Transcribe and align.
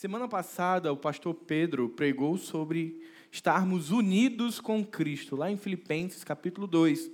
Semana 0.00 0.26
passada, 0.26 0.90
o 0.90 0.96
pastor 0.96 1.34
Pedro 1.34 1.90
pregou 1.90 2.38
sobre 2.38 3.06
estarmos 3.30 3.90
unidos 3.90 4.58
com 4.58 4.82
Cristo, 4.82 5.36
lá 5.36 5.50
em 5.50 5.58
Filipenses 5.58 6.24
capítulo 6.24 6.66
2. 6.66 7.10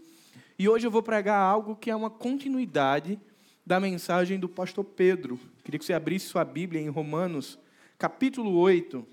E 0.56 0.68
hoje 0.68 0.86
eu 0.86 0.90
vou 0.92 1.02
pregar 1.02 1.36
algo 1.36 1.74
que 1.74 1.90
é 1.90 1.96
uma 1.96 2.08
continuidade 2.08 3.18
da 3.66 3.80
mensagem 3.80 4.38
do 4.38 4.48
pastor 4.48 4.84
Pedro. 4.84 5.36
Queria 5.64 5.80
que 5.80 5.84
você 5.84 5.94
abrisse 5.94 6.26
sua 6.26 6.44
Bíblia 6.44 6.80
em 6.80 6.88
Romanos, 6.88 7.58
capítulo 7.98 8.56
8, 8.56 9.04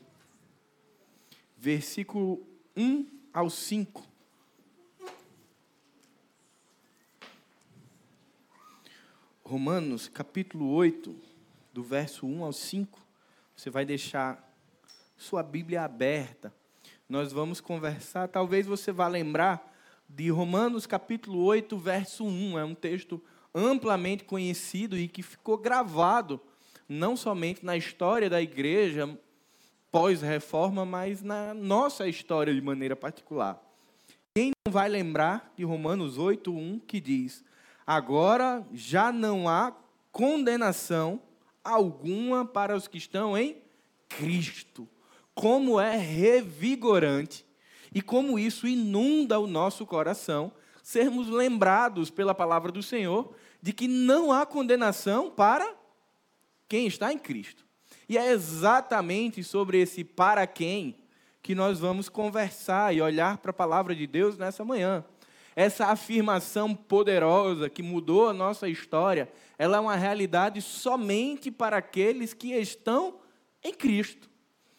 versículo 1.57 2.45
1 2.77 3.07
ao 3.33 3.49
5. 3.49 4.07
Romanos, 9.43 10.07
capítulo 10.09 10.69
8, 10.69 11.15
do 11.73 11.81
verso 11.81 12.27
1 12.27 12.43
ao 12.43 12.53
5. 12.53 13.12
Você 13.55 13.69
vai 13.69 13.85
deixar 13.85 14.51
sua 15.15 15.43
Bíblia 15.43 15.83
aberta. 15.83 16.53
Nós 17.07 17.31
vamos 17.31 17.61
conversar. 17.61 18.27
Talvez 18.27 18.65
você 18.65 18.91
vá 18.91 19.07
lembrar 19.07 19.73
de 20.09 20.29
Romanos 20.29 20.85
capítulo 20.85 21.43
8, 21.43 21.77
verso 21.77 22.25
1. 22.25 22.59
É 22.59 22.65
um 22.65 22.75
texto 22.75 23.23
amplamente 23.53 24.23
conhecido 24.23 24.97
e 24.97 25.07
que 25.07 25.21
ficou 25.21 25.57
gravado 25.57 26.41
não 26.89 27.15
somente 27.15 27.63
na 27.65 27.77
história 27.77 28.29
da 28.29 28.41
igreja 28.41 29.17
pós-reforma, 29.91 30.85
mas 30.85 31.21
na 31.21 31.53
nossa 31.53 32.07
história 32.07 32.53
de 32.53 32.61
maneira 32.61 32.95
particular. 32.95 33.61
Quem 34.35 34.51
não 34.65 34.73
vai 34.73 34.89
lembrar 34.89 35.53
de 35.55 35.63
Romanos 35.63 36.17
8, 36.17 36.51
1, 36.51 36.79
que 36.79 36.99
diz: 36.99 37.43
Agora 37.85 38.65
já 38.73 39.11
não 39.11 39.47
há 39.47 39.71
condenação 40.11 41.21
alguma 41.63 42.45
para 42.45 42.75
os 42.75 42.87
que 42.87 42.97
estão 42.97 43.37
em 43.37 43.57
Cristo. 44.09 44.87
Como 45.33 45.79
é 45.79 45.97
revigorante 45.97 47.45
e 47.93 48.01
como 48.01 48.37
isso 48.37 48.67
inunda 48.67 49.39
o 49.39 49.47
nosso 49.47 49.85
coração, 49.85 50.51
sermos 50.81 51.29
lembrados 51.29 52.09
pela 52.09 52.35
palavra 52.35 52.71
do 52.71 52.83
Senhor 52.83 53.33
de 53.61 53.71
que 53.71 53.87
não 53.87 54.31
há 54.31 54.45
condenação 54.45 55.29
para 55.29 55.73
quem 56.67 56.87
está 56.87 57.13
em 57.13 57.17
Cristo. 57.17 57.63
E 58.09 58.17
é 58.17 58.31
exatamente 58.31 59.43
sobre 59.43 59.79
esse 59.79 60.03
para 60.03 60.45
quem 60.45 60.97
que 61.41 61.55
nós 61.55 61.79
vamos 61.79 62.09
conversar 62.09 62.95
e 62.95 63.01
olhar 63.01 63.37
para 63.37 63.51
a 63.51 63.53
palavra 63.53 63.95
de 63.95 64.07
Deus 64.07 64.37
nessa 64.37 64.65
manhã. 64.65 65.03
Essa 65.55 65.87
afirmação 65.87 66.73
poderosa 66.73 67.69
que 67.69 67.83
mudou 67.83 68.29
a 68.29 68.33
nossa 68.33 68.67
história, 68.67 69.31
ela 69.57 69.77
é 69.77 69.79
uma 69.79 69.95
realidade 69.95 70.61
somente 70.61 71.51
para 71.51 71.77
aqueles 71.77 72.33
que 72.33 72.53
estão 72.53 73.19
em 73.63 73.73
Cristo. 73.73 74.29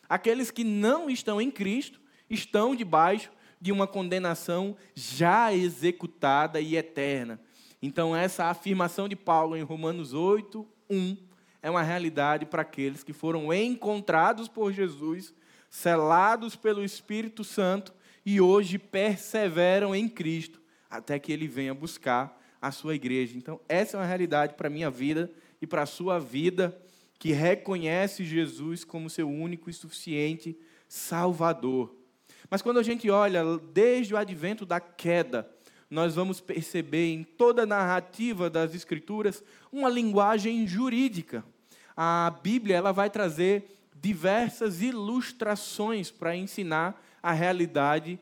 Aqueles 0.09 0.51
que 0.51 0.65
não 0.65 1.09
estão 1.09 1.41
em 1.41 1.51
Cristo 1.51 2.01
estão 2.29 2.75
debaixo 2.75 3.31
de 3.61 3.71
uma 3.71 3.87
condenação 3.87 4.77
já 4.95 5.55
executada 5.55 6.61
e 6.61 6.77
eterna. 6.77 7.41
Então, 7.81 8.15
essa 8.15 8.47
afirmação 8.47 9.09
de 9.09 9.17
Paulo 9.17 9.57
em 9.57 9.63
Romanos 9.63 10.13
8, 10.13 10.67
1, 10.91 11.17
é 11.63 11.71
uma 11.71 11.83
realidade 11.83 12.45
para 12.45 12.63
aqueles 12.63 13.03
que 13.03 13.13
foram 13.13 13.53
encontrados 13.53 14.49
por 14.49 14.73
Jesus, 14.73 15.33
selados 15.71 16.57
pelo 16.57 16.85
Espírito 16.85 17.45
Santo 17.45 17.95
e 18.25 18.41
hoje 18.41 18.79
perseveram 18.79 19.95
em 19.95 20.09
Cristo 20.09 20.64
até 20.97 21.19
que 21.19 21.33
ele 21.33 21.49
venha 21.49 21.75
buscar 21.75 22.41
a 22.61 22.71
sua 22.71 22.95
igreja. 22.95 23.37
Então, 23.37 23.61
essa 23.69 23.97
é 23.97 24.01
uma 24.01 24.07
realidade 24.07 24.55
para 24.55 24.69
a 24.69 24.71
minha 24.71 24.91
vida 24.91 25.31
e 25.61 25.67
para 25.67 25.83
a 25.83 25.87
sua 25.87 26.19
vida, 26.19 26.77
que 27.19 27.33
reconhece 27.33 28.25
Jesus 28.25 28.85
como 28.85 29.11
seu 29.11 29.29
único 29.29 29.69
e 29.69 29.73
suficiente 29.73 30.57
Salvador. 30.89 31.95
Mas 32.49 32.63
quando 32.63 32.79
a 32.79 32.83
gente 32.83 33.11
olha 33.11 33.43
desde 33.73 34.15
o 34.15 34.17
advento 34.17 34.65
da 34.65 34.79
queda, 34.79 35.51
nós 35.91 36.15
vamos 36.15 36.41
perceber 36.41 37.13
em 37.13 37.25
toda 37.25 37.63
a 37.63 37.67
narrativa 37.67 38.49
das 38.49 38.75
Escrituras 38.75 39.43
uma 39.73 39.89
linguagem 39.89 40.67
jurídica. 40.67 41.45
A 41.97 42.33
Bíblia 42.43 42.77
ela 42.77 42.93
vai 42.93 43.11
trazer 43.11 43.79
diversas 43.95 44.83
ilustrações 44.83 46.11
para 46.11 46.37
ensinar 46.37 47.03
a 47.23 47.33
realidade 47.33 48.21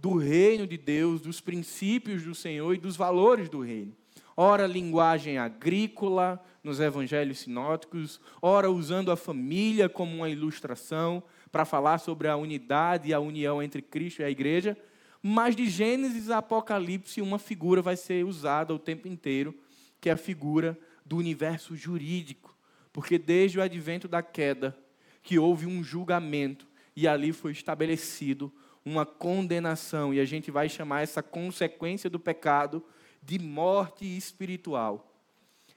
do 0.00 0.16
reino 0.16 0.66
de 0.66 0.78
Deus, 0.78 1.20
dos 1.20 1.40
princípios 1.40 2.22
do 2.22 2.34
Senhor 2.34 2.74
e 2.74 2.78
dos 2.78 2.96
valores 2.96 3.48
do 3.48 3.60
reino. 3.60 3.94
Ora, 4.34 4.66
linguagem 4.66 5.36
agrícola 5.36 6.42
nos 6.64 6.80
evangelhos 6.80 7.40
sinóticos, 7.40 8.18
ora, 8.40 8.70
usando 8.70 9.12
a 9.12 9.16
família 9.16 9.88
como 9.88 10.16
uma 10.16 10.30
ilustração 10.30 11.22
para 11.52 11.66
falar 11.66 11.98
sobre 11.98 12.28
a 12.28 12.36
unidade 12.36 13.10
e 13.10 13.14
a 13.14 13.20
união 13.20 13.62
entre 13.62 13.82
Cristo 13.82 14.22
e 14.22 14.24
a 14.24 14.30
igreja. 14.30 14.76
Mas 15.22 15.54
de 15.54 15.68
Gênesis 15.68 16.30
a 16.30 16.38
Apocalipse, 16.38 17.20
uma 17.20 17.38
figura 17.38 17.82
vai 17.82 17.96
ser 17.96 18.24
usada 18.24 18.74
o 18.74 18.78
tempo 18.78 19.06
inteiro, 19.06 19.54
que 20.00 20.08
é 20.08 20.12
a 20.12 20.16
figura 20.16 20.78
do 21.04 21.18
universo 21.18 21.76
jurídico. 21.76 22.56
Porque 22.90 23.18
desde 23.18 23.58
o 23.58 23.62
advento 23.62 24.08
da 24.08 24.22
queda, 24.22 24.74
que 25.22 25.38
houve 25.38 25.66
um 25.66 25.84
julgamento 25.84 26.66
e 26.96 27.06
ali 27.06 27.32
foi 27.32 27.52
estabelecido 27.52 28.50
uma 28.90 29.06
condenação, 29.06 30.12
e 30.12 30.18
a 30.18 30.24
gente 30.24 30.50
vai 30.50 30.68
chamar 30.68 31.02
essa 31.02 31.22
consequência 31.22 32.10
do 32.10 32.18
pecado 32.18 32.82
de 33.22 33.38
morte 33.38 34.04
espiritual. 34.04 35.14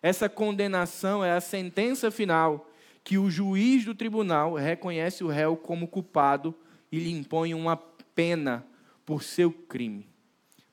Essa 0.01 0.27
condenação 0.27 1.23
é 1.23 1.31
a 1.31 1.39
sentença 1.39 2.09
final 2.09 2.69
que 3.03 3.17
o 3.17 3.29
juiz 3.29 3.85
do 3.85 3.93
tribunal 3.93 4.55
reconhece 4.55 5.23
o 5.23 5.27
réu 5.27 5.55
como 5.55 5.87
culpado 5.87 6.55
e 6.91 6.99
lhe 6.99 7.11
impõe 7.11 7.53
uma 7.53 7.77
pena 7.77 8.65
por 9.05 9.23
seu 9.23 9.51
crime. 9.51 10.09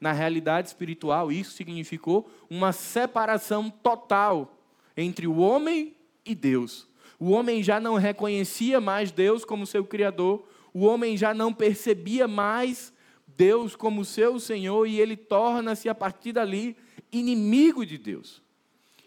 Na 0.00 0.12
realidade 0.12 0.68
espiritual, 0.68 1.30
isso 1.30 1.52
significou 1.52 2.30
uma 2.48 2.72
separação 2.72 3.68
total 3.68 4.58
entre 4.96 5.26
o 5.26 5.36
homem 5.36 5.94
e 6.24 6.34
Deus. 6.34 6.88
O 7.18 7.30
homem 7.30 7.62
já 7.62 7.78
não 7.78 7.96
reconhecia 7.96 8.80
mais 8.80 9.12
Deus 9.12 9.44
como 9.44 9.66
seu 9.66 9.84
criador, 9.84 10.48
o 10.72 10.84
homem 10.84 11.16
já 11.16 11.34
não 11.34 11.53
percebia 11.53 12.28
mais 12.28 12.92
Deus 13.26 13.75
como 13.75 14.04
seu 14.04 14.38
Senhor 14.38 14.86
e 14.86 15.00
ele 15.00 15.16
torna-se 15.16 15.88
a 15.88 15.94
partir 15.94 16.32
dali 16.32 16.76
inimigo 17.12 17.84
de 17.84 17.98
Deus. 17.98 18.42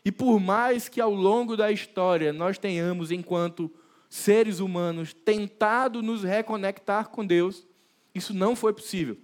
E 0.04 0.12
por 0.12 0.40
mais 0.40 0.90
que 0.90 1.00
ao 1.00 1.14
longo 1.14 1.56
da 1.56 1.72
história 1.72 2.34
nós 2.34 2.58
tenhamos, 2.58 3.12
enquanto 3.12 3.72
seres 4.10 4.60
humanos, 4.60 5.14
tentado 5.14 6.02
nos 6.02 6.24
reconectar 6.24 7.10
com 7.10 7.26
Deus, 7.26 7.66
isso 8.14 8.34
não 8.34 8.56
foi 8.56 8.74
possível. 8.74 9.18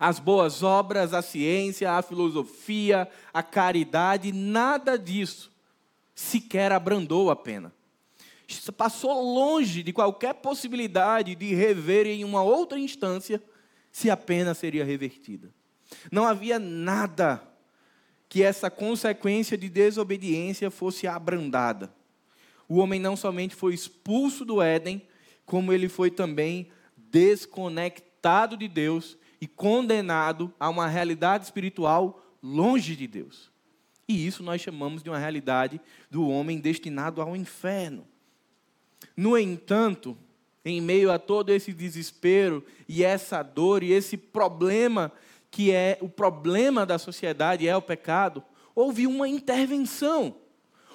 As 0.00 0.18
boas 0.18 0.62
obras, 0.62 1.14
a 1.14 1.22
ciência, 1.22 1.92
a 1.92 2.02
filosofia, 2.02 3.08
a 3.32 3.42
caridade, 3.42 4.32
nada 4.32 4.98
disso 4.98 5.52
sequer 6.14 6.72
abrandou 6.72 7.30
a 7.30 7.36
pena 7.36 7.72
passou 8.76 9.22
longe 9.22 9.82
de 9.82 9.92
qualquer 9.92 10.34
possibilidade 10.34 11.34
de 11.34 11.54
rever 11.54 12.06
em 12.06 12.24
uma 12.24 12.42
outra 12.42 12.78
instância 12.78 13.42
se 13.92 14.10
a 14.10 14.16
pena 14.16 14.54
seria 14.54 14.84
revertida. 14.84 15.52
Não 16.10 16.24
havia 16.26 16.58
nada 16.58 17.42
que 18.28 18.42
essa 18.42 18.70
consequência 18.70 19.56
de 19.56 19.68
desobediência 19.68 20.70
fosse 20.70 21.06
abrandada. 21.06 21.92
O 22.68 22.78
homem 22.78 23.00
não 23.00 23.16
somente 23.16 23.54
foi 23.54 23.72
expulso 23.72 24.44
do 24.44 24.60
Éden, 24.60 25.02
como 25.46 25.72
ele 25.72 25.88
foi 25.88 26.10
também 26.10 26.70
desconectado 26.96 28.56
de 28.56 28.68
Deus 28.68 29.16
e 29.40 29.46
condenado 29.46 30.52
a 30.60 30.68
uma 30.68 30.86
realidade 30.86 31.44
espiritual 31.44 32.22
longe 32.42 32.94
de 32.94 33.06
Deus. 33.06 33.50
E 34.06 34.26
isso 34.26 34.42
nós 34.42 34.60
chamamos 34.60 35.02
de 35.02 35.08
uma 35.08 35.18
realidade 35.18 35.80
do 36.10 36.28
homem 36.28 36.58
destinado 36.58 37.20
ao 37.20 37.34
inferno. 37.34 38.06
No 39.18 39.36
entanto, 39.36 40.16
em 40.64 40.80
meio 40.80 41.10
a 41.10 41.18
todo 41.18 41.50
esse 41.50 41.72
desespero 41.72 42.64
e 42.88 43.02
essa 43.02 43.42
dor 43.42 43.82
e 43.82 43.90
esse 43.90 44.16
problema 44.16 45.10
que 45.50 45.72
é 45.72 45.98
o 46.00 46.08
problema 46.08 46.86
da 46.86 47.00
sociedade 47.00 47.66
é 47.66 47.76
o 47.76 47.82
pecado, 47.82 48.44
houve 48.76 49.08
uma 49.08 49.28
intervenção. 49.28 50.36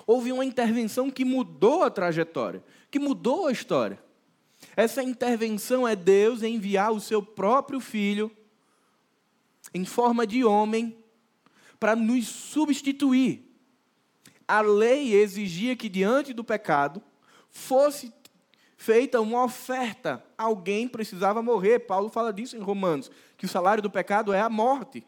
Houve 0.07 0.31
uma 0.31 0.45
intervenção 0.45 1.11
que 1.11 1.25
mudou 1.25 1.83
a 1.83 1.89
trajetória, 1.89 2.63
que 2.89 2.97
mudou 2.97 3.47
a 3.47 3.51
história. 3.51 4.01
Essa 4.73 5.03
intervenção 5.03 5.85
é 5.85 5.93
Deus 5.93 6.43
enviar 6.43 6.93
o 6.93 7.01
seu 7.01 7.21
próprio 7.21 7.81
filho 7.81 8.31
em 9.73 9.83
forma 9.83 10.25
de 10.25 10.45
homem 10.45 10.95
para 11.77 11.93
nos 11.93 12.25
substituir. 12.29 13.53
A 14.47 14.61
lei 14.61 15.13
exigia 15.13 15.75
que 15.75 15.89
diante 15.89 16.31
do 16.31 16.41
pecado 16.41 17.03
fosse 17.53 18.11
feita 18.75 19.21
uma 19.21 19.45
oferta, 19.45 20.21
alguém 20.37 20.89
precisava 20.89 21.41
morrer. 21.41 21.79
Paulo 21.79 22.09
fala 22.09 22.33
disso 22.33 22.57
em 22.57 22.59
Romanos, 22.59 23.09
que 23.37 23.45
o 23.45 23.49
salário 23.49 23.81
do 23.81 23.89
pecado 23.89 24.33
é 24.33 24.41
a 24.41 24.49
morte. 24.49 25.05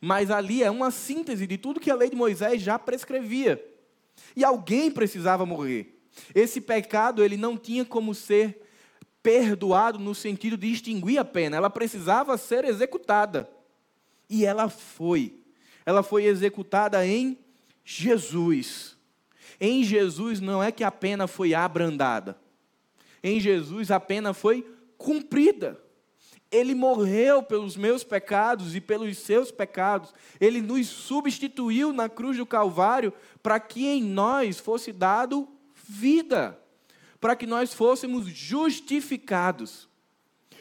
Mas 0.00 0.30
ali 0.30 0.62
é 0.62 0.70
uma 0.70 0.92
síntese 0.92 1.46
de 1.46 1.58
tudo 1.58 1.80
que 1.80 1.90
a 1.90 1.94
lei 1.96 2.10
de 2.10 2.14
Moisés 2.14 2.62
já 2.62 2.78
prescrevia. 2.78 3.64
E 4.36 4.44
alguém 4.44 4.90
precisava 4.90 5.44
morrer. 5.44 5.98
Esse 6.34 6.60
pecado, 6.60 7.24
ele 7.24 7.36
não 7.36 7.56
tinha 7.56 7.84
como 7.84 8.14
ser 8.14 8.62
perdoado 9.22 9.98
no 9.98 10.14
sentido 10.14 10.56
de 10.56 10.70
extinguir 10.70 11.18
a 11.18 11.24
pena, 11.24 11.56
ela 11.56 11.68
precisava 11.68 12.38
ser 12.38 12.64
executada. 12.64 13.50
E 14.30 14.44
ela 14.44 14.68
foi. 14.68 15.42
Ela 15.84 16.02
foi 16.02 16.24
executada 16.24 17.04
em 17.04 17.38
Jesus. 17.84 18.95
Em 19.60 19.82
Jesus 19.82 20.40
não 20.40 20.62
é 20.62 20.70
que 20.70 20.84
a 20.84 20.90
pena 20.90 21.26
foi 21.26 21.54
abrandada. 21.54 22.38
Em 23.22 23.40
Jesus 23.40 23.90
a 23.90 23.98
pena 23.98 24.32
foi 24.32 24.66
cumprida. 24.96 25.80
Ele 26.50 26.74
morreu 26.74 27.42
pelos 27.42 27.76
meus 27.76 28.04
pecados 28.04 28.76
e 28.76 28.80
pelos 28.80 29.18
seus 29.18 29.50
pecados. 29.50 30.14
Ele 30.40 30.60
nos 30.60 30.86
substituiu 30.86 31.92
na 31.92 32.08
cruz 32.08 32.36
do 32.36 32.46
Calvário 32.46 33.12
para 33.42 33.58
que 33.58 33.86
em 33.86 34.02
nós 34.02 34.58
fosse 34.58 34.92
dado 34.92 35.48
vida, 35.74 36.58
para 37.20 37.34
que 37.34 37.46
nós 37.46 37.74
fôssemos 37.74 38.26
justificados. 38.26 39.88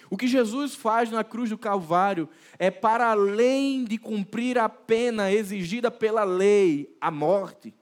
O 0.09 0.17
que 0.17 0.27
Jesus 0.27 0.75
faz 0.75 1.11
na 1.11 1.23
cruz 1.23 1.49
do 1.49 1.57
Calvário 1.57 2.29
é 2.57 2.69
para 2.71 3.07
além 3.07 3.83
de 3.83 3.97
cumprir 3.97 4.57
a 4.57 4.69
pena 4.69 5.31
exigida 5.31 5.89
pela 5.91 6.23
lei, 6.23 6.95
a 7.01 7.09
morte. 7.09 7.73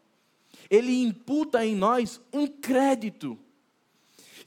Ele 0.73 1.03
imputa 1.03 1.63
em 1.63 1.75
nós 1.75 2.19
um 2.33 2.47
crédito 2.47 3.37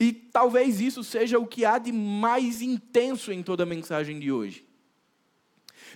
e 0.00 0.12
talvez 0.12 0.80
isso 0.80 1.04
seja 1.04 1.38
o 1.38 1.46
que 1.46 1.64
há 1.64 1.78
de 1.78 1.92
mais 1.92 2.60
intenso 2.60 3.30
em 3.30 3.44
toda 3.44 3.62
a 3.62 3.66
mensagem 3.66 4.18
de 4.18 4.32
hoje. 4.32 4.66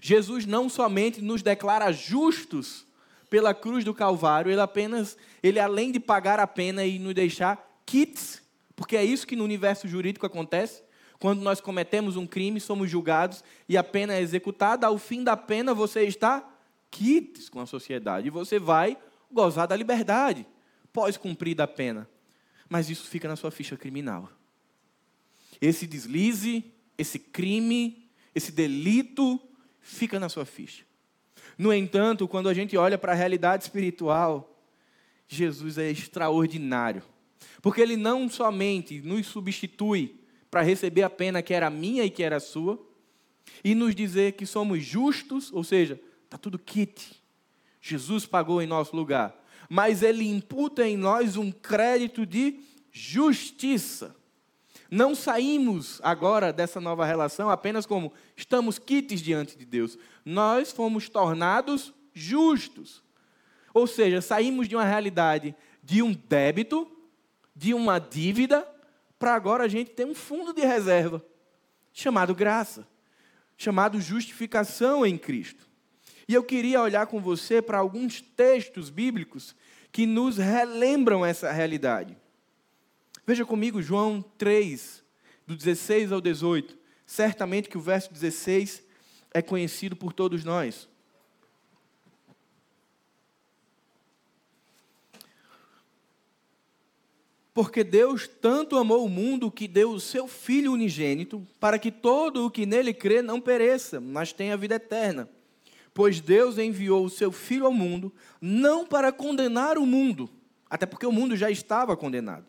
Jesus 0.01 0.47
não 0.47 0.69
somente 0.69 1.21
nos 1.21 1.43
declara 1.43 1.91
justos 1.91 2.87
pela 3.29 3.53
cruz 3.53 3.85
do 3.85 3.93
Calvário, 3.93 4.53
ele 4.53 4.61
apenas, 4.61 5.17
ele 5.43 5.59
além 5.59 5.91
de 5.91 5.99
pagar 5.99 6.39
a 6.39 6.47
pena 6.47 6.85
e 6.85 7.01
nos 7.01 7.13
deixar 7.13 7.83
kits, 7.85 8.41
porque 8.77 8.97
é 8.97 9.05
isso 9.05 9.27
que 9.27 9.35
no 9.35 9.43
universo 9.43 9.89
jurídico 9.89 10.27
acontece. 10.27 10.85
Quando 11.19 11.43
nós 11.43 11.61
cometemos 11.61 12.17
um 12.17 12.25
crime, 12.25 12.61
somos 12.61 12.89
julgados 12.89 13.43
e 13.69 13.77
a 13.77 13.83
pena 13.83 14.15
é 14.15 14.21
executada, 14.21 14.87
ao 14.87 14.97
fim 14.97 15.25
da 15.25 15.37
pena 15.37 15.75
você 15.75 16.05
está 16.05 16.49
kits 16.89 17.49
com 17.49 17.59
a 17.59 17.67
sociedade 17.67 18.29
e 18.29 18.31
você 18.31 18.61
vai 18.61 18.97
gozar 19.33 19.67
da 19.67 19.77
liberdade 19.77 20.47
pós 20.93 21.17
cumprida 21.17 21.65
a 21.65 21.69
pena 21.69 22.09
mas 22.71 22.89
isso 22.89 23.09
fica 23.09 23.27
na 23.27 23.35
sua 23.35 23.51
ficha 23.51 23.77
criminal. 23.77 24.31
Esse 25.61 25.89
deslize, 25.89 26.65
esse 26.97 27.19
crime, 27.19 28.09
esse 28.33 28.53
delito 28.53 29.41
fica 29.81 30.21
na 30.21 30.29
sua 30.29 30.47
ficha. 30.47 30.85
No 31.59 31.75
entanto, 31.75 32.29
quando 32.29 32.49
a 32.49 32.55
gente 32.55 32.77
olha 32.77 32.97
para 32.97 33.11
a 33.11 33.15
realidade 33.17 33.65
espiritual, 33.65 34.65
Jesus 35.27 35.79
é 35.79 35.91
extraordinário. 35.91 37.03
Porque 37.61 37.81
ele 37.81 37.97
não 37.97 38.29
somente 38.29 39.01
nos 39.01 39.27
substitui 39.27 40.21
para 40.49 40.63
receber 40.63 41.03
a 41.03 41.11
pena 41.11 41.43
que 41.43 41.53
era 41.53 41.69
minha 41.69 42.05
e 42.05 42.11
que 42.11 42.23
era 42.23 42.39
sua, 42.39 42.81
e 43.65 43.75
nos 43.75 43.97
dizer 43.97 44.35
que 44.35 44.47
somos 44.47 44.85
justos, 44.85 45.53
ou 45.53 45.65
seja, 45.65 46.01
está 46.25 46.39
tudo 46.39 46.57
kit. 46.57 47.20
Jesus 47.81 48.27
pagou 48.27 48.61
em 48.61 48.67
nosso 48.67 48.95
lugar 48.95 49.41
mas 49.73 50.03
ele 50.03 50.29
imputa 50.29 50.85
em 50.85 50.97
nós 50.97 51.37
um 51.37 51.53
crédito 51.53 52.27
de 52.27 52.59
justiça. 52.91 54.17
Não 54.91 55.15
saímos 55.15 56.01
agora 56.03 56.53
dessa 56.53 56.81
nova 56.81 57.07
relação 57.07 57.49
apenas 57.49 57.87
como 57.87 58.13
estamos 58.37 58.81
quites 58.81 59.23
diante 59.23 59.57
de 59.57 59.65
Deus. 59.65 59.97
Nós 60.25 60.73
fomos 60.73 61.09
tornados 61.09 61.95
justos. 62.13 63.01
Ou 63.73 63.87
seja, 63.87 64.21
saímos 64.21 64.69
de 64.69 64.75
uma 64.75 64.85
realidade 64.85 65.55
de 65.85 66.03
um 66.03 66.13
débito, 66.13 66.91
de 67.55 67.73
uma 67.73 68.01
dívida, 68.01 68.67
para 69.21 69.35
agora 69.35 69.63
a 69.63 69.69
gente 69.69 69.93
ter 69.93 70.05
um 70.05 70.17
fundo 70.17 70.53
de 70.53 70.63
reserva, 70.63 71.25
chamado 71.93 72.35
graça, 72.35 72.89
chamado 73.57 74.01
justificação 74.01 75.07
em 75.07 75.17
Cristo. 75.17 75.70
E 76.31 76.35
eu 76.35 76.45
queria 76.45 76.81
olhar 76.81 77.09
com 77.09 77.21
você 77.21 77.61
para 77.61 77.79
alguns 77.79 78.21
textos 78.21 78.89
bíblicos 78.89 79.53
que 79.91 80.07
nos 80.07 80.37
relembram 80.37 81.27
essa 81.27 81.51
realidade. 81.51 82.17
Veja 83.27 83.45
comigo 83.45 83.83
João 83.83 84.23
3, 84.39 85.03
do 85.45 85.57
16 85.57 86.13
ao 86.13 86.21
18. 86.21 86.79
Certamente 87.05 87.69
que 87.69 87.77
o 87.77 87.81
verso 87.81 88.13
16 88.13 88.81
é 89.35 89.43
conhecido 89.43 89.97
por 89.97 90.13
todos 90.13 90.45
nós. 90.45 90.89
Porque 97.53 97.83
Deus 97.83 98.29
tanto 98.29 98.77
amou 98.79 99.05
o 99.05 99.09
mundo 99.11 99.51
que 99.51 99.67
deu 99.67 99.91
o 99.91 99.99
seu 99.99 100.29
Filho 100.29 100.71
unigênito, 100.71 101.45
para 101.59 101.77
que 101.77 101.91
todo 101.91 102.47
o 102.47 102.51
que 102.53 102.65
nele 102.65 102.95
crê 102.95 103.21
não 103.21 103.41
pereça, 103.41 104.01
mas 104.01 104.33
tenha 104.33 104.57
vida 104.57 104.77
eterna. 104.77 105.29
Pois 105.93 106.21
Deus 106.21 106.59
enviou 106.59 107.05
o 107.05 107.11
seu 107.11 107.33
Filho 107.33 107.67
ao 107.67 107.73
mundo, 107.73 108.13
não 108.41 108.87
para 108.87 109.13
condenar 109.13 109.77
o 109.77 109.87
mundo, 109.87 110.31
até 110.69 110.87
porque 110.87 111.07
o 111.07 111.13
mundo 111.13 111.37
já 111.37 111.51
estava 111.51 111.97
condenado, 111.97 112.47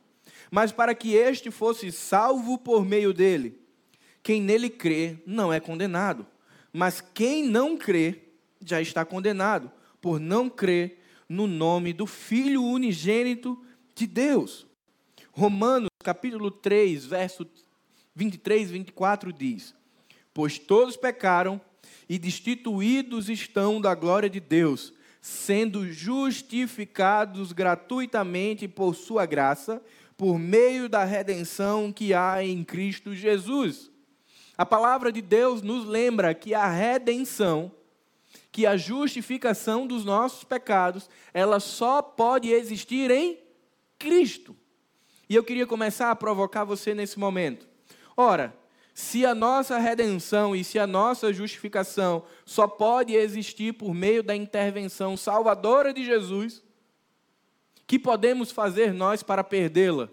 mas 0.49 0.71
para 0.71 0.93
que 0.93 1.13
este 1.13 1.49
fosse 1.49 1.91
salvo 1.91 2.57
por 2.57 2.85
meio 2.85 3.13
dele. 3.13 3.59
Quem 4.23 4.41
nele 4.41 4.69
crê 4.69 5.17
não 5.25 5.51
é 5.51 5.59
condenado, 5.59 6.27
mas 6.71 7.01
quem 7.01 7.43
não 7.43 7.75
crê 7.75 8.21
já 8.63 8.79
está 8.79 9.03
condenado, 9.03 9.71
por 9.99 10.19
não 10.19 10.49
crer 10.49 10.99
no 11.27 11.47
nome 11.47 11.93
do 11.93 12.05
Filho 12.05 12.63
unigênito 12.63 13.59
de 13.95 14.05
Deus. 14.05 14.67
Romanos 15.31 15.89
capítulo 16.03 16.51
3, 16.51 17.05
verso 17.05 17.47
23 18.15 18.69
e 18.69 18.73
24 18.73 19.33
diz: 19.33 19.73
Pois 20.33 20.59
todos 20.59 20.97
pecaram 20.97 21.59
e 22.12 22.19
destituídos 22.19 23.30
estão 23.30 23.80
da 23.80 23.96
glória 23.96 24.30
de 24.30 24.42
Deus, 24.42 24.94
sendo 25.22 25.90
justificados 25.94 27.54
gratuitamente 27.54 28.68
por 28.68 28.96
sua 28.96 29.25
graça, 29.25 29.81
por 30.18 30.38
meio 30.38 30.90
da 30.90 31.06
redenção 31.06 31.90
que 31.90 32.13
há 32.13 32.44
em 32.44 32.66
Cristo 32.66 33.16
Jesus. 33.16 33.90
A 34.58 34.66
palavra 34.66 35.10
de 35.10 35.22
Deus 35.22 35.62
nos 35.62 35.86
lembra 35.86 36.34
que 36.34 36.54
a 36.54 36.68
redenção, 36.68 37.72
que 38.52 38.66
a 38.66 38.75
justificação 38.75 39.88
dos 39.88 40.04
nossos 40.04 40.44
pecados, 40.44 41.10
ela 41.34 41.62
só 41.62 42.02
pode 42.02 42.50
existir 42.50 43.10
em 43.10 43.40
Cristo. 43.98 44.54
E 45.30 45.36
eu 45.36 45.46
queria 45.46 45.66
começar 45.66 46.12
a 46.12 46.16
provocar 46.18 46.66
você 46.66 46.94
nesse 46.94 47.18
momento. 47.18 47.69
Ora, 48.18 48.53
se 48.93 49.25
a 49.25 49.33
nossa 49.33 49.77
redenção 49.77 50.55
e 50.55 50.63
se 50.63 50.77
a 50.77 50.86
nossa 50.86 51.31
justificação 51.31 52.24
só 52.45 52.67
pode 52.67 53.15
existir 53.15 53.74
por 53.74 53.93
meio 53.93 54.21
da 54.21 54.36
intervenção 54.36 55.15
salvadora 55.15 55.93
de 55.93 56.03
Jesus, 56.03 56.63
que 57.88 57.98
podemos 57.98 58.51
fazer 58.51 58.93
nós 58.93 59.24
para 59.24 59.43
perdê-la? 59.43 60.10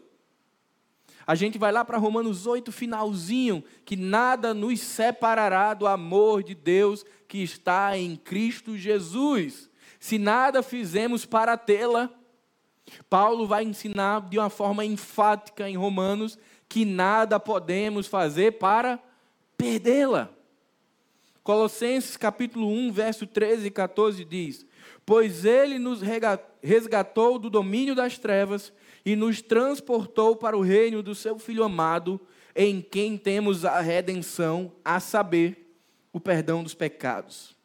A 1.27 1.35
gente 1.35 1.59
vai 1.59 1.71
lá 1.71 1.85
para 1.85 1.99
Romanos 1.99 2.47
8, 2.47 2.73
finalzinho, 2.73 3.63
que 3.85 3.97
nada 3.97 4.55
nos 4.55 4.81
separará 4.81 5.75
do 5.75 5.87
amor 5.87 6.43
de 6.43 6.55
Deus 6.55 7.05
que 7.29 7.43
está 7.43 7.99
em 7.99 8.17
Cristo 8.17 8.79
Jesus. 8.79 9.69
Se 10.01 10.19
nada 10.19 10.63
fizemos 10.63 11.27
para 11.27 11.59
tê-la, 11.59 12.11
Paulo 13.11 13.47
vai 13.47 13.65
ensinar 13.65 14.29
de 14.29 14.39
uma 14.39 14.49
forma 14.49 14.85
enfática 14.85 15.69
em 15.69 15.77
Romanos 15.77 16.39
que 16.69 16.85
nada 16.85 17.41
podemos 17.41 18.07
fazer 18.07 18.59
para 18.59 18.99
perdê-la. 19.57 20.31
Colossenses 21.43 22.17
capítulo 22.17 22.69
1, 22.69 22.93
verso 22.93 23.27
13 23.27 23.67
e 23.67 23.71
14 23.71 24.25
diz: 24.25 24.67
Pois 25.07 25.45
ele 25.45 25.79
nos 25.79 26.01
resgatou 26.63 27.39
do 27.39 27.49
domínio 27.49 27.95
das 27.95 28.19
trevas 28.19 28.73
e 29.05 29.17
nos 29.17 29.41
transportou 29.41 30.37
para 30.37 30.57
o 30.57 30.61
reino 30.61 31.03
do 31.03 31.15
seu 31.15 31.39
Filho 31.39 31.65
amado, 31.65 32.21
em 32.55 32.83
quem 32.83 33.17
temos 33.17 33.65
a 33.65 33.81
redenção, 33.81 34.73
a 34.85 35.01
saber, 35.01 35.65
o 36.13 36.21
perdão 36.21 36.63
dos 36.63 36.75
pecados. 36.75 37.57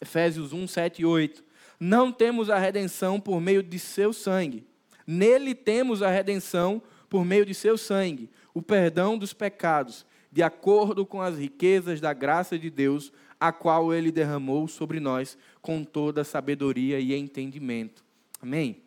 Efésios 0.00 0.52
1, 0.52 0.66
7 0.66 1.02
e 1.02 1.04
8. 1.04 1.44
Não 1.78 2.10
temos 2.10 2.48
a 2.48 2.58
redenção 2.58 3.20
por 3.20 3.40
meio 3.40 3.62
de 3.62 3.78
seu 3.78 4.12
sangue. 4.12 4.66
Nele 5.06 5.54
temos 5.54 6.02
a 6.02 6.10
redenção 6.10 6.82
por 7.08 7.24
meio 7.24 7.44
de 7.46 7.54
seu 7.54 7.76
sangue, 7.78 8.30
o 8.56 8.62
perdão 8.62 9.18
dos 9.18 9.34
pecados, 9.34 10.06
de 10.32 10.42
acordo 10.42 11.04
com 11.04 11.20
as 11.20 11.36
riquezas 11.36 12.00
da 12.00 12.14
graça 12.14 12.58
de 12.58 12.70
Deus, 12.70 13.12
a 13.38 13.52
qual 13.52 13.92
ele 13.92 14.10
derramou 14.10 14.66
sobre 14.66 14.98
nós 14.98 15.36
com 15.60 15.84
toda 15.84 16.24
sabedoria 16.24 16.98
e 16.98 17.14
entendimento. 17.14 18.02
Amém? 18.40 18.82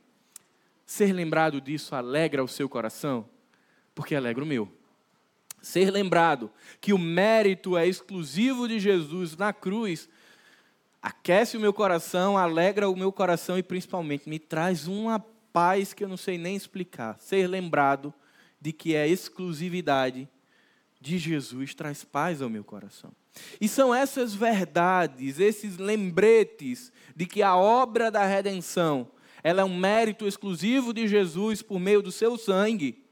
Ser 0.88 1.13
lembrado 1.13 1.61
disso 1.61 1.93
alegra 1.93 2.43
o 2.43 2.47
seu 2.47 2.67
coração, 2.67 3.29
porque 3.93 4.15
alegra 4.15 4.43
o 4.43 4.47
meu. 4.47 4.67
Ser 5.61 5.91
lembrado 5.91 6.49
que 6.81 6.91
o 6.91 6.97
mérito 6.97 7.77
é 7.77 7.88
exclusivo 7.88 8.67
de 8.67 8.79
Jesus 8.79 9.38
na 9.38 9.53
cruz 9.53 10.09
aquece 10.99 11.57
o 11.57 11.59
meu 11.59 11.73
coração, 11.73 12.39
alegra 12.39 12.89
o 12.89 12.97
meu 12.97 13.11
coração 13.11 13.55
e 13.55 13.61
principalmente 13.61 14.27
me 14.27 14.39
traz 14.39 14.88
uma 14.88 15.19
paz 15.53 15.93
que 15.93 16.03
eu 16.03 16.09
não 16.09 16.17
sei 16.17 16.39
nem 16.39 16.55
explicar. 16.55 17.19
Ser 17.19 17.45
lembrado 17.45 18.11
de 18.60 18.72
que 18.72 18.96
é 18.96 19.08
exclusividade 19.08 20.28
de 21.00 21.18
Jesus 21.18 21.74
traz 21.74 22.04
paz 22.04 22.42
ao 22.42 22.50
meu 22.50 22.63
coração. 22.63 23.12
E 23.60 23.68
são 23.68 23.94
essas 23.94 24.34
verdades, 24.34 25.39
esses 25.39 25.78
lembretes 25.78 26.92
de 27.16 27.25
que 27.25 27.42
a 27.42 27.56
obra 27.56 28.12
da 28.12 28.25
redenção, 28.25 29.10
ela 29.42 29.62
é 29.62 29.66
um 29.66 29.78
mérito 29.78 30.28
exclusivo 30.28 30.94
de 30.94 31.08
Jesus 31.08 31.62
por 31.62 31.80
meio 31.80 32.01
do 32.01 32.12
seu 32.12 32.38
sangue, 32.38 33.06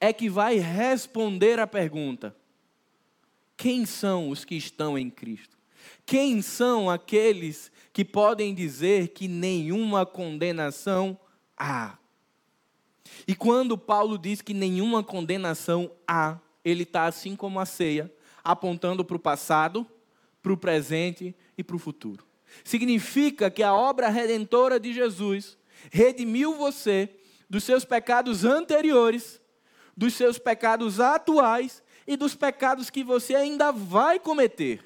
é 0.00 0.12
que 0.12 0.28
vai 0.28 0.58
responder 0.58 1.58
a 1.58 1.66
pergunta: 1.66 2.36
quem 3.56 3.86
são 3.86 4.28
os 4.28 4.44
que 4.44 4.54
estão 4.54 4.98
em 4.98 5.08
Cristo? 5.08 5.56
Quem 6.06 6.42
são 6.42 6.90
aqueles 6.90 7.70
que 7.92 8.04
podem 8.04 8.54
dizer 8.54 9.08
que 9.08 9.28
nenhuma 9.28 10.04
condenação 10.04 11.18
há? 11.56 11.98
E 13.26 13.34
quando 13.34 13.76
Paulo 13.76 14.18
diz 14.18 14.40
que 14.40 14.54
nenhuma 14.54 15.02
condenação 15.02 15.90
há, 16.06 16.38
ele 16.64 16.82
está 16.82 17.04
assim 17.04 17.36
como 17.36 17.60
a 17.60 17.66
ceia, 17.66 18.12
apontando 18.42 19.04
para 19.04 19.16
o 19.16 19.20
passado, 19.20 19.86
para 20.42 20.52
o 20.52 20.56
presente 20.56 21.34
e 21.56 21.64
para 21.64 21.76
o 21.76 21.78
futuro. 21.78 22.24
Significa 22.62 23.50
que 23.50 23.62
a 23.62 23.74
obra 23.74 24.08
redentora 24.08 24.78
de 24.78 24.92
Jesus 24.92 25.56
redimiu 25.90 26.54
você 26.54 27.10
dos 27.48 27.64
seus 27.64 27.84
pecados 27.84 28.44
anteriores, 28.44 29.40
dos 29.96 30.14
seus 30.14 30.38
pecados 30.38 31.00
atuais 31.00 31.82
e 32.06 32.16
dos 32.16 32.34
pecados 32.34 32.90
que 32.90 33.02
você 33.02 33.34
ainda 33.34 33.72
vai 33.72 34.18
cometer. 34.18 34.84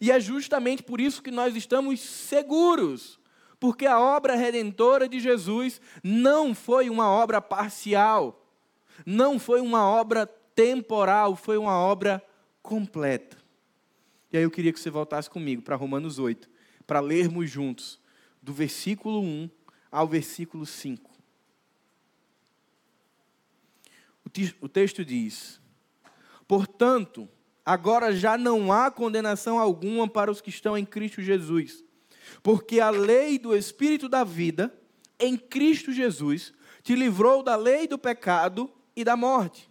E 0.00 0.10
é 0.10 0.20
justamente 0.20 0.82
por 0.82 1.00
isso 1.00 1.22
que 1.22 1.30
nós 1.30 1.56
estamos 1.56 2.00
seguros, 2.00 3.18
porque 3.62 3.86
a 3.86 3.96
obra 3.96 4.34
redentora 4.34 5.08
de 5.08 5.20
Jesus 5.20 5.80
não 6.02 6.52
foi 6.52 6.90
uma 6.90 7.08
obra 7.08 7.40
parcial, 7.40 8.44
não 9.06 9.38
foi 9.38 9.60
uma 9.60 9.86
obra 9.86 10.26
temporal, 10.26 11.36
foi 11.36 11.56
uma 11.56 11.78
obra 11.78 12.20
completa. 12.60 13.36
E 14.32 14.36
aí 14.36 14.42
eu 14.42 14.50
queria 14.50 14.72
que 14.72 14.80
você 14.80 14.90
voltasse 14.90 15.30
comigo 15.30 15.62
para 15.62 15.76
Romanos 15.76 16.18
8, 16.18 16.50
para 16.88 16.98
lermos 16.98 17.48
juntos, 17.48 18.00
do 18.42 18.52
versículo 18.52 19.20
1 19.20 19.48
ao 19.92 20.08
versículo 20.08 20.66
5. 20.66 21.08
O 24.60 24.68
texto 24.68 25.04
diz: 25.04 25.60
Portanto, 26.48 27.28
agora 27.64 28.12
já 28.12 28.36
não 28.36 28.72
há 28.72 28.90
condenação 28.90 29.56
alguma 29.56 30.08
para 30.08 30.32
os 30.32 30.40
que 30.40 30.50
estão 30.50 30.76
em 30.76 30.84
Cristo 30.84 31.22
Jesus, 31.22 31.84
porque 32.42 32.78
a 32.80 32.90
lei 32.90 33.38
do 33.38 33.56
Espírito 33.56 34.08
da 34.08 34.22
vida, 34.22 34.72
em 35.18 35.36
Cristo 35.36 35.92
Jesus, 35.92 36.52
te 36.82 36.94
livrou 36.94 37.42
da 37.42 37.56
lei 37.56 37.86
do 37.86 37.98
pecado 37.98 38.70
e 38.94 39.04
da 39.04 39.16
morte. 39.16 39.70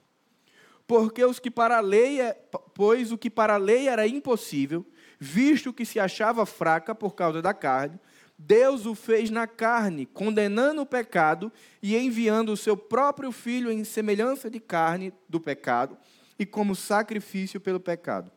Porque 0.88 1.24
os 1.24 1.40
que 1.40 1.50
para 1.50 1.78
a 1.78 1.82
lei, 1.82 2.20
é, 2.20 2.34
pois 2.74 3.12
o 3.12 3.18
que 3.18 3.30
para 3.30 3.54
a 3.54 3.58
lei 3.58 3.88
era 3.88 4.08
impossível, 4.08 4.86
visto 5.20 5.72
que 5.72 5.86
se 5.86 6.00
achava 6.00 6.46
fraca 6.46 6.94
por 6.94 7.16
causa 7.16 7.42
da 7.42 7.54
carne, 7.54 8.00
Deus 8.38 8.88
o 8.88 8.96
fez 8.96 9.30
na 9.30 9.46
carne, 9.46 10.08
condenando 10.08 10.82
o 10.82 10.86
pecado 10.86 11.52
e 11.82 11.96
enviando 11.96 12.52
o 12.52 12.58
seu 12.58 12.76
próprio 12.76 13.32
filho 13.32 13.72
em 13.72 13.84
semelhança 13.84 14.50
de 14.50 14.60
carne 14.60 15.14
do 15.30 15.40
pecado 15.40 15.96
e 16.40 16.46
como 16.46 16.76
sacrifício 16.76 17.62
pelo 17.62 17.80
pecado, 17.80 18.32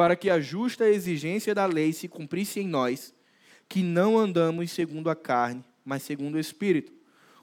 para 0.00 0.16
que 0.16 0.30
a 0.30 0.40
justa 0.40 0.88
exigência 0.88 1.54
da 1.54 1.66
lei 1.66 1.92
se 1.92 2.08
cumprisse 2.08 2.58
em 2.58 2.66
nós, 2.66 3.14
que 3.68 3.82
não 3.82 4.16
andamos 4.16 4.70
segundo 4.70 5.10
a 5.10 5.14
carne, 5.14 5.62
mas 5.84 6.02
segundo 6.02 6.36
o 6.36 6.38
espírito. 6.38 6.90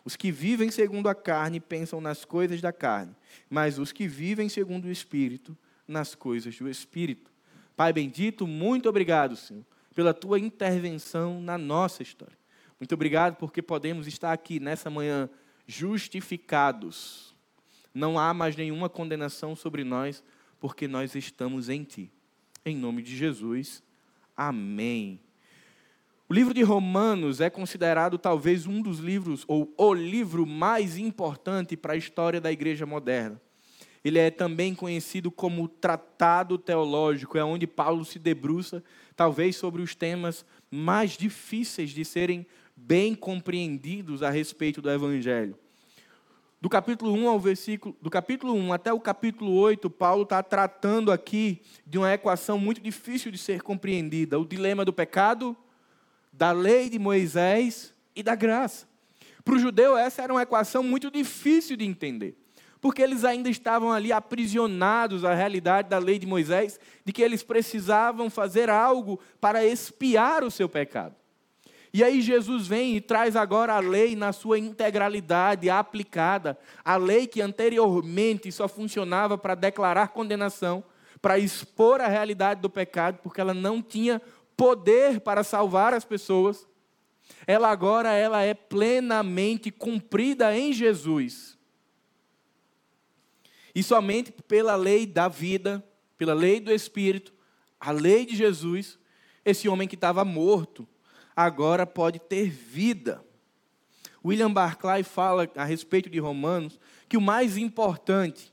Os 0.03 0.15
que 0.15 0.31
vivem 0.31 0.71
segundo 0.71 1.07
a 1.07 1.13
carne 1.13 1.59
pensam 1.59 2.01
nas 2.01 2.25
coisas 2.25 2.59
da 2.59 2.73
carne, 2.73 3.15
mas 3.47 3.77
os 3.77 3.91
que 3.91 4.07
vivem 4.07 4.49
segundo 4.49 4.85
o 4.85 4.91
Espírito, 4.91 5.55
nas 5.87 6.15
coisas 6.15 6.57
do 6.57 6.67
Espírito. 6.67 7.31
Pai 7.75 7.93
bendito, 7.93 8.47
muito 8.47 8.89
obrigado, 8.89 9.35
Senhor, 9.35 9.63
pela 9.93 10.11
tua 10.11 10.39
intervenção 10.39 11.39
na 11.39 11.59
nossa 11.59 12.01
história. 12.01 12.39
Muito 12.79 12.95
obrigado 12.95 13.35
porque 13.35 13.61
podemos 13.61 14.07
estar 14.07 14.33
aqui 14.33 14.59
nessa 14.59 14.89
manhã 14.89 15.29
justificados. 15.67 17.35
Não 17.93 18.17
há 18.17 18.33
mais 18.33 18.55
nenhuma 18.55 18.89
condenação 18.89 19.55
sobre 19.55 19.83
nós, 19.83 20.23
porque 20.59 20.87
nós 20.87 21.13
estamos 21.13 21.69
em 21.69 21.83
Ti. 21.83 22.16
Em 22.67 22.75
nome 22.75 23.01
de 23.01 23.15
Jesus. 23.15 23.81
Amém. 24.35 25.21
O 26.27 26.33
livro 26.33 26.53
de 26.53 26.61
Romanos 26.63 27.39
é 27.39 27.49
considerado 27.49 28.17
talvez 28.17 28.67
um 28.67 28.81
dos 28.81 28.99
livros, 28.99 29.45
ou 29.47 29.73
o 29.77 29.93
livro 29.93 30.45
mais 30.45 30.97
importante 30.97 31.77
para 31.77 31.93
a 31.93 31.95
história 31.95 32.41
da 32.41 32.51
igreja 32.51 32.85
moderna. 32.85 33.41
Ele 34.03 34.19
é 34.19 34.29
também 34.29 34.75
conhecido 34.75 35.31
como 35.31 35.69
tratado 35.69 36.57
teológico, 36.57 37.37
é 37.37 37.43
onde 37.43 37.65
Paulo 37.65 38.03
se 38.03 38.19
debruça, 38.19 38.83
talvez, 39.15 39.55
sobre 39.55 39.81
os 39.81 39.95
temas 39.95 40.45
mais 40.69 41.11
difíceis 41.11 41.91
de 41.91 42.03
serem 42.03 42.45
bem 42.75 43.15
compreendidos 43.15 44.21
a 44.21 44.29
respeito 44.29 44.81
do 44.81 44.91
Evangelho. 44.91 45.57
Do 46.59 46.69
capítulo 46.69 47.13
1 47.13 47.29
ao 47.29 47.39
versículo, 47.39 47.95
do 48.01 48.09
capítulo 48.09 48.55
1 48.55 48.73
até 48.73 48.91
o 48.91 48.99
capítulo 48.99 49.53
8, 49.53 49.91
Paulo 49.91 50.23
está 50.23 50.41
tratando 50.41 51.11
aqui 51.11 51.61
de 51.85 51.99
uma 51.99 52.11
equação 52.11 52.57
muito 52.57 52.81
difícil 52.81 53.31
de 53.31 53.37
ser 53.37 53.61
compreendida: 53.61 54.39
o 54.39 54.45
dilema 54.45 54.83
do 54.83 54.91
pecado, 54.91 55.55
da 56.33 56.51
lei 56.51 56.89
de 56.89 56.97
Moisés 56.97 57.93
e 58.15 58.23
da 58.23 58.33
graça. 58.33 58.87
Para 59.45 59.53
o 59.53 59.59
judeu, 59.59 59.95
essa 59.95 60.23
era 60.23 60.33
uma 60.33 60.41
equação 60.41 60.81
muito 60.81 61.11
difícil 61.11 61.77
de 61.77 61.85
entender, 61.85 62.35
porque 62.81 63.03
eles 63.03 63.23
ainda 63.23 63.51
estavam 63.51 63.91
ali 63.91 64.11
aprisionados 64.11 65.23
à 65.23 65.35
realidade 65.35 65.89
da 65.89 65.99
lei 65.99 66.17
de 66.17 66.25
Moisés, 66.25 66.79
de 67.05 67.13
que 67.13 67.21
eles 67.21 67.43
precisavam 67.43 68.31
fazer 68.31 68.67
algo 68.67 69.19
para 69.39 69.63
expiar 69.63 70.43
o 70.43 70.49
seu 70.49 70.67
pecado. 70.67 71.15
E 71.93 72.03
aí 72.03 72.21
Jesus 72.21 72.67
vem 72.67 72.95
e 72.95 73.01
traz 73.01 73.35
agora 73.35 73.73
a 73.73 73.79
lei 73.79 74.15
na 74.15 74.33
sua 74.33 74.59
integralidade 74.59 75.69
aplicada, 75.69 76.57
a 76.83 76.97
lei 76.97 77.27
que 77.27 77.41
anteriormente 77.41 78.51
só 78.51 78.67
funcionava 78.67 79.37
para 79.37 79.55
declarar 79.55 80.09
condenação, 80.09 80.83
para 81.21 81.39
expor 81.39 82.01
a 82.01 82.07
realidade 82.07 82.61
do 82.61 82.69
pecado, 82.69 83.19
porque 83.23 83.41
ela 83.41 83.53
não 83.53 83.81
tinha 83.81 84.21
poder 84.55 85.21
para 85.21 85.43
salvar 85.43 85.93
as 85.93 86.03
pessoas, 86.03 86.67
ela 87.45 87.69
agora 87.69 88.11
ela 88.13 88.41
é 88.41 88.53
plenamente 88.53 89.71
cumprida 89.71 90.55
em 90.57 90.73
Jesus. 90.73 91.57
E 93.73 93.83
somente 93.83 94.31
pela 94.31 94.75
lei 94.75 95.05
da 95.05 95.27
vida, 95.27 95.83
pela 96.17 96.33
lei 96.33 96.59
do 96.59 96.71
Espírito, 96.71 97.33
a 97.79 97.91
lei 97.91 98.25
de 98.25 98.35
Jesus, 98.35 98.97
esse 99.45 99.69
homem 99.69 99.87
que 99.87 99.95
estava 99.95 100.25
morto, 100.25 100.87
agora 101.37 101.85
pode 101.85 102.17
ter 102.17 102.49
vida. 102.49 103.23
William 104.25 104.51
Barclay 104.51 105.03
fala 105.03 105.47
a 105.55 105.63
respeito 105.63 106.09
de 106.09 106.17
Romanos 106.17 106.79
que 107.07 107.15
o 107.15 107.21
mais 107.21 107.55
importante 107.55 108.51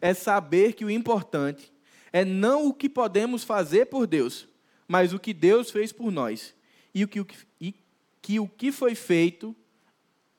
é 0.00 0.14
saber 0.14 0.74
que 0.74 0.84
o 0.84 0.90
importante 0.90 1.72
é 2.12 2.24
não 2.24 2.68
o 2.68 2.72
que 2.72 2.88
podemos 2.88 3.42
fazer 3.42 3.86
por 3.86 4.06
Deus, 4.06 4.48
mas 4.86 5.12
o 5.12 5.18
que 5.18 5.34
Deus 5.34 5.72
fez 5.72 5.92
por 5.92 6.12
nós 6.12 6.54
e, 6.94 7.02
o 7.02 7.08
que, 7.08 7.26
e 7.60 7.74
que 8.22 8.38
o 8.38 8.46
que 8.46 8.70
foi 8.70 8.94
feito 8.94 9.54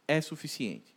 é 0.07 0.21
suficiente. 0.21 0.95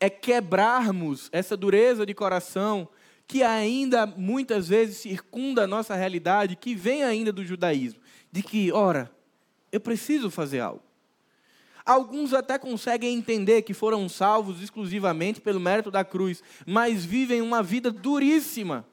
É 0.00 0.10
quebrarmos 0.10 1.28
essa 1.30 1.56
dureza 1.56 2.04
de 2.04 2.12
coração 2.12 2.88
que 3.28 3.44
ainda 3.44 4.04
muitas 4.06 4.68
vezes 4.68 4.96
circunda 4.96 5.62
a 5.62 5.66
nossa 5.68 5.94
realidade, 5.94 6.56
que 6.56 6.74
vem 6.74 7.04
ainda 7.04 7.32
do 7.32 7.44
judaísmo, 7.44 8.00
de 8.30 8.42
que, 8.42 8.72
ora, 8.72 9.10
eu 9.72 9.80
preciso 9.80 10.30
fazer 10.30 10.60
algo. 10.60 10.82
Alguns 11.84 12.32
até 12.32 12.58
conseguem 12.58 13.16
entender 13.16 13.62
que 13.62 13.74
foram 13.74 14.08
salvos 14.08 14.62
exclusivamente 14.62 15.40
pelo 15.40 15.58
mérito 15.58 15.90
da 15.90 16.04
cruz, 16.04 16.42
mas 16.64 17.04
vivem 17.04 17.42
uma 17.42 17.62
vida 17.62 17.90
duríssima 17.90 18.86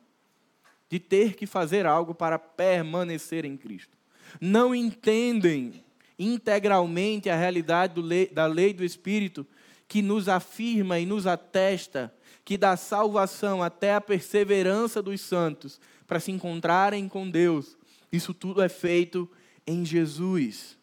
de 0.90 1.00
ter 1.00 1.36
que 1.36 1.46
fazer 1.46 1.86
algo 1.86 2.16
para 2.16 2.40
permanecer 2.40 3.46
em 3.46 3.56
Cristo. 3.56 3.96
Não 4.42 4.74
entendem 4.74 5.84
integralmente 6.18 7.30
a 7.30 7.36
realidade 7.36 8.02
lei, 8.02 8.28
da 8.28 8.48
lei 8.48 8.74
do 8.74 8.84
Espírito 8.84 9.46
que 9.88 10.02
nos 10.02 10.28
afirma 10.28 11.00
e 11.00 11.06
nos 11.06 11.28
atesta 11.28 12.14
que 12.44 12.58
da 12.58 12.76
salvação 12.76 13.62
até 13.62 13.94
a 13.94 14.02
perseverança 14.02 15.02
dos 15.02 15.22
santos 15.22 15.80
para 16.08 16.20
se 16.20 16.32
encontrarem 16.32 17.08
com 17.08 17.30
Deus, 17.30 17.78
isso 18.12 18.34
tudo 18.34 18.62
é 18.62 18.70
feito 18.70 19.30
em 19.70 19.86
Jesus. 19.86 20.78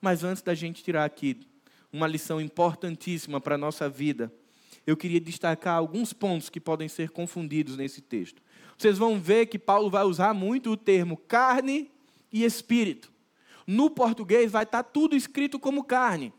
Mas 0.00 0.22
antes 0.22 0.42
da 0.42 0.54
gente 0.54 0.82
tirar 0.82 1.04
aqui 1.04 1.40
uma 1.92 2.06
lição 2.06 2.40
importantíssima 2.40 3.40
para 3.40 3.54
a 3.54 3.58
nossa 3.58 3.88
vida, 3.88 4.32
eu 4.86 4.96
queria 4.96 5.20
destacar 5.20 5.76
alguns 5.76 6.12
pontos 6.12 6.48
que 6.50 6.60
podem 6.60 6.88
ser 6.88 7.10
confundidos 7.10 7.76
nesse 7.76 8.00
texto 8.00 8.42
vocês 8.78 8.96
vão 8.96 9.18
ver 9.18 9.46
que 9.46 9.58
Paulo 9.58 9.90
vai 9.90 10.04
usar 10.04 10.32
muito 10.32 10.70
o 10.70 10.76
termo 10.76 11.16
carne 11.16 11.90
e 12.32 12.44
espírito. 12.44 13.12
No 13.66 13.90
português 13.90 14.52
vai 14.52 14.62
estar 14.62 14.84
tudo 14.84 15.16
escrito 15.16 15.58
como 15.58 15.84
carne. 15.84 16.32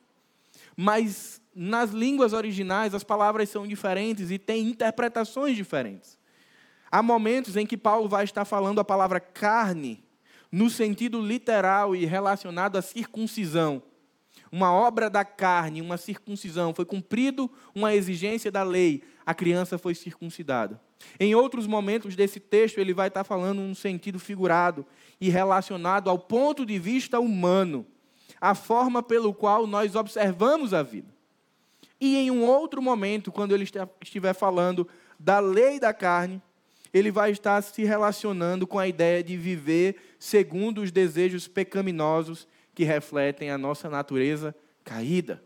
mas 0.75 1.41
nas 1.53 1.89
línguas 1.89 2.31
originais 2.31 2.95
as 2.95 3.03
palavras 3.03 3.49
são 3.49 3.67
diferentes 3.67 4.31
e 4.31 4.39
têm 4.39 4.69
interpretações 4.69 5.57
diferentes. 5.57 6.17
Há 6.89 7.03
momentos 7.03 7.57
em 7.57 7.65
que 7.65 7.75
Paulo 7.75 8.07
vai 8.07 8.23
estar 8.23 8.45
falando 8.45 8.79
a 8.79 8.85
palavra 8.85 9.19
carne 9.19 10.01
no 10.51 10.69
sentido 10.69 11.21
literal 11.21 11.95
e 11.95 12.05
relacionado 12.05 12.77
à 12.77 12.81
circuncisão. 12.81 13.81
Uma 14.51 14.73
obra 14.73 15.09
da 15.09 15.23
carne, 15.23 15.81
uma 15.81 15.97
circuncisão, 15.97 16.73
foi 16.73 16.85
cumprido 16.85 17.51
uma 17.75 17.93
exigência 17.93 18.51
da 18.51 18.63
lei, 18.63 19.03
a 19.25 19.33
criança 19.33 19.77
foi 19.77 19.93
circuncidada. 19.93 20.81
Em 21.19 21.35
outros 21.35 21.67
momentos 21.67 22.15
desse 22.15 22.39
texto, 22.39 22.79
ele 22.79 22.93
vai 22.93 23.09
estar 23.09 23.23
falando 23.23 23.59
num 23.59 23.75
sentido 23.75 24.19
figurado 24.19 24.85
e 25.21 25.29
relacionado 25.29 26.09
ao 26.09 26.17
ponto 26.17 26.65
de 26.65 26.79
vista 26.79 27.19
humano, 27.19 27.85
a 28.41 28.55
forma 28.55 29.03
pelo 29.03 29.33
qual 29.33 29.67
nós 29.67 29.95
observamos 29.95 30.73
a 30.73 30.81
vida. 30.81 31.13
E 32.01 32.15
em 32.17 32.31
um 32.31 32.43
outro 32.45 32.81
momento, 32.81 33.31
quando 33.31 33.53
ele 33.53 33.69
estiver 34.01 34.33
falando 34.33 34.87
da 35.19 35.39
lei 35.39 35.79
da 35.79 35.93
carne, 35.93 36.41
ele 36.93 37.11
vai 37.11 37.31
estar 37.31 37.61
se 37.61 37.83
relacionando 37.83 38.65
com 38.65 38.79
a 38.79 38.87
ideia 38.87 39.23
de 39.23 39.37
viver 39.37 39.95
segundo 40.17 40.81
os 40.81 40.91
desejos 40.91 41.47
pecaminosos 41.47 42.47
que 42.73 42.83
refletem 42.83 43.51
a 43.51 43.57
nossa 43.57 43.89
natureza 43.89 44.55
caída. 44.83 45.43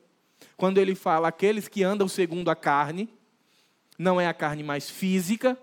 Quando 0.56 0.78
ele 0.78 0.96
fala 0.96 1.28
aqueles 1.28 1.68
que 1.68 1.84
andam 1.84 2.08
segundo 2.08 2.50
a 2.50 2.56
carne, 2.56 3.10
não 3.98 4.20
é 4.20 4.28
a 4.28 4.34
carne 4.34 4.64
mais 4.64 4.90
física, 4.90 5.58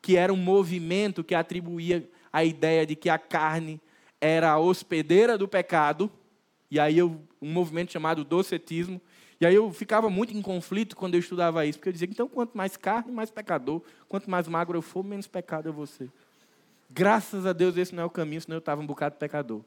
que 0.00 0.16
era 0.16 0.32
um 0.32 0.36
movimento 0.36 1.24
que 1.24 1.34
atribuía 1.34 2.08
a 2.32 2.44
ideia 2.44 2.86
de 2.86 2.94
que 2.94 3.08
a 3.08 3.18
carne 3.18 3.80
era 4.20 4.50
a 4.50 4.58
hospedeira 4.58 5.36
do 5.36 5.48
pecado, 5.48 6.10
e 6.70 6.80
aí 6.80 6.98
eu, 6.98 7.20
um 7.40 7.52
movimento 7.52 7.92
chamado 7.92 8.24
docetismo, 8.24 9.00
e 9.40 9.46
aí 9.46 9.54
eu 9.54 9.70
ficava 9.72 10.08
muito 10.08 10.36
em 10.36 10.40
conflito 10.40 10.96
quando 10.96 11.14
eu 11.14 11.20
estudava 11.20 11.64
isso, 11.66 11.78
porque 11.78 11.90
eu 11.90 11.92
dizia, 11.92 12.08
então 12.10 12.28
quanto 12.28 12.56
mais 12.56 12.76
carne, 12.76 13.12
mais 13.12 13.30
pecador, 13.30 13.82
quanto 14.08 14.30
mais 14.30 14.48
magro 14.48 14.78
eu 14.78 14.82
for, 14.82 15.04
menos 15.04 15.26
pecado 15.26 15.68
eu 15.68 15.72
vou 15.72 15.86
ser. 15.86 16.10
Graças 16.90 17.44
a 17.44 17.52
Deus 17.52 17.76
esse 17.76 17.94
não 17.94 18.02
é 18.02 18.06
o 18.06 18.10
caminho, 18.10 18.40
senão 18.40 18.56
eu 18.56 18.60
estava 18.60 18.80
um 18.80 18.86
bocado 18.86 19.16
pecador. 19.16 19.62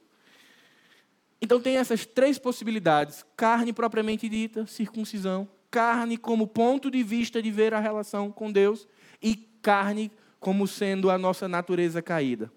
Então 1.42 1.60
tem 1.62 1.78
essas 1.78 2.06
três 2.06 2.38
possibilidades: 2.38 3.26
carne 3.36 3.72
propriamente 3.72 4.28
dita, 4.28 4.66
circuncisão, 4.66 5.48
carne 5.70 6.18
como 6.18 6.48
ponto 6.48 6.90
de 6.90 7.04
vista 7.04 7.42
de 7.42 7.52
ver 7.52 7.74
a 7.74 7.80
relação 7.80 8.32
com 8.32 8.52
Deus 8.52 8.88
e 9.22 9.36
carne 9.62 10.12
como 10.40 10.68
sendo 10.68 11.10
a 11.10 11.18
nossa 11.18 11.48
natureza 11.48 12.02
caída. 12.02 12.52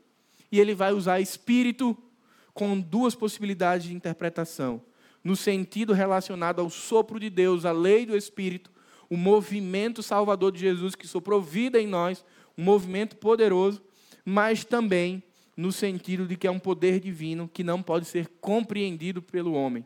E 0.51 0.61
ele 0.61 0.75
vai 0.75 0.93
usar 0.93 1.21
espírito 1.21 1.97
com 2.53 2.79
duas 2.81 3.15
possibilidades 3.15 3.87
de 3.87 3.95
interpretação 3.95 4.83
no 5.25 5.37
sentido 5.37 5.93
relacionado 5.93 6.61
ao 6.61 6.69
sopro 6.69 7.21
de 7.21 7.31
Deus, 7.31 7.65
a 7.65 7.73
lei 7.73 8.05
do 8.05 8.17
Espírito, 8.17 8.71
o 9.09 9.17
movimento 9.17 10.03
salvador 10.03 10.53
de 10.53 10.59
Jesus 10.59 10.95
que 10.95 11.07
soprou 11.07 11.41
vida 11.41 11.81
em 11.81 11.87
nós, 11.87 12.25
um 12.57 12.65
movimento 12.65 13.17
poderoso, 13.17 13.83
mas 14.25 14.65
também 14.65 15.23
no 15.57 15.71
sentido 15.71 16.27
de 16.27 16.37
que 16.37 16.47
é 16.47 16.51
um 16.51 16.59
poder 16.59 16.99
divino 16.99 17.49
que 17.53 17.63
não 17.63 17.83
pode 17.83 18.07
ser 18.07 18.27
compreendido 18.41 19.23
pelo 19.23 19.53
homem. 19.53 19.85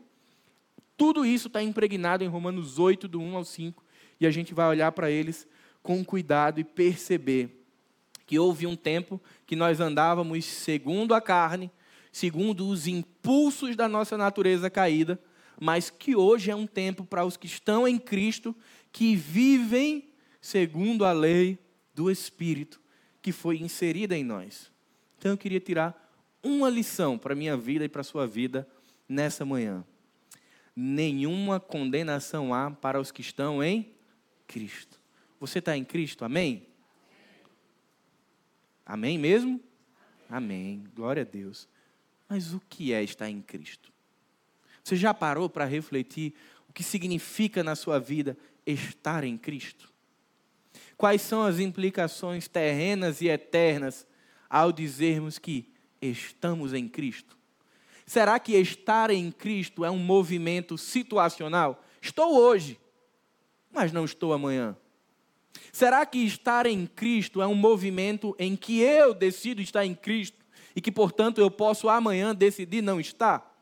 Tudo 0.97 1.27
isso 1.27 1.49
está 1.49 1.63
impregnado 1.63 2.25
em 2.25 2.29
Romanos 2.29 2.79
8, 2.79 3.09
do 3.09 3.21
1 3.21 3.37
ao 3.37 3.45
5, 3.45 3.85
e 4.19 4.27
a 4.27 4.31
gente 4.31 4.55
vai 4.55 4.69
olhar 4.69 4.93
para 4.93 5.11
eles 5.11 5.47
com 5.83 6.05
cuidado 6.05 6.61
e 6.61 6.65
perceber 6.65 7.63
que 8.27 8.39
houve 8.39 8.67
um 8.67 8.75
tempo 8.75 9.21
que 9.45 9.55
nós 9.55 9.81
andávamos 9.81 10.45
segundo 10.45 11.15
a 11.15 11.21
carne, 11.21 11.71
segundo 12.17 12.67
os 12.67 12.87
impulsos 12.87 13.77
da 13.77 13.87
nossa 13.87 14.17
natureza 14.17 14.71
caída, 14.71 15.21
mas 15.61 15.91
que 15.91 16.17
hoje 16.17 16.51
é 16.51 16.57
um 16.57 16.67
tempo 16.67 17.05
para 17.05 17.27
os 17.27 17.37
que 17.37 17.45
estão 17.45 17.87
em 17.87 17.99
Cristo, 17.99 18.57
que 18.91 19.15
vivem 19.15 20.09
segundo 20.41 21.05
a 21.05 21.13
lei 21.13 21.59
do 21.95 22.11
Espírito 22.11 22.81
que 23.21 23.33
foi 23.33 23.59
inserida 23.59 24.17
em 24.17 24.25
nós. 24.25 24.73
Então 25.19 25.33
eu 25.33 25.37
queria 25.37 25.61
tirar 25.61 26.11
uma 26.43 26.71
lição 26.71 27.19
para 27.19 27.35
a 27.35 27.37
minha 27.37 27.55
vida 27.55 27.85
e 27.85 27.89
para 27.89 28.01
a 28.01 28.05
sua 28.05 28.27
vida 28.27 28.67
nessa 29.07 29.45
manhã. 29.45 29.85
Nenhuma 30.75 31.61
condenação 31.61 32.55
há 32.55 32.71
para 32.71 32.99
os 32.99 33.13
que 33.13 33.21
estão 33.21 33.63
em 33.63 33.93
Cristo. 34.47 34.99
Você 35.39 35.59
está 35.59 35.77
em 35.77 35.85
Cristo, 35.85 36.25
amém? 36.25 36.67
Amém 38.87 39.19
mesmo? 39.19 39.61
Amém. 40.31 40.83
Glória 40.95 41.21
a 41.21 41.27
Deus. 41.27 41.69
Mas 42.29 42.53
o 42.53 42.61
que 42.69 42.93
é 42.93 43.03
estar 43.03 43.29
em 43.29 43.41
Cristo? 43.41 43.93
Você 44.83 44.97
já 44.97 45.13
parou 45.13 45.49
para 45.49 45.65
refletir 45.65 46.35
o 46.69 46.73
que 46.73 46.83
significa 46.83 47.63
na 47.63 47.75
sua 47.75 47.99
vida 47.99 48.37
estar 48.65 49.25
em 49.25 49.37
Cristo? 49.37 49.93
Quais 50.97 51.23
são 51.23 51.43
as 51.43 51.59
implicações 51.59 52.49
terrenas 52.49 53.21
e 53.21 53.29
eternas 53.29 54.07
ao 54.49 54.73
dizermos 54.73 55.39
que 55.39 55.73
estamos 56.01 56.73
em 56.73 56.89
Cristo? 56.89 57.37
Será 58.07 58.39
que 58.39 58.53
estar 58.53 59.11
em 59.11 59.31
Cristo 59.33 59.85
é 59.85 59.91
um 59.91 59.99
movimento 59.99 60.79
situacional? 60.79 61.85
Estou 62.01 62.37
hoje, 62.37 62.79
mas 63.73 63.93
não 63.93 64.05
estou 64.05 64.33
amanhã. 64.33 64.77
Será 65.73 66.07
que 66.07 66.19
estar 66.19 66.67
em 66.67 66.87
Cristo 66.87 67.43
é 67.43 67.47
um 67.47 67.55
movimento 67.55 68.35
em 68.39 68.55
que 68.57 68.81
eu 68.81 69.13
decido 69.13 69.61
estar 69.61 69.85
em 69.85 69.95
Cristo 69.95 70.46
e 70.77 70.81
que, 70.83 70.93
portanto, 70.93 71.41
eu 71.41 71.51
posso 71.51 71.89
amanhã 71.89 72.35
decidir 72.35 72.83
não 72.83 73.01
estar? 73.01 73.57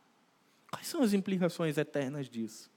Quais 0.68 0.88
são 0.88 1.00
as 1.00 1.12
implicações 1.12 1.78
eternas 1.78 2.28
disso? 2.28 2.68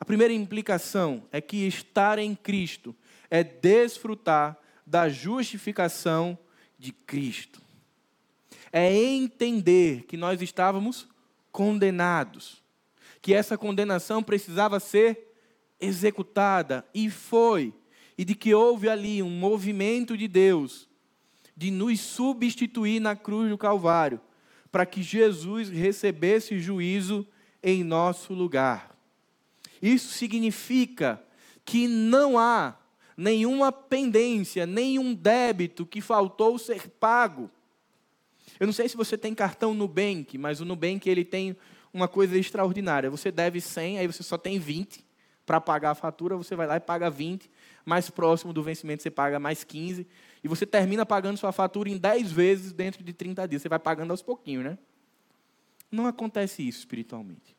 A 0.00 0.04
primeira 0.06 0.32
implicação 0.32 1.22
é 1.30 1.38
que 1.42 1.66
estar 1.66 2.18
em 2.18 2.34
Cristo 2.34 2.96
é 3.30 3.44
desfrutar 3.44 4.58
da 4.86 5.10
justificação 5.10 6.38
de 6.78 6.92
Cristo. 6.92 7.60
É 8.72 8.90
entender 8.90 10.04
que 10.04 10.16
nós 10.16 10.40
estávamos 10.40 11.06
condenados, 11.52 12.62
que 13.20 13.34
essa 13.34 13.58
condenação 13.58 14.22
precisava 14.22 14.80
ser 14.80 15.34
executada 15.78 16.86
e 16.94 17.10
foi, 17.10 17.74
e 18.16 18.24
de 18.24 18.34
que 18.34 18.54
houve 18.54 18.88
ali 18.88 19.22
um 19.22 19.30
movimento 19.30 20.16
de 20.16 20.26
Deus 20.26 20.88
de 21.56 21.70
nos 21.70 22.00
substituir 22.00 23.00
na 23.00 23.16
cruz 23.16 23.48
do 23.48 23.56
Calvário, 23.56 24.20
para 24.70 24.84
que 24.84 25.02
Jesus 25.02 25.70
recebesse 25.70 26.58
juízo 26.58 27.26
em 27.62 27.82
nosso 27.82 28.34
lugar. 28.34 28.94
Isso 29.80 30.12
significa 30.12 31.22
que 31.64 31.88
não 31.88 32.38
há 32.38 32.76
nenhuma 33.16 33.72
pendência, 33.72 34.66
nenhum 34.66 35.14
débito 35.14 35.86
que 35.86 36.00
faltou 36.00 36.58
ser 36.58 36.88
pago. 36.88 37.50
Eu 38.60 38.66
não 38.66 38.72
sei 38.72 38.88
se 38.88 38.96
você 38.96 39.16
tem 39.16 39.34
cartão 39.34 39.72
Nubank, 39.72 40.36
mas 40.36 40.60
o 40.60 40.64
Nubank 40.64 41.08
ele 41.08 41.24
tem 41.24 41.56
uma 41.92 42.06
coisa 42.06 42.36
extraordinária. 42.36 43.10
Você 43.10 43.32
deve 43.32 43.60
100, 43.60 43.98
aí 43.98 44.06
você 44.06 44.22
só 44.22 44.36
tem 44.36 44.58
20 44.58 45.04
para 45.46 45.60
pagar 45.60 45.92
a 45.92 45.94
fatura, 45.94 46.36
você 46.36 46.54
vai 46.54 46.66
lá 46.66 46.76
e 46.76 46.80
paga 46.80 47.08
20. 47.08 47.50
Mais 47.84 48.10
próximo 48.10 48.52
do 48.52 48.62
vencimento 48.62 49.02
você 49.02 49.10
paga 49.10 49.38
mais 49.38 49.64
15 49.64 50.06
e 50.42 50.48
você 50.48 50.66
termina 50.66 51.04
pagando 51.04 51.36
sua 51.36 51.52
fatura 51.52 51.88
em 51.88 51.96
10 51.96 52.32
vezes 52.32 52.72
dentro 52.72 53.02
de 53.02 53.12
30 53.12 53.46
dias. 53.48 53.62
Você 53.62 53.68
vai 53.68 53.78
pagando 53.78 54.10
aos 54.10 54.22
pouquinhos, 54.22 54.64
né? 54.64 54.78
Não 55.90 56.06
acontece 56.06 56.66
isso 56.66 56.80
espiritualmente. 56.80 57.56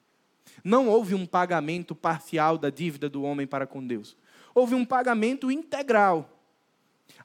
Não 0.63 0.87
houve 0.87 1.15
um 1.15 1.25
pagamento 1.25 1.95
parcial 1.95 2.57
da 2.57 2.69
dívida 2.69 3.09
do 3.09 3.23
homem 3.23 3.47
para 3.47 3.67
com 3.67 3.85
Deus. 3.85 4.15
Houve 4.53 4.75
um 4.75 4.85
pagamento 4.85 5.51
integral. 5.51 6.37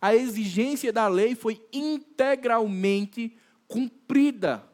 A 0.01 0.15
exigência 0.15 0.93
da 0.93 1.09
lei 1.09 1.35
foi 1.35 1.65
integralmente 1.73 3.37
cumprida. 3.67 4.65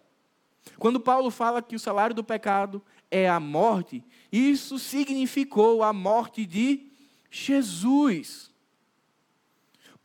Quando 0.79 1.01
Paulo 1.01 1.31
fala 1.31 1.63
que 1.63 1.77
o 1.77 1.79
salário 1.79 2.15
do 2.15 2.25
pecado 2.25 2.83
é 3.11 3.29
a 3.29 3.41
morte, 3.41 4.05
isso 4.31 4.79
significou 4.79 5.83
a 5.83 5.93
morte 5.93 6.45
de 6.45 6.91
Jesus. 7.31 8.48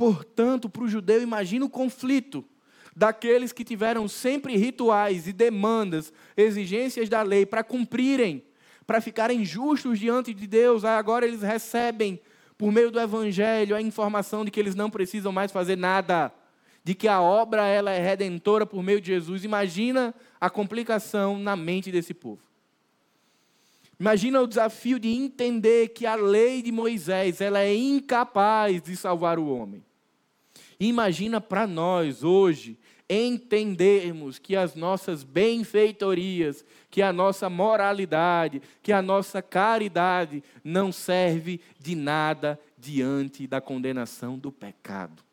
Portanto, 0.04 0.70
para 0.70 0.84
o 0.84 0.88
judeu, 0.90 1.22
imagina 1.22 1.64
o 1.64 1.70
conflito 1.70 2.44
daqueles 2.94 3.54
que 3.54 3.64
tiveram 3.64 4.06
sempre 4.06 4.58
rituais 4.58 5.30
e 5.30 5.32
demandas, 5.32 6.12
exigências 6.36 7.08
da 7.08 7.22
lei 7.22 7.46
para 7.46 7.64
cumprirem, 7.64 8.44
para 8.86 9.00
ficarem 9.00 9.46
justos 9.46 9.98
diante 9.98 10.34
de 10.34 10.46
Deus. 10.46 10.84
Aí 10.84 10.98
agora 10.98 11.26
eles 11.26 11.42
recebem, 11.42 12.20
por 12.58 12.70
meio 12.70 12.92
do 12.92 13.00
evangelho, 13.00 13.78
a 13.78 13.82
informação 13.82 14.44
de 14.44 14.52
que 14.52 14.60
eles 14.60 14.76
não 14.76 14.90
precisam 14.90 15.32
mais 15.32 15.54
fazer 15.54 15.78
nada, 15.78 16.34
de 16.84 16.94
que 16.94 17.08
a 17.08 17.22
obra 17.22 17.66
ela 17.66 17.90
é 17.90 18.00
redentora 18.00 18.66
por 18.66 18.84
meio 18.84 19.00
de 19.00 19.08
Jesus. 19.08 19.46
Imagina 19.46 20.14
a 20.38 20.50
complicação 20.50 21.40
na 21.40 21.56
mente 21.56 21.94
desse 21.94 22.14
povo. 22.14 22.42
Imagina 23.98 24.42
o 24.42 24.48
desafio 24.48 25.00
de 25.00 25.08
entender 25.08 25.94
que 25.94 26.06
a 26.06 26.16
lei 26.16 26.62
de 26.62 26.74
Moisés 26.74 27.40
ela 27.40 27.62
é 27.62 27.74
incapaz 27.74 28.82
de 28.82 28.98
salvar 28.98 29.40
o 29.40 29.48
homem. 29.48 29.82
Imagina 30.80 31.40
para 31.40 31.66
nós 31.68 32.24
hoje 32.24 32.78
entendermos 33.10 34.40
que 34.40 34.56
as 34.56 34.76
nossas 34.76 35.24
benfeitorias, 35.24 36.66
que 36.90 37.02
a 37.02 37.12
nossa 37.12 37.50
moralidade, 37.50 38.62
que 38.82 38.92
a 38.92 39.02
nossa 39.02 39.42
caridade 39.42 40.44
não 40.64 40.92
serve 40.92 41.60
de 41.80 41.96
nada 41.96 42.60
diante 42.78 43.46
da 43.46 43.60
condenação 43.62 44.38
do 44.38 44.52
pecado. 44.52 45.24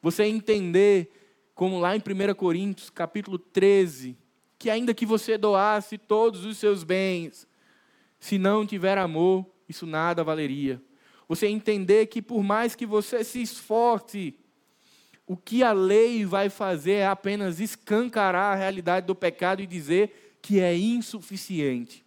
Você 0.00 0.24
entender, 0.24 1.10
como 1.54 1.78
lá 1.78 1.94
em 1.96 2.00
1 2.00 2.34
Coríntios, 2.34 2.90
capítulo 2.90 3.38
13, 3.38 4.16
que 4.58 4.70
ainda 4.70 4.94
que 4.94 5.06
você 5.06 5.36
doasse 5.36 5.98
todos 5.98 6.44
os 6.44 6.58
seus 6.58 6.84
bens, 6.84 7.46
se 8.18 8.38
não 8.38 8.66
tiver 8.66 8.98
amor, 8.98 9.46
isso 9.68 9.86
nada 9.86 10.22
valeria. 10.22 10.80
Você 11.30 11.46
entender 11.46 12.06
que 12.06 12.20
por 12.20 12.42
mais 12.42 12.74
que 12.74 12.84
você 12.84 13.22
se 13.22 13.40
esforce, 13.40 14.34
o 15.24 15.36
que 15.36 15.62
a 15.62 15.70
lei 15.70 16.24
vai 16.24 16.50
fazer 16.50 16.94
é 16.94 17.06
apenas 17.06 17.60
escancarar 17.60 18.52
a 18.52 18.56
realidade 18.56 19.06
do 19.06 19.14
pecado 19.14 19.62
e 19.62 19.66
dizer 19.66 20.38
que 20.42 20.58
é 20.58 20.76
insuficiente. 20.76 22.04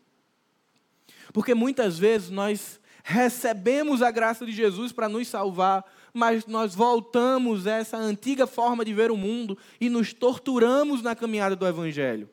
Porque 1.31 1.53
muitas 1.53 1.97
vezes 1.97 2.29
nós 2.29 2.81
recebemos 3.01 4.01
a 4.01 4.11
graça 4.11 4.45
de 4.45 4.51
Jesus 4.51 4.91
para 4.91 5.07
nos 5.07 5.25
salvar, 5.29 5.89
mas 6.13 6.45
nós 6.45 6.75
voltamos 6.75 7.65
a 7.65 7.77
essa 7.77 7.95
antiga 7.95 8.45
forma 8.45 8.83
de 8.83 8.93
ver 8.93 9.09
o 9.09 9.15
mundo 9.15 9.57
e 9.79 9.89
nos 9.89 10.11
torturamos 10.11 11.01
na 11.01 11.15
caminhada 11.15 11.55
do 11.55 11.65
Evangelho, 11.65 12.29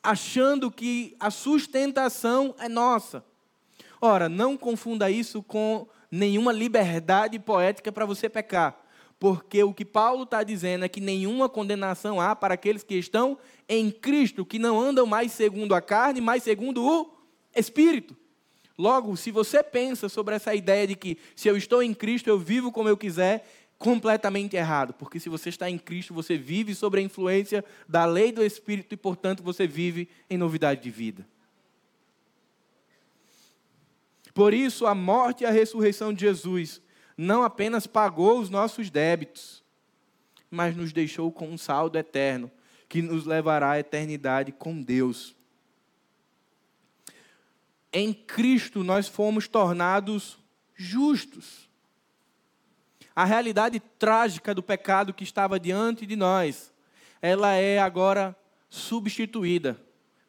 achando 0.00 0.70
que 0.70 1.16
a 1.18 1.28
sustentação 1.28 2.54
é 2.60 2.68
nossa. 2.68 3.26
Ora, 4.00 4.28
não 4.28 4.56
confunda 4.56 5.10
isso 5.10 5.42
com 5.42 5.86
nenhuma 6.10 6.52
liberdade 6.52 7.38
poética 7.38 7.92
para 7.92 8.06
você 8.06 8.28
pecar 8.28 8.88
porque 9.18 9.62
o 9.62 9.74
que 9.74 9.84
Paulo 9.84 10.22
está 10.22 10.42
dizendo 10.42 10.84
é 10.84 10.88
que 10.88 11.00
nenhuma 11.00 11.48
condenação 11.48 12.20
há 12.20 12.36
para 12.36 12.54
aqueles 12.54 12.84
que 12.84 12.94
estão 12.94 13.36
em 13.68 13.90
Cristo, 13.90 14.46
que 14.46 14.58
não 14.58 14.80
andam 14.80 15.06
mais 15.06 15.32
segundo 15.32 15.74
a 15.74 15.80
carne, 15.80 16.20
mas 16.20 16.44
segundo 16.44 16.84
o 16.84 17.10
Espírito. 17.54 18.16
Logo, 18.76 19.16
se 19.16 19.32
você 19.32 19.62
pensa 19.62 20.08
sobre 20.08 20.36
essa 20.36 20.54
ideia 20.54 20.86
de 20.86 20.94
que 20.94 21.18
se 21.34 21.48
eu 21.48 21.56
estou 21.56 21.82
em 21.82 21.92
Cristo, 21.92 22.30
eu 22.30 22.38
vivo 22.38 22.70
como 22.70 22.88
eu 22.88 22.96
quiser, 22.96 23.44
completamente 23.76 24.56
errado, 24.56 24.94
porque 24.94 25.18
se 25.18 25.28
você 25.28 25.48
está 25.48 25.68
em 25.68 25.78
Cristo, 25.78 26.14
você 26.14 26.36
vive 26.36 26.74
sob 26.74 26.98
a 26.98 27.02
influência 27.02 27.64
da 27.88 28.04
lei 28.04 28.30
do 28.30 28.44
Espírito 28.44 28.94
e, 28.94 28.96
portanto, 28.96 29.42
você 29.42 29.66
vive 29.66 30.08
em 30.30 30.38
novidade 30.38 30.80
de 30.80 30.90
vida. 30.90 31.26
Por 34.38 34.54
isso, 34.54 34.86
a 34.86 34.94
morte 34.94 35.42
e 35.42 35.46
a 35.48 35.50
ressurreição 35.50 36.14
de 36.14 36.20
Jesus 36.20 36.80
não 37.16 37.42
apenas 37.42 37.88
pagou 37.88 38.38
os 38.38 38.48
nossos 38.48 38.88
débitos, 38.88 39.64
mas 40.48 40.76
nos 40.76 40.92
deixou 40.92 41.32
com 41.32 41.48
um 41.48 41.58
saldo 41.58 41.98
eterno, 41.98 42.48
que 42.88 43.02
nos 43.02 43.26
levará 43.26 43.72
à 43.72 43.80
eternidade 43.80 44.52
com 44.52 44.80
Deus. 44.80 45.34
Em 47.92 48.14
Cristo 48.14 48.84
nós 48.84 49.08
fomos 49.08 49.48
tornados 49.48 50.38
justos. 50.76 51.68
A 53.16 53.24
realidade 53.24 53.80
trágica 53.80 54.54
do 54.54 54.62
pecado 54.62 55.12
que 55.12 55.24
estava 55.24 55.58
diante 55.58 56.06
de 56.06 56.14
nós, 56.14 56.72
ela 57.20 57.54
é 57.54 57.80
agora 57.80 58.36
substituída 58.70 59.76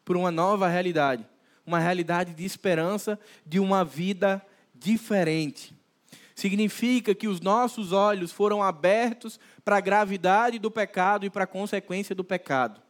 por 0.04 0.16
uma 0.16 0.32
nova 0.32 0.66
realidade, 0.66 1.24
uma 1.66 1.78
realidade 1.78 2.34
de 2.34 2.44
esperança 2.44 3.18
de 3.46 3.60
uma 3.60 3.84
vida 3.84 4.44
diferente 4.74 5.78
significa 6.40 7.14
que 7.14 7.28
os 7.28 7.40
nossos 7.40 7.92
olhos 7.92 8.32
foram 8.32 8.62
abertos 8.62 9.38
para 9.64 9.76
a 9.76 9.80
gravidade 9.80 10.58
do 10.58 10.70
pecado 10.70 11.26
e 11.26 11.30
para 11.30 11.44
a 11.44 11.46
consequência 11.46 12.14
do 12.14 12.24
pecado. 12.24 12.80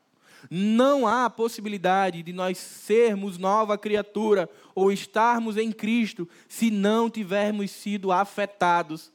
Não 0.48 1.06
há 1.06 1.28
possibilidade 1.28 2.22
de 2.22 2.32
nós 2.32 2.56
sermos 2.56 3.36
nova 3.36 3.76
criatura 3.76 4.48
ou 4.74 4.90
estarmos 4.90 5.56
em 5.56 5.70
Cristo 5.70 6.28
se 6.48 6.70
não 6.70 7.10
tivermos 7.10 7.70
sido 7.70 8.10
afetados 8.10 9.12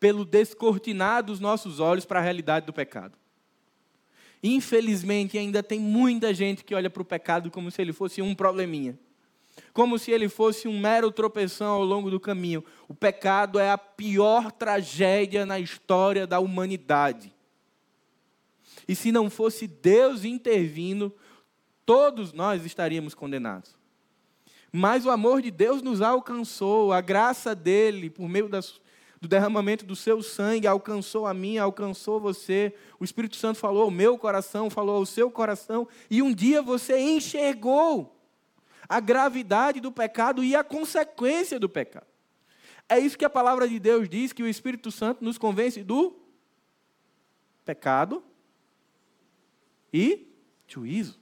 pelo 0.00 0.24
descortinar 0.24 1.22
dos 1.22 1.40
nossos 1.40 1.78
olhos 1.78 2.06
para 2.06 2.20
a 2.20 2.22
realidade 2.22 2.64
do 2.64 2.72
pecado. 2.72 3.14
Infelizmente, 4.42 5.38
ainda 5.38 5.62
tem 5.62 5.78
muita 5.78 6.34
gente 6.34 6.64
que 6.64 6.74
olha 6.74 6.90
para 6.90 7.02
o 7.02 7.04
pecado 7.04 7.50
como 7.50 7.70
se 7.70 7.80
ele 7.80 7.92
fosse 7.92 8.20
um 8.20 8.34
probleminha 8.34 8.98
como 9.72 9.98
se 9.98 10.10
ele 10.10 10.28
fosse 10.28 10.68
um 10.68 10.78
mero 10.78 11.10
tropeção 11.10 11.72
ao 11.74 11.84
longo 11.84 12.10
do 12.10 12.20
caminho. 12.20 12.64
O 12.88 12.94
pecado 12.94 13.58
é 13.58 13.70
a 13.70 13.78
pior 13.78 14.52
tragédia 14.52 15.46
na 15.46 15.58
história 15.58 16.26
da 16.26 16.38
humanidade. 16.38 17.34
E 18.86 18.94
se 18.94 19.12
não 19.12 19.30
fosse 19.30 19.66
Deus 19.66 20.24
intervindo, 20.24 21.14
todos 21.86 22.32
nós 22.32 22.64
estaríamos 22.64 23.14
condenados. 23.14 23.76
Mas 24.70 25.04
o 25.04 25.10
amor 25.10 25.42
de 25.42 25.50
Deus 25.50 25.82
nos 25.82 26.00
alcançou, 26.00 26.92
a 26.92 27.00
graça 27.00 27.54
dele, 27.54 28.08
por 28.08 28.28
meio 28.28 28.48
das, 28.48 28.80
do 29.22 29.28
derramamento 29.28 29.86
do 29.86 29.94
seu 29.94 30.20
sangue, 30.20 30.66
alcançou 30.66 31.28
a 31.28 31.32
mim, 31.32 31.56
alcançou 31.56 32.18
você. 32.18 32.74
O 32.98 33.04
Espírito 33.04 33.36
Santo 33.36 33.56
falou 33.56 33.84
ao 33.84 33.90
meu 33.90 34.18
coração, 34.18 34.68
falou 34.68 34.96
ao 34.96 35.06
seu 35.06 35.30
coração, 35.30 35.86
e 36.10 36.20
um 36.20 36.34
dia 36.34 36.60
você 36.60 36.98
enxergou 36.98 38.20
a 38.88 38.98
gravidade 38.98 39.78
do 39.78 39.92
pecado 39.92 40.42
e 40.42 40.56
a 40.56 40.64
consequência 40.64 41.60
do 41.60 41.68
pecado. 41.68 42.08
É 42.88 42.98
isso 42.98 43.16
que 43.16 43.24
a 43.24 43.30
palavra 43.30 43.68
de 43.68 43.78
Deus 43.78 44.08
diz, 44.08 44.32
que 44.32 44.42
o 44.42 44.48
Espírito 44.48 44.90
Santo 44.90 45.24
nos 45.24 45.38
convence 45.38 45.84
do 45.84 46.16
pecado 47.64 48.24
e 49.92 50.26
juízo. 50.66 51.20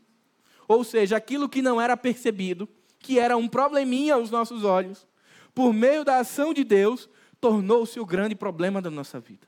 Ou 0.67 0.85
seja, 0.85 1.19
aquilo 1.19 1.51
que 1.51 1.61
não 1.61 1.79
era 1.79 1.99
percebido, 1.99 2.67
que 2.99 3.19
era 3.19 3.37
um 3.37 3.47
probleminha 3.47 4.15
aos 4.15 4.31
nossos 4.31 4.65
olhos, 4.65 5.07
por 5.55 5.75
meio 5.75 6.03
da 6.03 6.17
ação 6.17 6.55
de 6.55 6.65
Deus, 6.65 7.11
tornou-se 7.41 7.99
o 7.99 8.07
grande 8.07 8.35
problema 8.35 8.83
da 8.83 8.91
nossa 8.91 9.19
vida. 9.19 9.47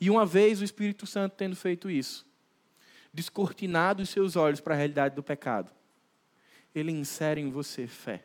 E 0.00 0.10
uma 0.10 0.26
vez 0.26 0.60
o 0.60 0.64
Espírito 0.64 1.06
Santo 1.06 1.34
tendo 1.36 1.54
feito 1.54 1.88
isso, 1.88 2.26
descortinado 3.14 4.02
os 4.02 4.08
seus 4.10 4.34
olhos 4.34 4.60
para 4.60 4.74
a 4.74 4.76
realidade 4.76 5.14
do 5.14 5.22
pecado, 5.22 5.70
ele 6.74 6.90
insere 6.90 7.40
em 7.40 7.50
você 7.50 7.86
fé. 7.86 8.24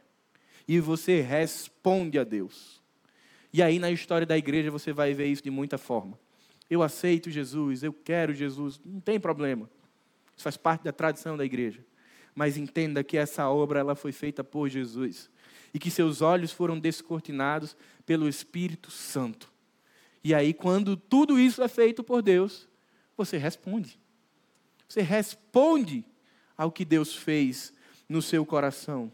E 0.68 0.80
você 0.80 1.22
responde 1.22 2.18
a 2.18 2.24
Deus. 2.24 2.82
E 3.54 3.62
aí 3.62 3.80
na 3.80 3.92
história 3.92 4.26
da 4.26 4.38
igreja 4.38 4.72
você 4.72 4.92
vai 4.92 5.14
ver 5.14 5.28
isso 5.28 5.44
de 5.44 5.52
muita 5.52 5.78
forma. 5.78 6.20
Eu 6.70 6.82
aceito 6.82 7.30
Jesus, 7.30 7.84
eu 7.84 7.94
quero 7.94 8.34
Jesus, 8.34 8.80
não 8.84 9.00
tem 9.00 9.20
problema. 9.20 9.70
Isso 10.36 10.44
faz 10.44 10.58
parte 10.58 10.84
da 10.84 10.92
tradição 10.92 11.38
da 11.38 11.46
igreja. 11.46 11.86
Mas 12.36 12.58
entenda 12.58 13.04
que 13.04 13.18
essa 13.18 13.50
obra 13.50 13.80
ela 13.80 13.96
foi 13.96 14.12
feita 14.12 14.44
por 14.44 14.68
Jesus 14.68 15.30
e 15.74 15.80
que 15.80 15.92
seus 15.92 16.22
olhos 16.22 16.52
foram 16.52 16.80
descortinados 16.80 17.76
pelo 18.06 18.28
Espírito 18.28 18.90
Santo. 18.92 19.52
E 20.24 20.34
aí 20.34 20.54
quando 20.54 20.98
tudo 20.98 21.40
isso 21.40 21.62
é 21.62 21.68
feito 21.68 22.04
por 22.04 22.22
Deus, 22.22 22.68
você 23.16 23.38
responde. 23.38 24.00
Você 24.88 25.02
responde 25.02 26.06
ao 26.58 26.72
que 26.72 26.86
Deus 26.86 27.16
fez 27.16 27.74
no 28.08 28.22
seu 28.22 28.46
coração. 28.46 29.12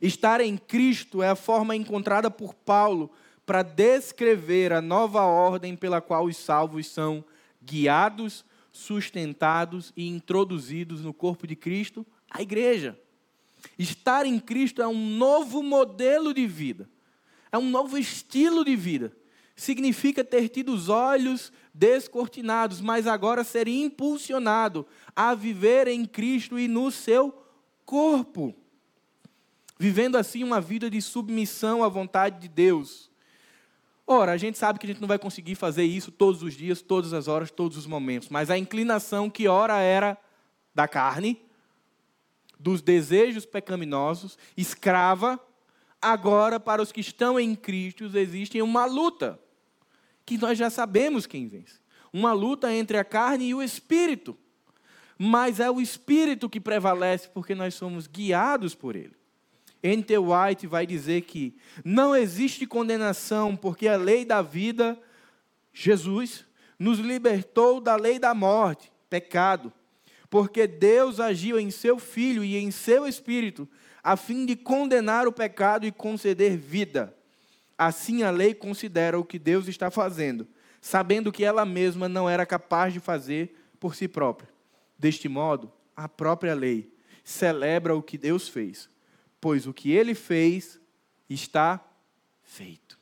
Estar 0.00 0.40
em 0.40 0.56
Cristo 0.56 1.22
é 1.22 1.28
a 1.28 1.36
forma 1.36 1.74
encontrada 1.74 2.30
por 2.30 2.54
Paulo 2.54 3.10
para 3.44 3.62
descrever 3.62 4.72
a 4.72 4.82
nova 4.82 5.22
ordem 5.22 5.76
pela 5.76 6.00
qual 6.00 6.24
os 6.24 6.36
salvos 6.36 6.86
são 6.88 7.24
guiados, 7.62 8.44
sustentados 8.72 9.92
e 9.96 10.08
introduzidos 10.08 11.00
no 11.00 11.14
corpo 11.14 11.46
de 11.46 11.56
Cristo, 11.56 12.04
a 12.30 12.42
igreja. 12.42 12.98
Estar 13.78 14.26
em 14.26 14.38
Cristo 14.38 14.82
é 14.82 14.88
um 14.88 15.16
novo 15.16 15.62
modelo 15.62 16.32
de 16.32 16.46
vida, 16.46 16.88
é 17.50 17.58
um 17.58 17.68
novo 17.68 17.98
estilo 17.98 18.64
de 18.64 18.76
vida. 18.76 19.16
Significa 19.54 20.22
ter 20.22 20.50
tido 20.50 20.72
os 20.72 20.88
olhos 20.88 21.50
descortinados, 21.72 22.80
mas 22.80 23.06
agora 23.06 23.42
ser 23.42 23.68
impulsionado 23.68 24.86
a 25.14 25.34
viver 25.34 25.88
em 25.88 26.04
Cristo 26.04 26.58
e 26.58 26.68
no 26.68 26.90
seu 26.90 27.34
corpo, 27.84 28.54
vivendo 29.78 30.16
assim 30.16 30.44
uma 30.44 30.60
vida 30.60 30.90
de 30.90 31.00
submissão 31.00 31.82
à 31.82 31.88
vontade 31.88 32.40
de 32.40 32.48
Deus. 32.48 33.10
Ora, 34.06 34.32
a 34.32 34.36
gente 34.36 34.58
sabe 34.58 34.78
que 34.78 34.86
a 34.86 34.88
gente 34.88 35.00
não 35.00 35.08
vai 35.08 35.18
conseguir 35.18 35.54
fazer 35.54 35.84
isso 35.84 36.12
todos 36.12 36.42
os 36.42 36.54
dias, 36.54 36.80
todas 36.82 37.12
as 37.12 37.26
horas, 37.26 37.50
todos 37.50 37.76
os 37.76 37.86
momentos, 37.86 38.28
mas 38.28 38.50
a 38.50 38.58
inclinação 38.58 39.30
que 39.30 39.48
ora 39.48 39.80
era 39.80 40.18
da 40.74 40.86
carne, 40.86 41.45
dos 42.58 42.80
desejos 42.82 43.44
pecaminosos, 43.44 44.38
escrava, 44.56 45.40
agora 46.00 46.58
para 46.58 46.82
os 46.82 46.92
que 46.92 47.00
estão 47.00 47.38
em 47.38 47.54
Cristo 47.54 48.10
existe 48.16 48.60
uma 48.62 48.86
luta, 48.86 49.38
que 50.24 50.38
nós 50.38 50.58
já 50.58 50.70
sabemos 50.70 51.26
quem 51.26 51.46
vence. 51.46 51.80
Uma 52.12 52.32
luta 52.32 52.72
entre 52.72 52.98
a 52.98 53.04
carne 53.04 53.48
e 53.48 53.54
o 53.54 53.62
espírito 53.62 54.36
mas 55.18 55.60
é 55.60 55.70
o 55.70 55.80
Espírito 55.80 56.48
que 56.48 56.60
prevalece 56.60 57.28
porque 57.28 57.54
nós 57.54 57.74
somos 57.74 58.06
guiados 58.06 58.74
por 58.74 58.94
Ele. 58.94 59.14
N.T. 59.82 60.18
White 60.18 60.66
vai 60.66 60.86
dizer 60.86 61.22
que 61.22 61.56
não 61.84 62.14
existe 62.14 62.66
condenação 62.66 63.56
porque 63.56 63.88
a 63.88 63.96
lei 63.96 64.24
da 64.24 64.42
vida, 64.42 65.00
Jesus, 65.72 66.44
nos 66.78 66.98
libertou 66.98 67.80
da 67.80 67.96
lei 67.96 68.18
da 68.18 68.34
morte, 68.34 68.92
pecado, 69.08 69.72
porque 70.28 70.66
Deus 70.66 71.20
agiu 71.20 71.58
em 71.58 71.70
seu 71.70 71.98
Filho 71.98 72.44
e 72.44 72.56
em 72.56 72.70
seu 72.70 73.06
Espírito, 73.06 73.68
a 74.02 74.16
fim 74.16 74.46
de 74.46 74.56
condenar 74.56 75.26
o 75.26 75.32
pecado 75.32 75.86
e 75.86 75.92
conceder 75.92 76.56
vida. 76.56 77.16
Assim 77.76 78.22
a 78.22 78.30
lei 78.30 78.54
considera 78.54 79.18
o 79.18 79.24
que 79.24 79.38
Deus 79.38 79.68
está 79.68 79.90
fazendo, 79.90 80.46
sabendo 80.80 81.32
que 81.32 81.44
ela 81.44 81.64
mesma 81.64 82.08
não 82.08 82.28
era 82.28 82.46
capaz 82.46 82.92
de 82.92 83.00
fazer 83.00 83.56
por 83.78 83.94
si 83.94 84.08
própria. 84.08 84.48
Deste 84.98 85.28
modo, 85.28 85.72
a 85.94 86.08
própria 86.08 86.54
lei 86.54 86.92
celebra 87.22 87.94
o 87.94 88.02
que 88.02 88.16
Deus 88.16 88.48
fez, 88.48 88.88
pois 89.40 89.66
o 89.66 89.74
que 89.74 89.90
ele 89.90 90.14
fez 90.14 90.80
está 91.28 91.84
feito. 92.42 92.98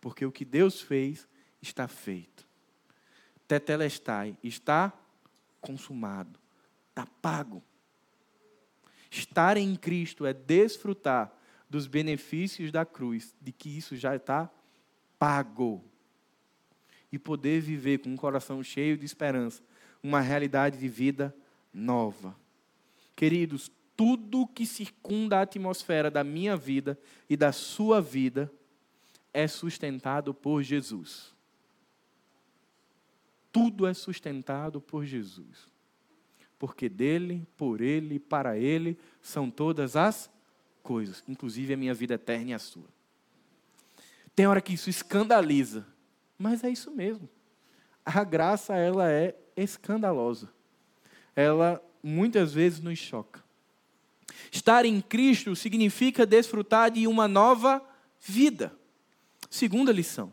Porque 0.00 0.24
o 0.24 0.32
que 0.32 0.44
Deus 0.44 0.80
fez 0.80 1.28
está 1.60 1.86
feito. 1.86 2.46
Tetelestai, 3.46 4.36
está 4.42 4.92
consumado, 5.60 6.38
está 6.88 7.06
pago. 7.20 7.62
Estar 9.10 9.56
em 9.56 9.74
Cristo 9.74 10.24
é 10.24 10.32
desfrutar 10.32 11.32
dos 11.68 11.86
benefícios 11.86 12.70
da 12.70 12.84
cruz, 12.84 13.34
de 13.40 13.52
que 13.52 13.68
isso 13.76 13.96
já 13.96 14.16
está 14.16 14.50
pago. 15.18 15.84
E 17.12 17.18
poder 17.18 17.60
viver 17.60 17.98
com 17.98 18.10
um 18.10 18.16
coração 18.16 18.62
cheio 18.62 18.96
de 18.96 19.04
esperança, 19.04 19.62
uma 20.02 20.20
realidade 20.20 20.78
de 20.78 20.88
vida 20.88 21.34
nova. 21.72 22.36
Queridos, 23.16 23.70
tudo 23.96 24.46
que 24.46 24.64
circunda 24.64 25.38
a 25.38 25.42
atmosfera 25.42 26.10
da 26.10 26.24
minha 26.24 26.56
vida 26.56 26.98
e 27.28 27.36
da 27.36 27.52
sua 27.52 28.00
vida 28.00 28.50
é 29.32 29.46
sustentado 29.46 30.32
por 30.32 30.62
Jesus. 30.62 31.34
Tudo 33.52 33.86
é 33.86 33.94
sustentado 33.94 34.80
por 34.80 35.04
Jesus. 35.04 35.68
Porque 36.58 36.88
dele, 36.88 37.46
por 37.56 37.80
ele, 37.80 38.18
para 38.18 38.58
ele 38.58 38.98
são 39.22 39.50
todas 39.50 39.96
as 39.96 40.30
coisas, 40.82 41.22
inclusive 41.26 41.74
a 41.74 41.76
minha 41.76 41.94
vida 41.94 42.14
eterna 42.14 42.50
e 42.50 42.54
a 42.54 42.58
sua. 42.58 42.88
Tem 44.34 44.46
hora 44.46 44.60
que 44.60 44.74
isso 44.74 44.88
escandaliza, 44.88 45.86
mas 46.38 46.62
é 46.64 46.70
isso 46.70 46.90
mesmo. 46.90 47.28
A 48.04 48.24
graça 48.24 48.76
ela 48.76 49.10
é 49.10 49.36
escandalosa. 49.56 50.50
Ela 51.34 51.82
muitas 52.02 52.52
vezes 52.52 52.80
nos 52.80 52.98
choca. 52.98 53.42
Estar 54.50 54.84
em 54.84 55.00
Cristo 55.00 55.54
significa 55.54 56.24
desfrutar 56.26 56.90
de 56.90 57.06
uma 57.06 57.28
nova 57.28 57.82
vida. 58.20 58.74
Segunda 59.48 59.92
lição. 59.92 60.32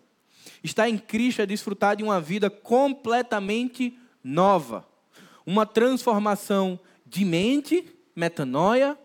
Estar 0.64 0.90
em 0.90 0.98
Cristo 0.98 1.42
é 1.42 1.46
desfrutar 1.46 1.96
de 1.96 2.04
uma 2.04 2.20
vida 2.20 2.50
completamente 2.50 3.98
nova. 4.24 4.88
Uma 5.46 5.66
transformação 5.66 6.80
de 7.06 7.24
mente, 7.24 7.86
metanoia, 8.16 8.98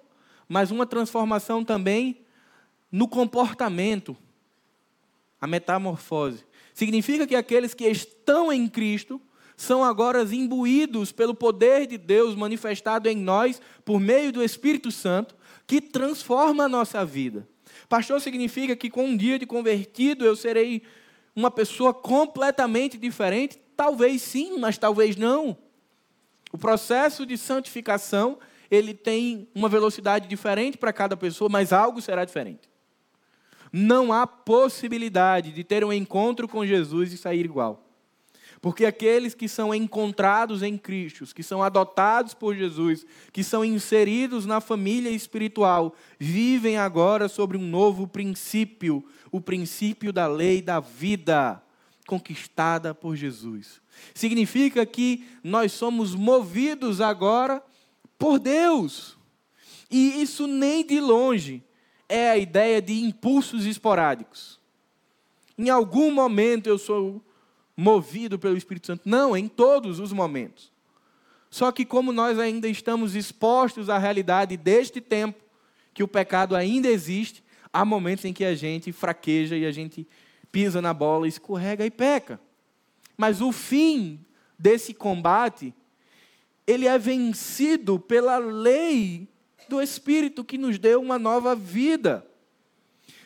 mas 0.48 0.70
uma 0.70 0.86
transformação 0.86 1.64
também 1.64 2.18
no 2.90 3.08
comportamento, 3.08 4.16
a 5.40 5.46
metamorfose. 5.46 6.44
Significa 6.74 7.26
que 7.26 7.34
aqueles 7.34 7.74
que 7.74 7.86
estão 7.86 8.52
em 8.52 8.68
Cristo 8.68 9.20
são 9.56 9.84
agora 9.84 10.22
imbuídos 10.22 11.12
pelo 11.12 11.34
poder 11.34 11.86
de 11.86 11.96
Deus 11.96 12.34
manifestado 12.34 13.08
em 13.08 13.16
nós 13.16 13.60
por 13.84 14.00
meio 14.00 14.32
do 14.32 14.42
Espírito 14.42 14.90
Santo, 14.90 15.36
que 15.66 15.80
transforma 15.80 16.64
a 16.64 16.68
nossa 16.68 17.04
vida. 17.04 17.48
Pastor 17.88 18.20
significa 18.20 18.74
que 18.74 18.90
com 18.90 19.04
um 19.04 19.16
dia 19.16 19.38
de 19.38 19.46
convertido 19.46 20.24
eu 20.24 20.34
serei 20.34 20.82
uma 21.34 21.50
pessoa 21.50 21.94
completamente 21.94 22.98
diferente? 22.98 23.58
Talvez 23.76 24.22
sim, 24.22 24.58
mas 24.58 24.78
talvez 24.78 25.16
não. 25.16 25.56
O 26.52 26.58
processo 26.58 27.24
de 27.24 27.38
santificação, 27.38 28.38
ele 28.70 28.92
tem 28.92 29.48
uma 29.54 29.68
velocidade 29.68 30.28
diferente 30.28 30.76
para 30.76 30.92
cada 30.92 31.16
pessoa, 31.16 31.48
mas 31.48 31.72
algo 31.72 32.00
será 32.00 32.24
diferente. 32.24 32.70
Não 33.72 34.12
há 34.12 34.26
possibilidade 34.26 35.50
de 35.50 35.64
ter 35.64 35.82
um 35.82 35.92
encontro 35.92 36.46
com 36.46 36.66
Jesus 36.66 37.12
e 37.12 37.16
sair 37.16 37.44
igual. 37.46 37.88
Porque 38.62 38.84
aqueles 38.84 39.34
que 39.34 39.48
são 39.48 39.74
encontrados 39.74 40.62
em 40.62 40.78
Cristo, 40.78 41.26
que 41.34 41.42
são 41.42 41.64
adotados 41.64 42.32
por 42.32 42.54
Jesus, 42.54 43.04
que 43.32 43.42
são 43.42 43.64
inseridos 43.64 44.46
na 44.46 44.60
família 44.60 45.10
espiritual, 45.10 45.96
vivem 46.16 46.76
agora 46.76 47.28
sobre 47.28 47.56
um 47.56 47.66
novo 47.66 48.06
princípio, 48.06 49.04
o 49.32 49.40
princípio 49.40 50.12
da 50.12 50.26
lei 50.28 50.60
da 50.62 50.78
vida, 50.78 51.60
conquistada 52.06 52.94
por 52.94 53.16
Jesus. 53.16 53.80
Significa 54.14 54.84
que 54.84 55.26
nós 55.42 55.72
somos 55.72 56.14
movidos 56.14 57.00
agora 57.00 57.62
por 58.18 58.38
Deus. 58.38 59.16
E 59.90 60.22
isso 60.22 60.46
nem 60.46 60.86
de 60.86 61.00
longe 61.00 61.64
é 62.08 62.30
a 62.30 62.36
ideia 62.36 62.80
de 62.80 62.92
impulsos 63.02 63.64
esporádicos. 63.64 64.60
Em 65.56 65.70
algum 65.70 66.10
momento 66.10 66.66
eu 66.66 66.76
sou 66.76 67.22
movido 67.76 68.38
pelo 68.38 68.56
Espírito 68.56 68.86
Santo. 68.86 69.08
Não, 69.08 69.36
em 69.36 69.48
todos 69.48 69.98
os 69.98 70.12
momentos. 70.12 70.70
Só 71.50 71.70
que, 71.70 71.84
como 71.84 72.12
nós 72.12 72.38
ainda 72.38 72.68
estamos 72.68 73.14
expostos 73.14 73.90
à 73.90 73.98
realidade 73.98 74.56
deste 74.56 75.00
tempo, 75.00 75.42
que 75.92 76.02
o 76.02 76.08
pecado 76.08 76.56
ainda 76.56 76.88
existe, 76.88 77.44
há 77.72 77.84
momentos 77.84 78.24
em 78.24 78.32
que 78.32 78.44
a 78.44 78.54
gente 78.54 78.92
fraqueja 78.92 79.56
e 79.56 79.64
a 79.64 79.72
gente 79.72 80.06
pisa 80.50 80.82
na 80.82 80.92
bola, 80.92 81.26
escorrega 81.26 81.86
e 81.86 81.90
peca. 81.90 82.38
Mas 83.16 83.40
o 83.40 83.50
fim 83.50 84.20
desse 84.58 84.92
combate, 84.92 85.74
ele 86.66 86.86
é 86.86 86.98
vencido 86.98 87.98
pela 87.98 88.38
lei 88.38 89.28
do 89.68 89.80
Espírito 89.80 90.44
que 90.44 90.58
nos 90.58 90.78
deu 90.78 91.00
uma 91.00 91.18
nova 91.18 91.54
vida. 91.54 92.26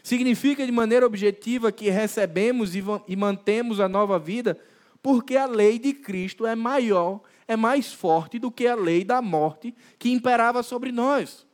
Significa 0.03 0.65
de 0.65 0.71
maneira 0.71 1.05
objetiva 1.05 1.73
que 1.73 1.91
recebemos 1.91 2.75
e 2.77 3.17
mantemos 3.17 3.81
a 3.81 3.89
nova 3.89 4.19
vida 4.19 4.59
porque 5.03 5.37
a 5.37 5.47
lei 5.47 5.79
de 5.79 5.93
Cristo 5.93 6.47
é 6.47 6.57
maior, 6.57 7.21
é 7.47 7.57
mais 7.57 7.93
forte 7.93 8.39
do 8.39 8.51
que 8.51 8.67
a 8.67 8.75
lei 8.75 9.05
da 9.05 9.23
morte 9.23 9.75
que 9.99 10.11
imperava 10.11 10.63
sobre 10.63 10.91
nós. 10.91 11.47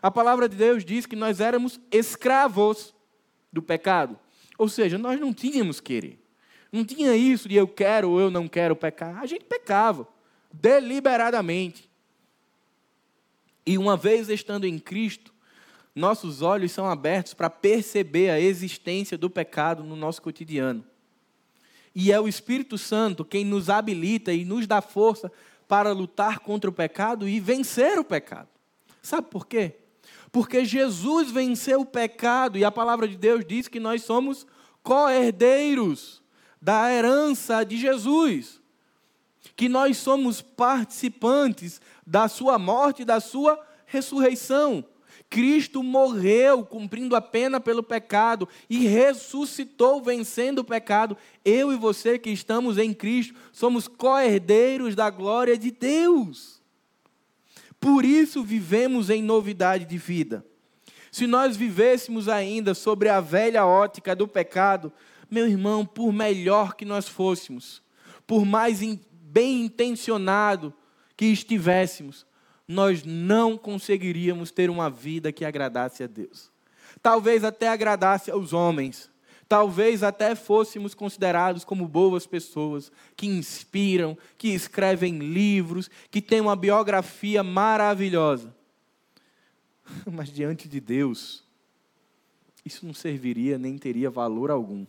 A 0.00 0.10
palavra 0.10 0.48
de 0.48 0.56
Deus 0.56 0.84
diz 0.84 1.06
que 1.06 1.16
nós 1.16 1.40
éramos 1.40 1.80
escravos 1.90 2.94
do 3.52 3.62
pecado. 3.62 4.18
Ou 4.56 4.68
seja, 4.68 4.98
nós 4.98 5.18
não 5.20 5.32
tínhamos 5.32 5.80
querer. 5.80 6.18
Não 6.70 6.84
tinha 6.84 7.16
isso 7.16 7.48
de 7.48 7.56
eu 7.56 7.66
quero 7.66 8.10
ou 8.10 8.20
eu 8.20 8.30
não 8.30 8.46
quero 8.46 8.76
pecar. 8.76 9.18
A 9.18 9.26
gente 9.26 9.44
pecava 9.44 10.06
deliberadamente. 10.52 11.88
E 13.66 13.76
uma 13.76 13.96
vez 13.96 14.28
estando 14.28 14.66
em 14.66 14.78
Cristo, 14.78 15.32
nossos 15.94 16.42
olhos 16.42 16.72
são 16.72 16.88
abertos 16.88 17.34
para 17.34 17.50
perceber 17.50 18.30
a 18.30 18.40
existência 18.40 19.18
do 19.18 19.28
pecado 19.28 19.82
no 19.82 19.96
nosso 19.96 20.22
cotidiano. 20.22 20.84
E 21.94 22.12
é 22.12 22.20
o 22.20 22.28
Espírito 22.28 22.78
Santo 22.78 23.24
quem 23.24 23.44
nos 23.44 23.68
habilita 23.68 24.32
e 24.32 24.44
nos 24.44 24.66
dá 24.66 24.80
força 24.80 25.32
para 25.66 25.92
lutar 25.92 26.38
contra 26.38 26.70
o 26.70 26.72
pecado 26.72 27.28
e 27.28 27.40
vencer 27.40 27.98
o 27.98 28.04
pecado. 28.04 28.48
Sabe 29.02 29.28
por 29.28 29.46
quê? 29.46 29.74
Porque 30.30 30.64
Jesus 30.64 31.30
venceu 31.30 31.80
o 31.80 31.86
pecado 31.86 32.58
e 32.58 32.64
a 32.64 32.70
palavra 32.70 33.08
de 33.08 33.16
Deus 33.16 33.44
diz 33.44 33.68
que 33.68 33.80
nós 33.80 34.02
somos 34.02 34.46
co-herdeiros 34.82 36.22
da 36.60 36.92
herança 36.92 37.64
de 37.64 37.76
Jesus. 37.76 38.60
Que 39.56 39.68
nós 39.68 39.96
somos 39.96 40.40
participantes 40.40 41.80
da 42.06 42.28
sua 42.28 42.58
morte 42.58 43.02
e 43.02 43.04
da 43.04 43.20
sua 43.20 43.58
ressurreição. 43.86 44.84
Cristo 45.30 45.82
morreu 45.82 46.64
cumprindo 46.64 47.14
a 47.14 47.20
pena 47.20 47.60
pelo 47.60 47.82
pecado 47.82 48.48
e 48.68 48.86
ressuscitou 48.86 50.02
vencendo 50.02 50.60
o 50.60 50.64
pecado. 50.64 51.16
Eu 51.44 51.72
e 51.72 51.76
você 51.76 52.18
que 52.18 52.30
estamos 52.30 52.78
em 52.78 52.94
Cristo 52.94 53.34
somos 53.52 53.86
co-herdeiros 53.86 54.94
da 54.94 55.10
glória 55.10 55.56
de 55.56 55.70
Deus. 55.70 56.57
Por 57.80 58.04
isso 58.04 58.42
vivemos 58.42 59.10
em 59.10 59.22
novidade 59.22 59.84
de 59.84 59.98
vida. 59.98 60.44
Se 61.10 61.26
nós 61.26 61.56
vivêssemos 61.56 62.28
ainda 62.28 62.74
sobre 62.74 63.08
a 63.08 63.20
velha 63.20 63.64
ótica 63.64 64.14
do 64.14 64.28
pecado, 64.28 64.92
meu 65.30 65.46
irmão, 65.46 65.84
por 65.84 66.12
melhor 66.12 66.74
que 66.74 66.84
nós 66.84 67.08
fôssemos, 67.08 67.82
por 68.26 68.44
mais 68.44 68.80
bem 69.12 69.62
intencionado 69.64 70.72
que 71.16 71.26
estivéssemos, 71.26 72.26
nós 72.66 73.02
não 73.04 73.56
conseguiríamos 73.56 74.50
ter 74.50 74.68
uma 74.68 74.90
vida 74.90 75.32
que 75.32 75.44
agradasse 75.44 76.02
a 76.02 76.06
Deus. 76.06 76.50
Talvez 77.02 77.44
até 77.44 77.68
agradasse 77.68 78.30
aos 78.30 78.52
homens, 78.52 79.10
talvez 79.48 80.02
até 80.02 80.34
fôssemos 80.34 80.94
considerados 80.94 81.64
como 81.64 81.88
boas 81.88 82.26
pessoas, 82.26 82.92
que 83.16 83.26
inspiram, 83.26 84.16
que 84.36 84.48
escrevem 84.48 85.18
livros, 85.18 85.90
que 86.10 86.20
têm 86.20 86.40
uma 86.40 86.54
biografia 86.54 87.42
maravilhosa. 87.42 88.54
Mas 90.10 90.28
diante 90.28 90.68
de 90.68 90.80
Deus, 90.80 91.42
isso 92.64 92.84
não 92.84 92.92
serviria 92.92 93.56
nem 93.56 93.78
teria 93.78 94.10
valor 94.10 94.50
algum. 94.50 94.86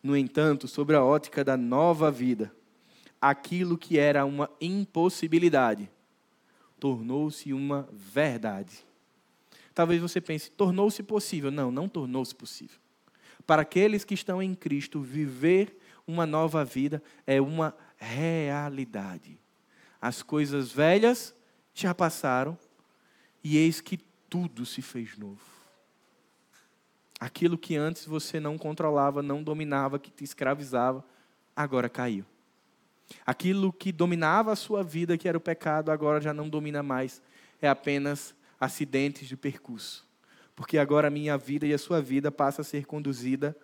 No 0.00 0.16
entanto, 0.16 0.68
sobre 0.68 0.94
a 0.94 1.02
ótica 1.02 1.42
da 1.42 1.56
nova 1.56 2.10
vida, 2.10 2.54
aquilo 3.20 3.76
que 3.76 3.98
era 3.98 4.24
uma 4.24 4.48
impossibilidade 4.60 5.90
tornou-se 6.78 7.52
uma 7.52 7.88
verdade. 7.90 8.84
Talvez 9.74 10.00
você 10.00 10.20
pense, 10.20 10.50
tornou-se 10.50 11.02
possível. 11.02 11.50
Não, 11.50 11.70
não 11.70 11.88
tornou-se 11.88 12.34
possível. 12.34 12.83
Para 13.46 13.62
aqueles 13.62 14.04
que 14.04 14.14
estão 14.14 14.42
em 14.42 14.54
Cristo, 14.54 15.00
viver 15.00 15.78
uma 16.06 16.26
nova 16.26 16.64
vida 16.64 17.02
é 17.26 17.40
uma 17.40 17.74
realidade. 17.96 19.38
As 20.00 20.22
coisas 20.22 20.70
velhas 20.70 21.34
já 21.74 21.94
passaram 21.94 22.58
e 23.42 23.56
eis 23.56 23.80
que 23.80 23.98
tudo 24.28 24.64
se 24.64 24.82
fez 24.82 25.16
novo. 25.16 25.40
Aquilo 27.20 27.56
que 27.56 27.76
antes 27.76 28.04
você 28.04 28.38
não 28.38 28.58
controlava, 28.58 29.22
não 29.22 29.42
dominava, 29.42 29.98
que 29.98 30.10
te 30.10 30.24
escravizava, 30.24 31.04
agora 31.54 31.88
caiu. 31.88 32.24
Aquilo 33.24 33.72
que 33.72 33.92
dominava 33.92 34.52
a 34.52 34.56
sua 34.56 34.82
vida, 34.82 35.16
que 35.16 35.28
era 35.28 35.38
o 35.38 35.40
pecado, 35.40 35.90
agora 35.90 36.20
já 36.20 36.34
não 36.34 36.48
domina 36.48 36.82
mais. 36.82 37.22
É 37.60 37.68
apenas 37.68 38.34
acidentes 38.58 39.28
de 39.28 39.36
percurso. 39.36 40.06
Porque 40.56 40.78
agora 40.78 41.08
a 41.08 41.10
minha 41.10 41.36
vida 41.36 41.66
e 41.66 41.72
a 41.72 41.78
sua 41.78 42.00
vida 42.00 42.30
passa 42.30 42.62
a 42.62 42.64
ser 42.64 42.86
conduzida 42.86 43.56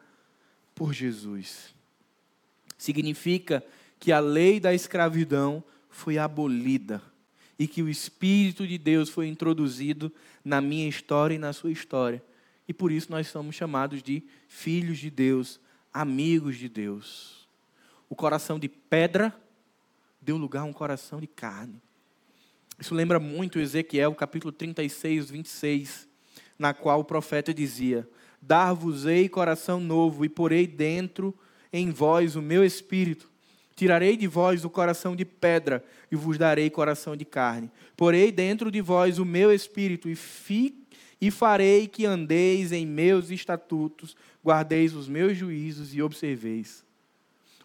por 0.74 0.92
Jesus. 0.92 1.74
Significa 2.76 3.64
que 3.98 4.10
a 4.10 4.18
lei 4.18 4.58
da 4.58 4.74
escravidão 4.74 5.62
foi 5.88 6.18
abolida 6.18 7.02
e 7.58 7.68
que 7.68 7.82
o 7.82 7.88
Espírito 7.88 8.66
de 8.66 8.78
Deus 8.78 9.10
foi 9.10 9.28
introduzido 9.28 10.10
na 10.44 10.60
minha 10.60 10.88
história 10.88 11.34
e 11.34 11.38
na 11.38 11.52
sua 11.52 11.70
história. 11.70 12.22
E 12.66 12.72
por 12.72 12.90
isso 12.90 13.10
nós 13.10 13.26
somos 13.26 13.54
chamados 13.54 14.02
de 14.02 14.22
filhos 14.48 14.98
de 14.98 15.10
Deus, 15.10 15.60
amigos 15.92 16.56
de 16.56 16.68
Deus. 16.68 17.46
O 18.08 18.16
coração 18.16 18.58
de 18.58 18.68
pedra 18.68 19.34
deu 20.20 20.36
lugar 20.36 20.62
a 20.62 20.64
um 20.64 20.72
coração 20.72 21.20
de 21.20 21.26
carne. 21.26 21.80
Isso 22.78 22.94
lembra 22.94 23.20
muito 23.20 23.58
Ezequiel, 23.58 24.14
capítulo 24.14 24.52
36, 24.52 25.30
26, 25.30 26.08
na 26.60 26.74
qual 26.74 27.00
o 27.00 27.04
profeta 27.04 27.54
dizia: 27.54 28.06
Dar-vos-ei 28.40 29.28
coração 29.28 29.80
novo 29.80 30.24
e 30.24 30.28
porei 30.28 30.66
dentro 30.66 31.34
em 31.72 31.90
vós 31.90 32.36
o 32.36 32.42
meu 32.42 32.62
espírito. 32.62 33.30
Tirarei 33.74 34.14
de 34.14 34.26
vós 34.26 34.62
o 34.62 34.68
coração 34.68 35.16
de 35.16 35.24
pedra 35.24 35.82
e 36.12 36.16
vos 36.16 36.36
darei 36.36 36.68
coração 36.68 37.16
de 37.16 37.24
carne. 37.24 37.70
Porei 37.96 38.30
dentro 38.30 38.70
de 38.70 38.82
vós 38.82 39.18
o 39.18 39.24
meu 39.24 39.50
espírito 39.50 40.06
e, 40.06 40.14
fi, 40.14 40.74
e 41.18 41.30
farei 41.30 41.88
que 41.88 42.04
andeis 42.04 42.72
em 42.72 42.86
meus 42.86 43.30
estatutos, 43.30 44.14
guardeis 44.44 44.94
os 44.94 45.08
meus 45.08 45.36
juízos 45.36 45.94
e 45.94 46.02
observeis. 46.02 46.84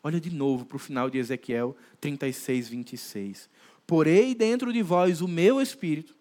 Olha 0.02 0.22
de 0.22 0.34
novo 0.34 0.66
para 0.66 0.78
o 0.78 0.80
final 0.80 1.10
de 1.10 1.18
Ezequiel 1.18 1.76
36, 2.00 2.70
26. 2.70 3.50
Porei 3.86 4.34
dentro 4.34 4.72
de 4.72 4.82
vós 4.82 5.20
o 5.20 5.28
meu 5.28 5.60
espírito 5.60 6.16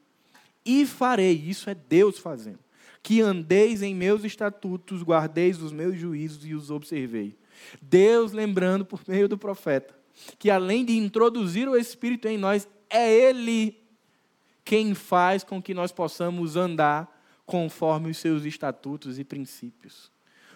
e 0.65 0.87
farei, 0.87 1.35
isso 1.35 1.69
é 1.69 1.75
Deus 1.75 2.19
fazendo, 2.19 2.59
que 3.05 3.21
andeis 3.21 3.83
em 3.83 3.95
meus 3.95 4.25
estatutos, 4.25 5.03
guardeis 5.03 5.61
os 5.61 5.73
meus 5.73 5.95
juízos 5.95 6.47
e 6.47 6.55
os 6.55 6.71
observei. 6.71 7.37
Deus 7.81 8.33
lembrando 8.33 8.83
por 8.83 9.03
meio 9.07 9.29
do 9.29 9.37
profeta 9.37 9.95
que 10.39 10.51
além 10.51 10.87
de 10.87 10.97
introduzir 10.97 11.69
o 11.69 11.77
espírito 11.77 12.27
em 12.27 12.39
nós, 12.39 12.67
é 12.89 13.13
ele 13.13 13.79
quem 14.65 14.95
faz 14.95 15.45
com 15.45 15.61
que 15.61 15.75
nós 15.75 15.93
possamos 15.93 16.57
andar 16.57 17.23
conforme 17.45 18.11
os 18.11 18.17
seus 18.17 18.47
estatutos 18.47 19.19
e 19.19 19.25
princípios. 19.25 20.11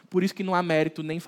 Por 0.09 0.25
isso 0.25 0.35
que 0.35 0.43
não 0.43 0.55
há 0.55 0.63
mérito 0.63 1.03
nem 1.03 1.21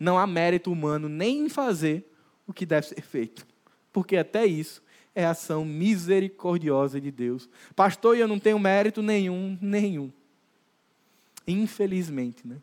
não 0.00 0.18
há 0.18 0.26
mérito 0.26 0.72
humano 0.72 1.06
nem 1.06 1.40
em 1.44 1.48
fazer 1.50 2.10
o 2.46 2.52
que 2.52 2.64
deve 2.64 2.86
ser 2.86 3.02
feito, 3.02 3.46
porque 3.92 4.16
até 4.16 4.46
isso 4.46 4.82
é 5.14 5.26
ação 5.26 5.66
misericordiosa 5.66 6.98
de 6.98 7.10
Deus. 7.10 7.46
Pastor, 7.76 8.16
eu 8.16 8.26
não 8.26 8.38
tenho 8.38 8.58
mérito 8.58 9.02
nenhum, 9.02 9.58
nenhum. 9.60 10.10
Infelizmente, 11.46 12.46
né? 12.46 12.56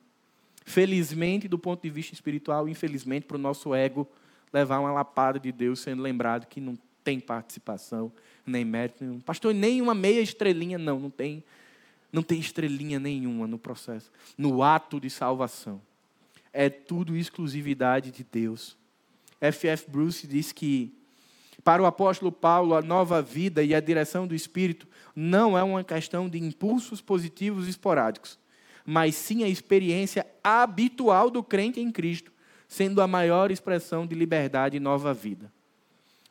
Felizmente, 0.66 1.48
do 1.48 1.58
ponto 1.58 1.82
de 1.82 1.90
vista 1.90 2.14
espiritual, 2.14 2.70
infelizmente, 2.70 3.26
para 3.26 3.38
o 3.38 3.40
nosso 3.40 3.74
ego 3.74 4.08
levar 4.54 4.80
uma 4.80 4.92
lapada 4.92 5.40
de 5.40 5.52
Deus, 5.52 5.80
sendo 5.80 6.02
lembrado 6.02 6.46
que 6.48 6.62
não 6.62 6.78
tem 7.04 7.20
participação, 7.20 8.12
nem 8.46 8.64
mérito 8.64 9.04
nenhum. 9.04 9.20
Pastor, 9.20 9.54
nem 9.54 9.82
uma 9.82 9.96
meia 9.96 10.22
estrelinha, 10.22 10.78
não, 10.78 11.00
não 11.00 11.10
tem, 11.10 11.44
não 12.12 12.22
tem 12.22 12.40
estrelinha 12.40 13.00
nenhuma 13.00 13.48
no 13.48 13.58
processo, 13.58 14.12
no 14.38 14.62
ato 14.62 15.00
de 15.00 15.10
salvação. 15.10 15.82
É 16.52 16.70
tudo 16.70 17.16
exclusividade 17.16 18.12
de 18.12 18.24
Deus. 18.24 18.78
F.F. 19.42 19.90
Bruce 19.90 20.28
diz 20.28 20.52
que 20.52 20.94
para 21.64 21.82
o 21.82 21.86
apóstolo 21.86 22.32
Paulo, 22.32 22.74
a 22.74 22.82
nova 22.82 23.22
vida 23.22 23.64
e 23.64 23.76
a 23.76 23.80
direção 23.80 24.26
do 24.26 24.34
Espírito 24.34 24.88
não 25.16 25.58
é 25.58 25.64
uma 25.64 25.84
questão 25.84 26.30
de 26.30 26.40
impulsos 26.40 27.02
positivos 27.02 27.68
esporádicos, 27.68 28.39
mas 28.92 29.14
sim 29.14 29.44
a 29.44 29.48
experiência 29.48 30.26
habitual 30.44 31.30
do 31.30 31.44
crente 31.44 31.80
em 31.80 31.92
Cristo, 31.92 32.32
sendo 32.68 33.04
a 33.04 33.08
maior 33.08 33.52
expressão 33.52 34.08
de 34.08 34.16
liberdade 34.16 34.78
e 34.78 34.80
nova 34.80 35.14
vida. 35.14 35.54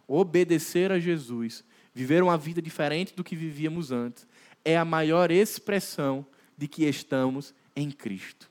Obedecer 0.09 0.91
a 0.91 0.99
Jesus, 0.99 1.63
viver 1.95 2.21
uma 2.21 2.37
vida 2.37 2.61
diferente 2.61 3.15
do 3.15 3.23
que 3.23 3.37
vivíamos 3.37 3.93
antes, 3.93 4.27
é 4.65 4.77
a 4.77 4.85
maior 4.85 5.31
expressão 5.31 6.27
de 6.57 6.67
que 6.67 6.85
estamos 6.85 7.55
em 7.77 7.93
Cristo. 7.93 8.51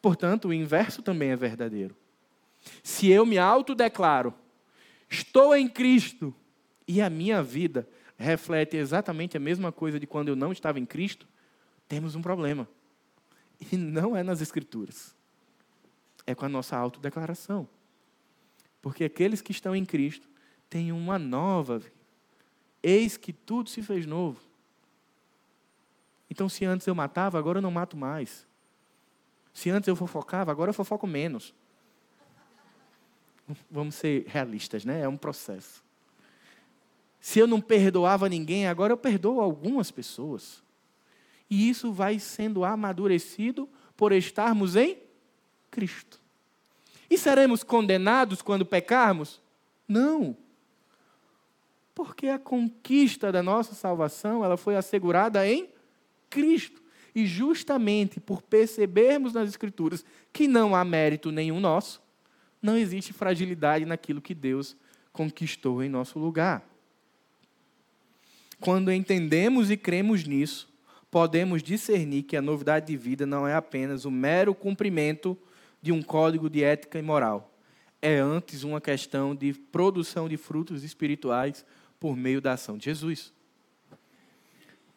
Portanto, 0.00 0.46
o 0.46 0.54
inverso 0.54 1.02
também 1.02 1.30
é 1.30 1.36
verdadeiro. 1.36 1.96
Se 2.80 3.10
eu 3.10 3.26
me 3.26 3.38
autodeclaro 3.38 4.32
Estou 5.08 5.56
em 5.56 5.66
Cristo 5.66 6.32
e 6.86 7.02
a 7.02 7.10
minha 7.10 7.42
vida 7.42 7.88
reflete 8.16 8.76
exatamente 8.76 9.36
a 9.36 9.40
mesma 9.40 9.72
coisa 9.72 9.98
de 9.98 10.06
quando 10.06 10.28
eu 10.28 10.36
não 10.36 10.52
estava 10.52 10.78
em 10.78 10.86
Cristo, 10.86 11.26
temos 11.88 12.14
um 12.14 12.22
problema. 12.22 12.68
E 13.60 13.76
não 13.76 14.16
é 14.16 14.22
nas 14.22 14.40
Escrituras, 14.40 15.14
é 16.26 16.34
com 16.34 16.44
a 16.44 16.48
nossa 16.48 16.76
autodeclaração. 16.76 17.68
Porque 18.80 19.04
aqueles 19.04 19.40
que 19.42 19.52
estão 19.52 19.76
em 19.76 19.84
Cristo 19.84 20.28
têm 20.68 20.92
uma 20.92 21.18
nova 21.18 21.78
vida. 21.78 22.00
Eis 22.82 23.16
que 23.16 23.32
tudo 23.32 23.68
se 23.68 23.82
fez 23.82 24.06
novo. 24.06 24.40
Então, 26.30 26.48
se 26.48 26.64
antes 26.64 26.86
eu 26.86 26.94
matava, 26.94 27.38
agora 27.38 27.58
eu 27.58 27.62
não 27.62 27.70
mato 27.70 27.96
mais. 27.96 28.46
Se 29.52 29.68
antes 29.68 29.88
eu 29.88 29.96
fofocava, 29.96 30.50
agora 30.50 30.70
eu 30.70 30.74
fofoco 30.74 31.06
menos. 31.06 31.52
Vamos 33.70 33.96
ser 33.96 34.24
realistas, 34.28 34.84
né? 34.84 35.00
É 35.02 35.08
um 35.08 35.16
processo. 35.16 35.82
Se 37.20 37.38
eu 37.38 37.46
não 37.46 37.60
perdoava 37.60 38.28
ninguém, 38.28 38.66
agora 38.66 38.92
eu 38.92 38.96
perdoo 38.96 39.40
algumas 39.40 39.90
pessoas. 39.90 40.62
E 41.50 41.68
isso 41.68 41.92
vai 41.92 42.20
sendo 42.20 42.64
amadurecido 42.64 43.68
por 43.96 44.12
estarmos 44.12 44.76
em 44.76 44.96
Cristo. 45.70 46.20
E 47.10 47.18
seremos 47.18 47.64
condenados 47.64 48.40
quando 48.40 48.64
pecarmos? 48.64 49.40
Não. 49.86 50.36
Porque 51.92 52.28
a 52.28 52.38
conquista 52.38 53.32
da 53.32 53.42
nossa 53.42 53.74
salvação, 53.74 54.44
ela 54.44 54.56
foi 54.56 54.76
assegurada 54.76 55.46
em 55.46 55.68
Cristo. 56.30 56.80
E 57.12 57.26
justamente 57.26 58.20
por 58.20 58.40
percebermos 58.40 59.32
nas 59.32 59.48
Escrituras 59.48 60.04
que 60.32 60.46
não 60.46 60.76
há 60.76 60.84
mérito 60.84 61.32
nenhum 61.32 61.58
nosso, 61.58 62.00
não 62.62 62.76
existe 62.76 63.12
fragilidade 63.12 63.84
naquilo 63.84 64.20
que 64.20 64.34
Deus 64.34 64.76
conquistou 65.12 65.82
em 65.82 65.88
nosso 65.88 66.20
lugar. 66.20 66.64
Quando 68.60 68.92
entendemos 68.92 69.70
e 69.70 69.76
cremos 69.76 70.24
nisso, 70.24 70.69
podemos 71.10 71.62
discernir 71.62 72.22
que 72.22 72.36
a 72.36 72.42
novidade 72.42 72.86
de 72.86 72.96
vida 72.96 73.26
não 73.26 73.46
é 73.46 73.54
apenas 73.54 74.04
o 74.04 74.10
mero 74.10 74.54
cumprimento 74.54 75.36
de 75.82 75.92
um 75.92 76.02
código 76.02 76.48
de 76.48 76.62
ética 76.62 76.98
e 76.98 77.02
moral. 77.02 77.52
É 78.00 78.18
antes 78.18 78.62
uma 78.62 78.80
questão 78.80 79.34
de 79.34 79.52
produção 79.52 80.28
de 80.28 80.36
frutos 80.36 80.84
espirituais 80.84 81.64
por 81.98 82.16
meio 82.16 82.40
da 82.40 82.52
ação 82.52 82.78
de 82.78 82.86
Jesus. 82.86 83.32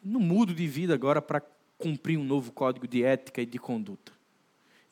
Não 0.02 0.20
mudo 0.20 0.54
de 0.54 0.66
vida 0.66 0.94
agora 0.94 1.20
para 1.20 1.42
cumprir 1.78 2.18
um 2.18 2.24
novo 2.24 2.52
código 2.52 2.86
de 2.86 3.02
ética 3.02 3.42
e 3.42 3.46
de 3.46 3.58
conduta 3.58 4.14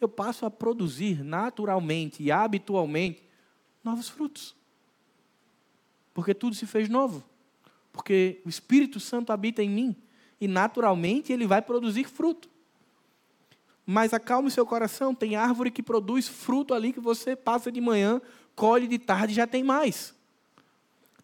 eu 0.02 0.08
passo 0.08 0.44
a 0.44 0.50
produzir 0.50 1.22
naturalmente 1.22 2.22
e 2.22 2.32
habitualmente 2.32 3.22
novos 3.84 4.08
frutos. 4.08 4.54
Porque 6.12 6.34
tudo 6.34 6.56
se 6.56 6.66
fez 6.66 6.88
novo. 6.88 7.24
Porque 7.92 8.40
o 8.44 8.48
Espírito 8.48 8.98
Santo 8.98 9.32
habita 9.32 9.62
em 9.62 9.70
mim 9.70 9.96
e 10.42 10.48
naturalmente 10.48 11.32
ele 11.32 11.46
vai 11.46 11.62
produzir 11.62 12.02
fruto. 12.02 12.50
Mas 13.86 14.12
acalme 14.12 14.50
seu 14.50 14.66
coração, 14.66 15.14
tem 15.14 15.36
árvore 15.36 15.70
que 15.70 15.84
produz 15.84 16.26
fruto 16.26 16.74
ali 16.74 16.92
que 16.92 16.98
você 16.98 17.36
passa 17.36 17.70
de 17.70 17.80
manhã, 17.80 18.20
colhe 18.56 18.88
de 18.88 18.98
tarde 18.98 19.34
e 19.34 19.36
já 19.36 19.46
tem 19.46 19.62
mais. 19.62 20.12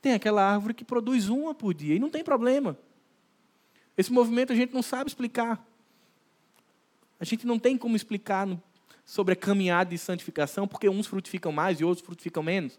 Tem 0.01 0.13
aquela 0.13 0.49
árvore 0.49 0.73
que 0.73 0.85
produz 0.85 1.29
uma 1.29 1.53
por 1.53 1.75
dia 1.75 1.97
e 1.97 1.99
não 1.99 2.09
tem 2.09 2.23
problema. 2.23 2.79
Esse 3.97 4.13
movimento 4.13 4.53
a 4.53 4.57
gente 4.57 4.73
não 4.73 4.83
sabe 4.83 5.11
explicar. 5.11 5.67
A 7.19 7.25
gente 7.25 7.45
não 7.45 7.59
tem 7.59 7.77
como 7.77 7.97
explicar 7.97 8.49
sobre 9.05 9.33
a 9.33 9.37
caminhada 9.37 9.91
de 9.91 9.99
santificação, 9.99 10.69
porque 10.69 10.89
uns 10.89 11.09
frutificam 11.09 11.51
mais 11.51 11.81
e 11.81 11.85
outros 11.85 12.07
frutificam 12.07 12.45
menos. 12.45 12.79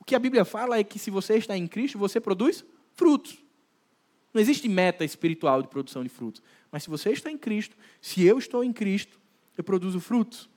O 0.00 0.04
que 0.04 0.14
a 0.14 0.18
Bíblia 0.18 0.46
fala 0.46 0.78
é 0.78 0.84
que 0.84 0.98
se 0.98 1.10
você 1.10 1.34
está 1.36 1.54
em 1.54 1.68
Cristo, 1.68 1.98
você 1.98 2.18
produz 2.18 2.64
frutos. 2.94 3.47
Não 4.38 4.42
existe 4.42 4.68
meta 4.68 5.04
espiritual 5.04 5.60
de 5.60 5.66
produção 5.66 6.04
de 6.04 6.08
frutos. 6.08 6.40
Mas 6.70 6.84
se 6.84 6.88
você 6.88 7.10
está 7.10 7.28
em 7.28 7.36
Cristo, 7.36 7.76
se 8.00 8.22
eu 8.22 8.38
estou 8.38 8.62
em 8.62 8.72
Cristo, 8.72 9.18
eu 9.56 9.64
produzo 9.64 9.98
frutos. 9.98 10.48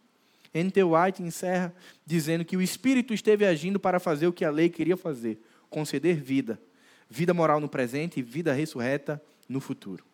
N.T. 0.54 0.84
White 0.84 1.24
encerra 1.24 1.74
dizendo 2.06 2.46
que 2.46 2.56
o 2.56 2.62
Espírito 2.62 3.12
esteve 3.12 3.44
agindo 3.44 3.80
para 3.80 4.00
fazer 4.00 4.28
o 4.28 4.32
que 4.32 4.46
a 4.46 4.52
lei 4.52 4.70
queria 4.70 4.96
fazer: 4.96 5.42
conceder 5.68 6.18
vida. 6.18 6.62
Vida 7.10 7.34
moral 7.34 7.60
no 7.60 7.68
presente 7.68 8.20
e 8.20 8.22
vida 8.22 8.54
ressurreta 8.54 9.20
no 9.50 9.60
futuro. 9.60 10.06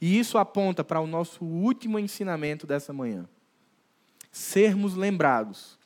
E 0.00 0.16
isso 0.16 0.38
aponta 0.38 0.84
para 0.84 1.00
o 1.00 1.06
nosso 1.08 1.44
último 1.44 1.98
ensinamento 1.98 2.64
dessa 2.64 2.92
manhã. 2.92 3.28
Sermos 4.30 4.94
lembrados 4.94 5.76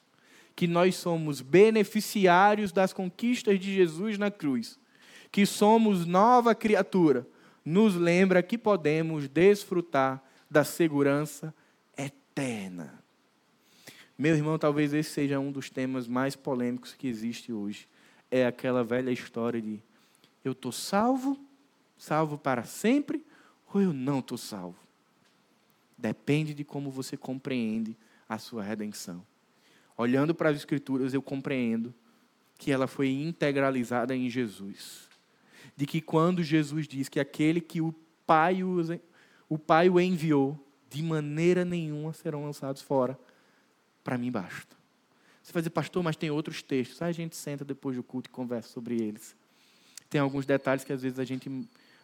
que 0.55 0.67
nós 0.67 0.95
somos 0.95 1.41
beneficiários 1.41 2.71
das 2.71 2.93
conquistas 2.93 3.59
de 3.59 3.75
Jesus 3.75 4.19
na 4.19 4.31
cruz, 4.31 4.79
que 5.31 5.47
somos 5.47 6.07
nova 6.07 6.55
criatura, 6.55 7.27
nos 7.65 7.95
lembra 7.95 8.43
que 8.43 8.59
podemos 8.59 9.29
desfrutar 9.29 10.23
da 10.51 10.65
segurança 10.65 11.55
eterna. 11.97 13.03
Meu 14.19 14.35
irmão, 14.35 14.59
talvez 14.59 14.93
esse 14.93 15.11
seja 15.11 15.39
um 15.39 15.53
dos 15.53 15.71
temas 15.71 16.07
mais 16.07 16.37
polêmicos 16.37 16.95
que 16.95 17.07
existe 17.07 17.53
hoje. 17.53 17.89
É 18.31 18.47
aquela 18.47 18.85
velha 18.85 19.11
história 19.11 19.61
de 19.63 19.83
eu 20.45 20.53
estou 20.53 20.73
salvo, 20.73 21.39
salvo 21.97 22.39
para 22.39 22.65
sempre, 22.65 23.25
ou 23.73 23.81
eu 23.81 23.93
não 23.93 24.21
estou 24.21 24.39
salvo. 24.39 24.79
Depende 25.97 26.55
de 26.55 26.65
como 26.65 26.91
você 26.91 27.17
compreende 27.17 27.97
a 28.29 28.39
sua 28.39 28.63
redenção. 28.63 29.25
Olhando 29.97 30.35
para 30.35 30.49
as 30.49 30.57
Escrituras, 30.57 31.13
eu 31.13 31.21
compreendo 31.21 31.95
que 32.57 32.73
ela 32.73 32.87
foi 32.87 33.11
integralizada 33.11 34.17
em 34.17 34.31
Jesus. 34.31 35.10
De 35.81 35.87
que 35.87 36.03
quando 36.03 36.43
Jesus 36.43 36.87
diz 36.87 37.09
que 37.09 37.19
aquele 37.19 37.59
que 37.59 37.81
o 37.81 37.91
Pai 38.27 38.63
o, 38.63 38.77
o, 39.49 39.59
pai 39.59 39.89
o 39.89 39.99
enviou, 39.99 40.63
de 40.91 41.03
maneira 41.03 41.65
nenhuma 41.65 42.13
serão 42.13 42.45
lançados 42.45 42.83
fora, 42.83 43.19
para 44.05 44.19
mim 44.19 44.31
basta. 44.31 44.77
Você 45.43 45.51
vai 45.55 45.63
dizer, 45.63 45.71
pastor, 45.71 46.03
mas 46.03 46.17
tem 46.17 46.31
outros 46.31 46.63
textos. 46.63 47.01
Aí 47.01 47.09
a 47.09 47.13
gente 47.15 47.35
senta 47.35 47.65
depois 47.65 47.97
do 47.97 48.03
culto 48.03 48.29
e 48.29 48.31
conversa 48.31 48.69
sobre 48.69 49.01
eles. 49.01 49.35
Tem 50.11 50.21
alguns 50.21 50.45
detalhes 50.45 50.85
que 50.85 50.93
às 50.93 51.01
vezes 51.01 51.19
a 51.19 51.25
gente 51.25 51.51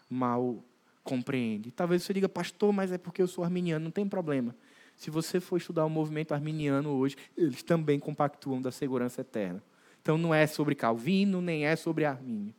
mal 0.08 0.64
compreende. 1.04 1.70
Talvez 1.70 2.02
você 2.02 2.14
diga, 2.14 2.30
pastor, 2.30 2.72
mas 2.72 2.90
é 2.90 2.96
porque 2.96 3.20
eu 3.20 3.28
sou 3.28 3.44
arminiano. 3.44 3.84
Não 3.84 3.90
tem 3.90 4.08
problema. 4.08 4.56
Se 4.96 5.10
você 5.10 5.38
for 5.38 5.58
estudar 5.58 5.84
o 5.84 5.90
movimento 5.90 6.32
arminiano 6.32 6.88
hoje, 6.92 7.14
eles 7.36 7.62
também 7.62 8.00
compactuam 8.00 8.62
da 8.62 8.72
segurança 8.72 9.20
eterna. 9.20 9.62
Então 10.00 10.16
não 10.16 10.34
é 10.34 10.46
sobre 10.46 10.74
Calvino, 10.74 11.42
nem 11.42 11.66
é 11.66 11.76
sobre 11.76 12.06
Armínio. 12.06 12.54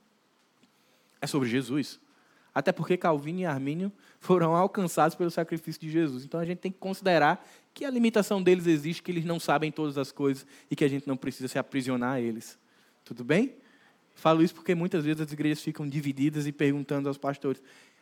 É 1.21 1.27
sobre 1.27 1.49
Jesus. 1.49 1.99
Até 2.53 2.71
porque 2.71 2.97
Calvino 2.97 3.39
e 3.39 3.45
Armínio 3.45 3.91
foram 4.19 4.55
alcançados 4.55 5.15
pelo 5.15 5.29
sacrifício 5.29 5.79
de 5.79 5.91
Jesus. 5.91 6.25
Então 6.25 6.39
a 6.39 6.45
gente 6.45 6.57
tem 6.57 6.71
que 6.71 6.79
considerar 6.79 7.47
que 7.73 7.85
a 7.85 7.89
limitação 7.89 8.41
deles 8.41 8.65
existe, 8.65 9.03
que 9.03 9.11
eles 9.11 9.25
não 9.25 9.39
sabem 9.39 9.71
todas 9.71 9.97
as 9.97 10.11
coisas 10.11 10.45
e 10.69 10.75
que 10.75 10.83
a 10.83 10.87
gente 10.87 11.07
não 11.07 11.15
precisa 11.15 11.47
se 11.47 11.59
aprisionar 11.59 12.13
a 12.13 12.19
eles. 12.19 12.57
Tudo 13.05 13.23
bem? 13.23 13.53
Falo 14.15 14.41
isso 14.41 14.55
porque 14.55 14.73
muitas 14.73 15.05
vezes 15.05 15.21
as 15.21 15.31
igrejas 15.31 15.61
ficam 15.61 15.87
divididas 15.87 16.47
e 16.47 16.51
perguntando 16.51 17.07
aos 17.07 17.17
pastores: 17.19 17.61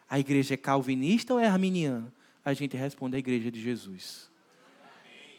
a 0.09 0.17
igreja 0.17 0.53
é 0.53 0.57
calvinista 0.57 1.33
ou 1.33 1.39
é 1.39 1.47
arminiana? 1.47 2.13
A 2.45 2.53
gente 2.53 2.77
responde 2.77 3.17
a 3.17 3.19
igreja 3.19 3.51
de 3.51 3.61
Jesus. 3.61 4.31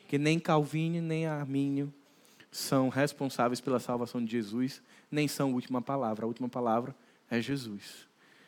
Que 0.07 0.19
nem 0.19 0.39
Calvino 0.39 1.01
nem 1.01 1.27
Armínio 1.27 1.91
são 2.51 2.91
responsáveis 2.91 3.61
pela 3.61 3.81
salvação 3.81 4.23
de 4.23 4.31
Jesus, 4.31 4.83
nem 5.11 5.27
são 5.27 5.51
a 5.51 5.55
última 5.55 5.81
palavra. 5.81 6.27
A 6.27 6.29
última 6.29 6.49
palavra 6.49 6.95
é 7.31 7.41
Jesus. 7.41 8.07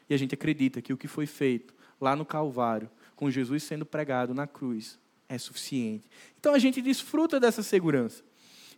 E 0.08 0.14
a 0.14 0.16
gente 0.16 0.34
acredita 0.34 0.80
que 0.80 0.92
o 0.92 0.96
que 0.96 1.08
foi 1.08 1.26
feito 1.26 1.74
lá 2.00 2.14
no 2.16 2.24
Calvário, 2.24 2.90
com 3.16 3.30
Jesus 3.30 3.62
sendo 3.62 3.84
pregado 3.84 4.32
na 4.32 4.46
cruz, 4.46 4.98
é 5.28 5.36
suficiente. 5.36 6.08
Então 6.38 6.54
a 6.54 6.58
gente 6.58 6.80
desfruta 6.80 7.38
dessa 7.38 7.62
segurança. 7.62 8.22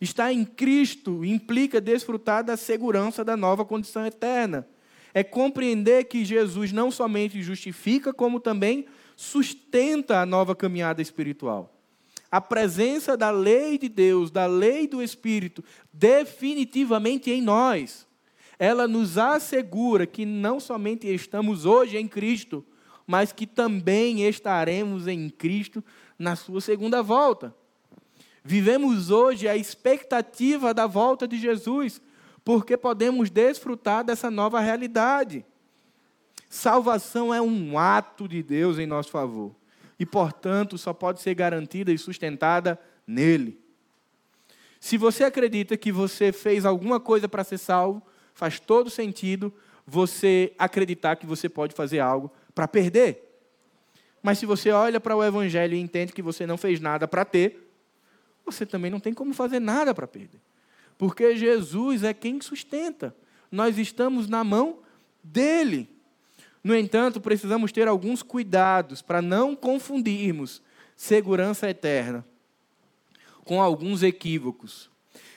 Estar 0.01 0.33
em 0.33 0.45
Cristo 0.45 1.25
implica 1.25 1.81
desfrutar 1.81 2.43
da 2.43 2.57
segurança 2.57 3.25
da 3.25 3.37
nova 3.37 3.65
condição 3.65 4.05
eterna. 4.07 4.67
É 5.13 5.23
compreender 5.23 6.05
que 6.05 6.25
Jesus 6.25 6.73
não 6.73 6.91
somente 6.91 7.43
justifica, 7.43 8.13
como 8.13 8.41
também 8.41 8.87
sustenta 9.17 10.21
a 10.21 10.27
nova 10.27 10.57
caminhada 10.57 11.03
espiritual. 11.03 11.77
A 12.31 12.41
presença 12.41 13.17
da 13.17 13.31
lei 13.31 13.77
de 13.77 13.89
Deus, 13.89 14.31
da 14.31 14.47
lei 14.47 14.87
do 14.87 15.03
Espírito, 15.03 15.63
definitivamente 15.93 17.31
em 17.31 17.43
nós, 17.43 18.07
ela 18.61 18.87
nos 18.87 19.17
assegura 19.17 20.07
que 20.07 20.27
não 20.27 20.61
somente 20.61 21.07
estamos 21.07 21.65
hoje 21.65 21.97
em 21.97 22.07
Cristo, 22.07 22.63
mas 23.07 23.33
que 23.33 23.47
também 23.47 24.29
estaremos 24.29 25.09
em 25.09 25.31
Cristo 25.31 25.83
na 26.19 26.37
sua 26.37 26.61
segunda 26.61 27.03
volta. 27.03 27.57
Vivemos 28.45 29.09
hoje 29.11 29.49
a 29.49 29.57
expectativa 29.57 30.75
da 30.75 30.87
volta 30.87 31.27
de 31.27 31.39
Jesus, 31.39 32.03
porque 32.45 32.77
podemos 32.77 33.31
desfrutar 33.31 34.05
dessa 34.05 34.31
nova 34.31 34.61
realidade. 34.61 35.43
Salvação 36.47 37.33
é 37.33 37.41
um 37.41 37.79
ato 37.79 38.29
de 38.29 38.43
Deus 38.43 38.79
em 38.79 38.87
nosso 38.87 39.09
favor 39.09 39.55
e, 39.99 40.05
portanto, 40.05 40.77
só 40.77 40.93
pode 40.93 41.23
ser 41.23 41.33
garantida 41.35 41.91
e 41.91 41.97
sustentada 41.97 42.79
nele. 43.07 43.59
Se 44.79 44.99
você 44.99 45.25
acredita 45.25 45.79
que 45.79 45.91
você 45.91 46.31
fez 46.31 46.67
alguma 46.67 47.01
coisa 47.01 47.27
para 47.27 47.43
ser 47.43 47.57
salvo, 47.57 48.03
faz 48.35 48.61
todo 48.61 48.91
sentido 48.91 49.53
você 49.87 50.53
acreditar 50.59 51.17
que 51.17 51.27
você 51.27 51.49
pode 51.49 51.75
fazer 51.75 51.99
algo 51.99 52.31
para 52.55 52.69
perder. 52.69 53.27
Mas 54.23 54.39
se 54.39 54.47
você 54.47 54.71
olha 54.71 55.01
para 55.01 55.17
o 55.17 55.25
Evangelho 55.25 55.75
e 55.75 55.81
entende 55.81 56.13
que 56.13 56.23
você 56.23 56.47
não 56.47 56.57
fez 56.57 56.81
nada 56.81 57.09
para 57.09 57.25
ter, 57.25 57.71
você 58.45 58.67
também 58.67 58.91
não 58.91 59.01
tem 59.01 59.15
como 59.15 59.33
fazer 59.33 59.61
nada 59.61 59.95
para 59.95 60.07
perder. 60.07 60.41
Porque 60.99 61.35
Jesus 61.37 62.05
é 62.05 62.13
quem 62.13 62.41
sustenta. 62.41 63.15
Nós 63.51 63.79
estamos 63.79 64.29
na 64.29 64.45
mão 64.45 64.81
dele. 65.25 65.89
No 66.63 66.77
entanto, 66.77 67.21
precisamos 67.21 67.73
ter 67.73 67.89
alguns 67.89 68.23
cuidados 68.23 69.01
para 69.01 69.23
não 69.23 69.57
confundirmos 69.57 70.61
segurança 70.95 71.71
eterna 71.71 72.25
com 73.45 73.63
alguns 73.63 74.03
equívocos. 74.03 74.90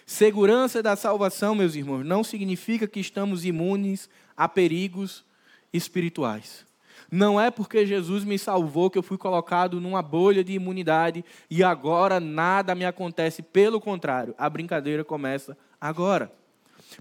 Segurança 0.06 0.84
da 0.84 0.96
salvação, 0.96 1.56
meus 1.56 1.76
irmãos, 1.76 2.04
não 2.04 2.24
significa 2.24 2.88
que 2.88 3.00
estamos 3.00 3.46
imunes 3.46 4.10
a 4.36 4.50
perigos 4.50 5.24
espirituais. 5.72 6.66
Não 7.10 7.40
é 7.40 7.52
porque 7.52 7.86
Jesus 7.86 8.24
me 8.24 8.40
salvou 8.40 8.90
que 8.90 8.98
eu 8.98 9.04
fui 9.04 9.18
colocado 9.18 9.80
numa 9.80 10.02
bolha 10.02 10.44
de 10.44 10.54
imunidade 10.54 11.24
e 11.50 11.64
agora 11.64 12.20
nada 12.20 12.74
me 12.74 12.86
acontece. 12.86 13.42
Pelo 13.42 13.80
contrário, 13.80 14.34
a 14.38 14.50
brincadeira 14.50 15.04
começa 15.04 15.58
agora. 15.80 16.32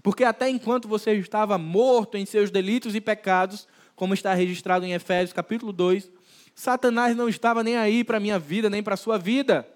Porque 0.01 0.23
até 0.23 0.49
enquanto 0.49 0.87
você 0.87 1.13
estava 1.13 1.57
morto 1.57 2.17
em 2.17 2.25
seus 2.25 2.49
delitos 2.51 2.95
e 2.95 3.01
pecados, 3.01 3.67
como 3.95 4.13
está 4.13 4.33
registrado 4.33 4.85
em 4.85 4.93
Efésios 4.93 5.33
capítulo 5.33 5.73
2, 5.73 6.11
Satanás 6.55 7.15
não 7.15 7.27
estava 7.27 7.63
nem 7.63 7.77
aí 7.77 8.03
para 8.03 8.17
a 8.17 8.19
minha 8.19 8.39
vida, 8.39 8.69
nem 8.69 8.83
para 8.83 8.93
a 8.93 8.97
sua 8.97 9.17
vida. 9.17 9.67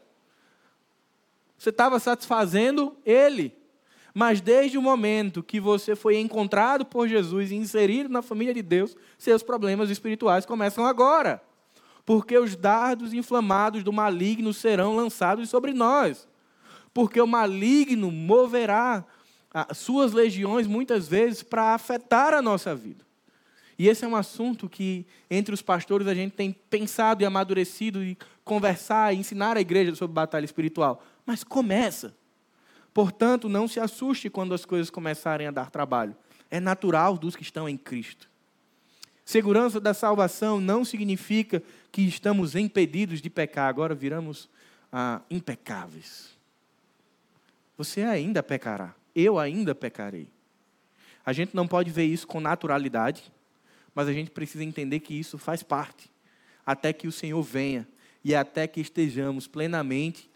Você 1.57 1.69
estava 1.69 1.99
satisfazendo 1.99 2.95
ele. 3.05 3.55
Mas 4.13 4.41
desde 4.41 4.77
o 4.77 4.81
momento 4.81 5.43
que 5.43 5.59
você 5.59 5.95
foi 5.95 6.17
encontrado 6.17 6.85
por 6.85 7.07
Jesus 7.07 7.51
e 7.51 7.55
inserido 7.55 8.09
na 8.09 8.21
família 8.21 8.53
de 8.53 8.61
Deus, 8.61 8.95
seus 9.17 9.43
problemas 9.43 9.89
espirituais 9.89 10.45
começam 10.45 10.85
agora. 10.85 11.41
Porque 12.05 12.37
os 12.37 12.55
dardos 12.55 13.13
inflamados 13.13 13.83
do 13.83 13.93
maligno 13.93 14.53
serão 14.53 14.95
lançados 14.95 15.49
sobre 15.49 15.73
nós. 15.73 16.27
Porque 16.93 17.21
o 17.21 17.27
maligno 17.27 18.11
moverá 18.11 19.05
suas 19.73 20.13
legiões 20.13 20.67
muitas 20.67 21.07
vezes 21.07 21.43
para 21.43 21.73
afetar 21.73 22.33
a 22.33 22.41
nossa 22.41 22.75
vida. 22.75 23.06
E 23.77 23.87
esse 23.87 24.03
é 24.03 24.07
um 24.07 24.15
assunto 24.15 24.67
que, 24.67 25.05
entre 25.29 25.53
os 25.53 25.61
pastores, 25.61 26.07
a 26.07 26.13
gente 26.15 26.33
tem 26.33 26.51
pensado 26.51 27.21
e 27.21 27.25
amadurecido 27.25 28.03
e 28.03 28.17
conversar 28.43 29.13
e 29.13 29.17
ensinar 29.17 29.55
a 29.55 29.61
igreja 29.61 29.93
sobre 29.93 30.15
batalha 30.15 30.45
espiritual. 30.45 31.03
Mas 31.25 31.43
começa. 31.43 32.15
Portanto, 32.93 33.47
não 33.47 33.67
se 33.67 33.79
assuste 33.79 34.29
quando 34.29 34.53
as 34.55 34.65
coisas 34.65 34.89
começarem 34.89 35.45
a 35.45 35.51
dar 35.51 35.69
trabalho. 35.69 36.15
É 36.49 36.59
natural 36.59 37.17
dos 37.17 37.35
que 37.35 37.43
estão 37.43 37.69
em 37.69 37.77
Cristo. 37.77 38.27
Segurança 39.23 39.79
da 39.79 39.93
salvação 39.93 40.59
não 40.59 40.83
significa 40.83 41.61
que 41.91 42.01
estamos 42.01 42.55
impedidos 42.55 43.21
de 43.21 43.29
pecar, 43.29 43.67
agora 43.67 43.93
viramos 43.93 44.49
ah, 44.91 45.21
impecáveis. 45.29 46.29
Você 47.77 48.01
ainda 48.03 48.41
pecará, 48.41 48.95
eu 49.13 49.37
ainda 49.37 49.75
pecarei. 49.75 50.29
A 51.25 51.33
gente 51.33 51.53
não 51.53 51.67
pode 51.67 51.91
ver 51.91 52.05
isso 52.05 52.25
com 52.25 52.39
naturalidade, 52.39 53.31
mas 53.97 54.07
a 54.07 54.13
gente 54.13 54.29
precisa 54.29 54.63
entender 54.63 54.99
que 54.99 55.15
isso 55.15 55.39
faz 55.39 55.63
parte, 55.63 56.11
até 56.63 56.93
que 56.93 57.07
o 57.07 57.11
Senhor 57.11 57.41
venha 57.41 57.87
e 58.23 58.35
até 58.35 58.67
que 58.67 58.79
estejamos 58.79 59.47
plenamente 59.47 60.29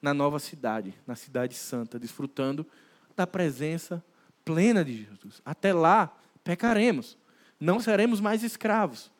na 0.00 0.14
nova 0.14 0.38
cidade, 0.38 0.94
na 1.06 1.14
cidade 1.14 1.54
santa, 1.54 1.98
desfrutando 1.98 2.66
da 3.14 3.26
presença 3.26 4.02
plena 4.42 4.82
de 4.82 5.04
Jesus. 5.04 5.42
Até 5.44 5.74
lá, 5.74 6.16
pecaremos, 6.42 7.18
não 7.60 7.78
seremos 7.78 8.22
mais 8.22 8.42
escravos. 8.42 9.12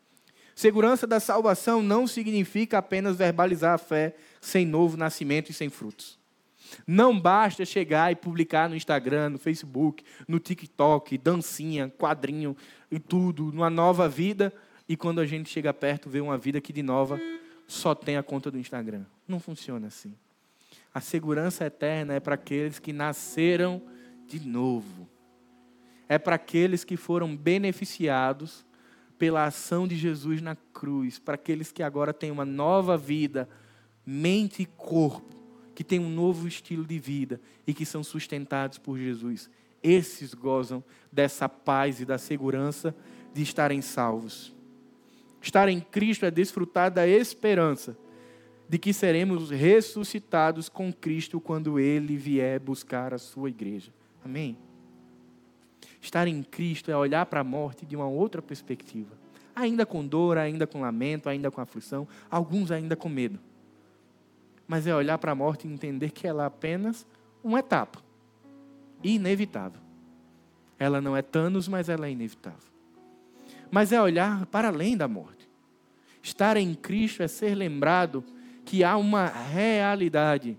Segurança 0.54 1.06
da 1.06 1.20
salvação 1.20 1.82
não 1.82 2.06
significa 2.06 2.78
apenas 2.78 3.18
verbalizar 3.18 3.74
a 3.74 3.78
fé 3.78 4.16
sem 4.40 4.64
novo 4.64 4.96
nascimento 4.96 5.50
e 5.50 5.52
sem 5.52 5.68
frutos. 5.68 6.18
Não 6.86 7.18
basta 7.18 7.64
chegar 7.64 8.12
e 8.12 8.16
publicar 8.16 8.68
no 8.68 8.76
Instagram, 8.76 9.30
no 9.30 9.38
Facebook, 9.38 10.04
no 10.26 10.38
TikTok, 10.38 11.18
dancinha, 11.18 11.88
quadrinho 11.88 12.56
e 12.90 12.98
tudo, 12.98 13.52
numa 13.52 13.70
nova 13.70 14.08
vida, 14.08 14.52
e 14.88 14.96
quando 14.96 15.20
a 15.20 15.26
gente 15.26 15.48
chega 15.48 15.72
perto, 15.72 16.10
vê 16.10 16.20
uma 16.20 16.36
vida 16.36 16.60
que 16.60 16.72
de 16.72 16.82
nova 16.82 17.18
só 17.66 17.94
tem 17.94 18.16
a 18.16 18.22
conta 18.22 18.50
do 18.50 18.58
Instagram. 18.58 19.04
Não 19.26 19.40
funciona 19.40 19.86
assim. 19.86 20.14
A 20.92 21.00
segurança 21.00 21.64
eterna 21.64 22.14
é 22.14 22.20
para 22.20 22.34
aqueles 22.34 22.78
que 22.78 22.92
nasceram 22.92 23.82
de 24.26 24.40
novo. 24.40 25.08
É 26.08 26.18
para 26.18 26.36
aqueles 26.36 26.84
que 26.84 26.96
foram 26.96 27.34
beneficiados 27.34 28.64
pela 29.18 29.44
ação 29.44 29.88
de 29.88 29.96
Jesus 29.96 30.42
na 30.42 30.54
cruz, 30.54 31.18
para 31.18 31.34
aqueles 31.34 31.72
que 31.72 31.82
agora 31.82 32.12
têm 32.12 32.30
uma 32.30 32.44
nova 32.44 32.96
vida, 32.96 33.48
mente 34.04 34.62
e 34.62 34.66
corpo, 34.66 35.34
que 35.74 35.84
têm 35.84 35.98
um 35.98 36.08
novo 36.08 36.46
estilo 36.46 36.84
de 36.84 36.98
vida 36.98 37.40
e 37.66 37.74
que 37.74 37.84
são 37.84 38.04
sustentados 38.04 38.78
por 38.78 38.98
Jesus. 38.98 39.50
Esses 39.82 40.32
gozam 40.32 40.82
dessa 41.12 41.48
paz 41.48 42.00
e 42.00 42.04
da 42.04 42.16
segurança 42.16 42.94
de 43.34 43.42
estarem 43.42 43.82
salvos. 43.82 44.54
Estar 45.42 45.68
em 45.68 45.80
Cristo 45.80 46.24
é 46.24 46.30
desfrutar 46.30 46.90
da 46.90 47.06
esperança 47.06 47.96
de 48.68 48.78
que 48.78 48.92
seremos 48.92 49.50
ressuscitados 49.50 50.68
com 50.70 50.92
Cristo 50.92 51.38
quando 51.38 51.78
Ele 51.78 52.16
vier 52.16 52.58
buscar 52.58 53.12
a 53.12 53.18
sua 53.18 53.50
igreja. 53.50 53.92
Amém? 54.24 54.56
Estar 56.00 56.26
em 56.26 56.42
Cristo 56.42 56.90
é 56.90 56.96
olhar 56.96 57.26
para 57.26 57.40
a 57.40 57.44
morte 57.44 57.84
de 57.84 57.94
uma 57.94 58.06
outra 58.08 58.40
perspectiva. 58.40 59.18
Ainda 59.54 59.84
com 59.84 60.06
dor, 60.06 60.38
ainda 60.38 60.66
com 60.66 60.80
lamento, 60.80 61.28
ainda 61.28 61.50
com 61.50 61.60
aflição, 61.60 62.08
alguns 62.30 62.70
ainda 62.70 62.96
com 62.96 63.08
medo. 63.08 63.38
Mas 64.66 64.86
é 64.86 64.94
olhar 64.94 65.18
para 65.18 65.32
a 65.32 65.34
morte 65.34 65.66
e 65.66 65.72
entender 65.72 66.10
que 66.10 66.26
ela 66.26 66.44
é 66.44 66.46
apenas 66.46 67.06
uma 67.42 67.58
etapa 67.58 68.02
inevitável. 69.02 69.80
Ela 70.78 71.00
não 71.00 71.16
é 71.16 71.22
Thanos, 71.22 71.68
mas 71.68 71.88
ela 71.88 72.06
é 72.06 72.10
inevitável. 72.10 72.72
Mas 73.70 73.92
é 73.92 74.00
olhar 74.00 74.46
para 74.46 74.68
além 74.68 74.96
da 74.96 75.06
morte. 75.06 75.48
Estar 76.22 76.56
em 76.56 76.74
Cristo 76.74 77.22
é 77.22 77.28
ser 77.28 77.54
lembrado 77.54 78.24
que 78.64 78.82
há 78.82 78.96
uma 78.96 79.26
realidade 79.26 80.58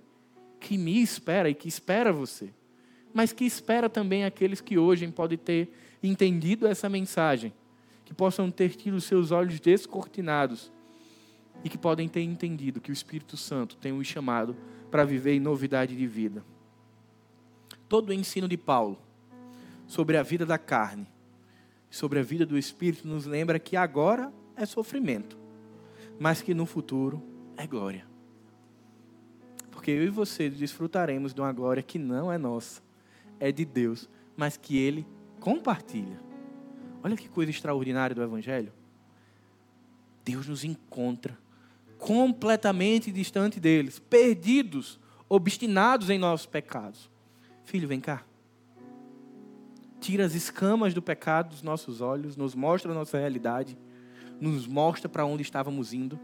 que 0.59 0.77
me 0.77 1.01
espera 1.01 1.49
e 1.49 1.55
que 1.55 1.67
espera 1.67 2.13
você 2.13 2.53
mas 3.15 3.31
que 3.31 3.45
espera 3.45 3.89
também 3.89 4.25
aqueles 4.25 4.59
que 4.59 4.77
hoje 4.77 5.07
podem 5.07 5.37
ter 5.37 5.69
entendido 6.03 6.67
essa 6.67 6.89
mensagem, 6.89 7.53
que 8.03 8.13
possam 8.13 8.51
ter 8.51 8.75
tido 8.75 8.99
seus 8.99 9.31
olhos 9.31 9.57
descortinados 9.57 10.69
e 11.63 11.69
que 11.69 11.77
podem 11.77 12.07
ter 12.07 12.21
entendido 12.21 12.81
que 12.81 12.91
o 12.91 12.93
Espírito 12.93 13.35
Santo 13.37 13.75
tem 13.75 13.91
os 13.91 14.07
chamado 14.07 14.55
para 14.91 15.03
viver 15.03 15.33
em 15.33 15.39
novidade 15.39 15.95
de 15.95 16.07
vida. 16.07 16.43
Todo 17.89 18.09
o 18.09 18.13
ensino 18.13 18.47
de 18.47 18.57
Paulo 18.57 18.97
sobre 19.87 20.17
a 20.17 20.23
vida 20.23 20.45
da 20.45 20.57
carne, 20.57 21.07
sobre 21.89 22.19
a 22.19 22.23
vida 22.23 22.45
do 22.45 22.57
Espírito, 22.57 23.07
nos 23.07 23.25
lembra 23.25 23.59
que 23.59 23.75
agora 23.75 24.31
é 24.55 24.65
sofrimento, 24.65 25.37
mas 26.19 26.41
que 26.41 26.53
no 26.53 26.65
futuro 26.65 27.21
é 27.57 27.65
glória. 27.65 28.05
Porque 29.71 29.91
eu 29.91 30.03
e 30.03 30.09
você 30.09 30.49
desfrutaremos 30.49 31.33
de 31.33 31.41
uma 31.41 31.51
glória 31.51 31.83
que 31.83 31.99
não 31.99 32.31
é 32.31 32.37
nossa, 32.37 32.81
é 33.39 33.51
de 33.51 33.65
Deus, 33.65 34.09
mas 34.35 34.57
que 34.57 34.77
ele 34.77 35.05
compartilha. 35.39 36.19
Olha 37.03 37.15
que 37.15 37.29
coisa 37.29 37.51
extraordinária 37.51 38.15
do 38.15 38.23
Evangelho. 38.23 38.73
Deus 40.23 40.47
nos 40.47 40.63
encontra 40.63 41.37
completamente 41.97 43.11
distante 43.11 43.59
deles, 43.59 43.99
perdidos, 43.99 44.99
obstinados 45.27 46.09
em 46.09 46.17
nossos 46.17 46.45
pecados. 46.45 47.09
Filho, 47.63 47.87
vem 47.87 47.99
cá. 47.99 48.23
Tira 49.99 50.25
as 50.25 50.35
escamas 50.35 50.93
do 50.93 51.01
pecado 51.01 51.49
dos 51.49 51.61
nossos 51.61 52.01
olhos, 52.01 52.35
nos 52.35 52.53
mostra 52.53 52.91
a 52.91 52.95
nossa 52.95 53.17
realidade, 53.17 53.77
nos 54.39 54.67
mostra 54.67 55.09
para 55.09 55.25
onde 55.25 55.41
estávamos 55.41 55.93
indo 55.93 56.19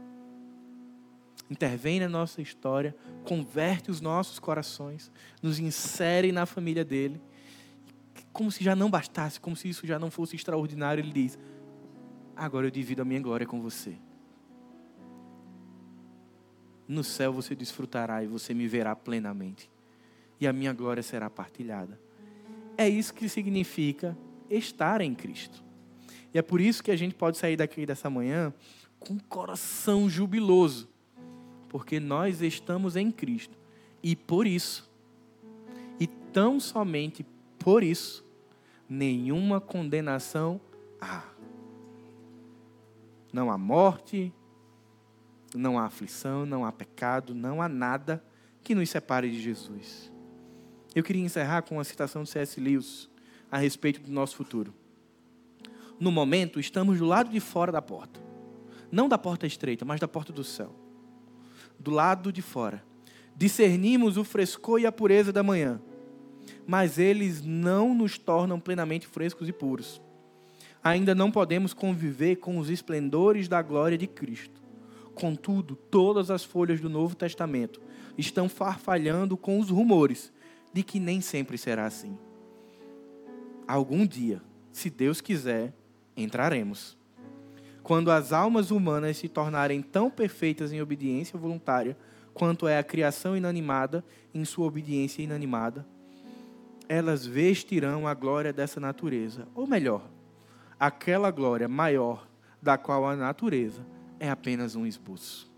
intervém 1.52 2.00
na 2.00 2.08
nossa 2.08 2.42
história, 2.42 2.96
converte 3.26 3.92
os 3.92 4.00
nossos 4.00 4.40
corações, 4.40 5.12
nos 5.42 5.60
insere 5.60 6.32
na 6.32 6.46
família 6.46 6.86
dele. 6.86 7.22
Como 8.32 8.50
se 8.50 8.64
já 8.64 8.74
não 8.74 8.90
bastasse, 8.90 9.38
como 9.38 9.54
se 9.58 9.68
isso 9.68 9.86
já 9.86 10.00
não 10.00 10.10
fosse 10.10 10.38
extraordinário, 10.38 11.04
ele 11.04 11.12
diz: 11.12 11.38
Agora 12.34 12.68
eu 12.68 12.72
divido 12.72 13.02
a 13.02 13.06
minha 13.06 13.20
glória 13.20 13.46
com 13.46 13.62
você. 13.62 13.98
No 16.92 17.06
céu 17.06 17.32
você 17.32 17.56
desfrutará 17.56 18.22
e 18.22 18.28
você 18.28 18.54
me 18.54 18.68
verá 18.68 18.94
plenamente, 18.94 19.70
e 20.42 20.46
a 20.46 20.52
minha 20.52 20.74
glória 20.74 21.02
será 21.02 21.30
partilhada. 21.30 21.98
É 22.78 22.90
isso 22.90 23.14
que 23.14 23.30
significa 23.30 24.18
estar 24.50 25.00
em 25.00 25.16
Cristo. 25.16 25.64
E 26.34 26.38
é 26.38 26.42
por 26.42 26.60
isso 26.60 26.84
que 26.84 26.92
a 26.92 26.96
gente 26.98 27.16
pode 27.16 27.38
sair 27.38 27.56
daqui 27.56 27.86
dessa 27.86 28.10
manhã 28.10 28.54
com 29.00 29.14
um 29.14 29.20
coração 29.20 30.10
jubiloso, 30.10 30.90
porque 31.70 31.98
nós 31.98 32.42
estamos 32.42 32.98
em 32.98 33.10
Cristo. 33.10 33.58
E 34.04 34.14
por 34.14 34.46
isso, 34.46 34.92
e 35.98 36.08
tão 36.08 36.60
somente 36.60 37.26
por 37.58 37.84
isso, 37.84 38.22
nenhuma 38.90 39.62
condenação 39.62 40.60
há. 41.00 41.24
Não 43.32 43.50
há 43.50 43.58
morte, 43.58 44.34
não 45.56 45.78
há 45.78 45.86
aflição, 45.86 46.46
não 46.46 46.66
há 46.66 46.72
pecado, 46.72 47.34
não 47.34 47.62
há 47.62 47.68
nada 47.68 48.24
que 48.64 48.76
nos 48.76 48.90
separe 48.90 49.30
de 49.30 49.42
Jesus. 49.42 50.12
Eu 50.94 51.04
queria 51.04 51.24
encerrar 51.24 51.62
com 51.64 51.76
uma 51.76 51.84
citação 51.84 52.24
de 52.24 52.30
C.S. 52.30 52.60
Lewis 52.60 53.10
a 53.52 53.58
respeito 53.58 54.02
do 54.02 54.12
nosso 54.12 54.36
futuro. 54.36 54.74
No 56.00 56.12
momento, 56.12 56.60
estamos 56.60 57.00
do 57.00 57.06
lado 57.06 57.30
de 57.30 57.40
fora 57.40 57.72
da 57.72 57.82
porta. 57.82 58.20
Não 58.92 59.08
da 59.08 59.18
porta 59.18 59.48
estreita, 59.48 59.86
mas 59.86 60.00
da 60.00 60.08
porta 60.08 60.34
do 60.34 60.44
céu 60.44 60.76
do 61.82 61.92
lado 61.92 62.32
de 62.32 62.42
fora. 62.42 62.84
Discernimos 63.36 64.18
o 64.18 64.24
frescor 64.24 64.80
e 64.80 64.86
a 64.86 64.92
pureza 64.92 65.32
da 65.34 65.42
manhã, 65.42 65.82
mas 66.68 67.00
eles 67.00 67.42
não 67.44 67.96
nos 67.96 68.18
tornam 68.18 68.60
plenamente 68.60 69.08
frescos 69.08 69.50
e 69.50 69.52
puros. 69.52 70.02
Ainda 70.84 71.16
não 71.16 71.32
podemos 71.32 71.74
conviver 71.74 72.38
com 72.38 72.58
os 72.58 72.70
esplendores 72.70 73.48
da 73.48 73.62
glória 73.62 73.98
de 73.98 74.08
Cristo. 74.08 74.61
Contudo, 75.14 75.76
todas 75.76 76.32
as 76.32 76.44
folhas 76.44 76.80
do 76.80 76.90
Novo 76.90 77.16
Testamento 77.16 77.82
estão 78.18 78.48
farfalhando 78.48 79.38
com 79.38 79.60
os 79.60 79.70
rumores 79.70 80.32
de 80.74 80.84
que 80.84 81.00
nem 81.00 81.22
sempre 81.22 81.58
será 81.58 81.86
assim. 81.86 82.18
Algum 83.68 84.06
dia, 84.06 84.42
se 84.72 84.90
Deus 84.90 85.22
quiser, 85.22 85.74
entraremos 86.16 86.98
quando 87.84 88.12
as 88.12 88.32
almas 88.32 88.72
humanas 88.72 89.18
se 89.18 89.28
tornarem 89.28 89.82
tão 89.82 90.10
perfeitas 90.10 90.72
em 90.72 90.82
obediência 90.82 91.38
voluntária 91.38 91.98
quanto 92.34 92.68
é 92.68 92.78
a 92.78 92.84
criação 92.84 93.36
inanimada 93.36 94.04
em 94.34 94.46
sua 94.46 94.68
obediência 94.68 95.22
inanimada, 95.22 95.86
elas 96.88 97.26
vestirão 97.26 98.08
a 98.08 98.14
glória 98.14 98.54
dessa 98.54 98.80
natureza, 98.80 99.48
ou 99.56 99.66
melhor, 99.66 100.04
aquela 100.80 101.32
glória 101.32 101.68
maior 101.68 102.28
da 102.62 102.78
qual 102.78 103.06
a 103.08 103.16
natureza 103.16 103.86
é 104.22 104.30
apenas 104.30 104.76
um 104.76 104.86
esboço. 104.86 105.52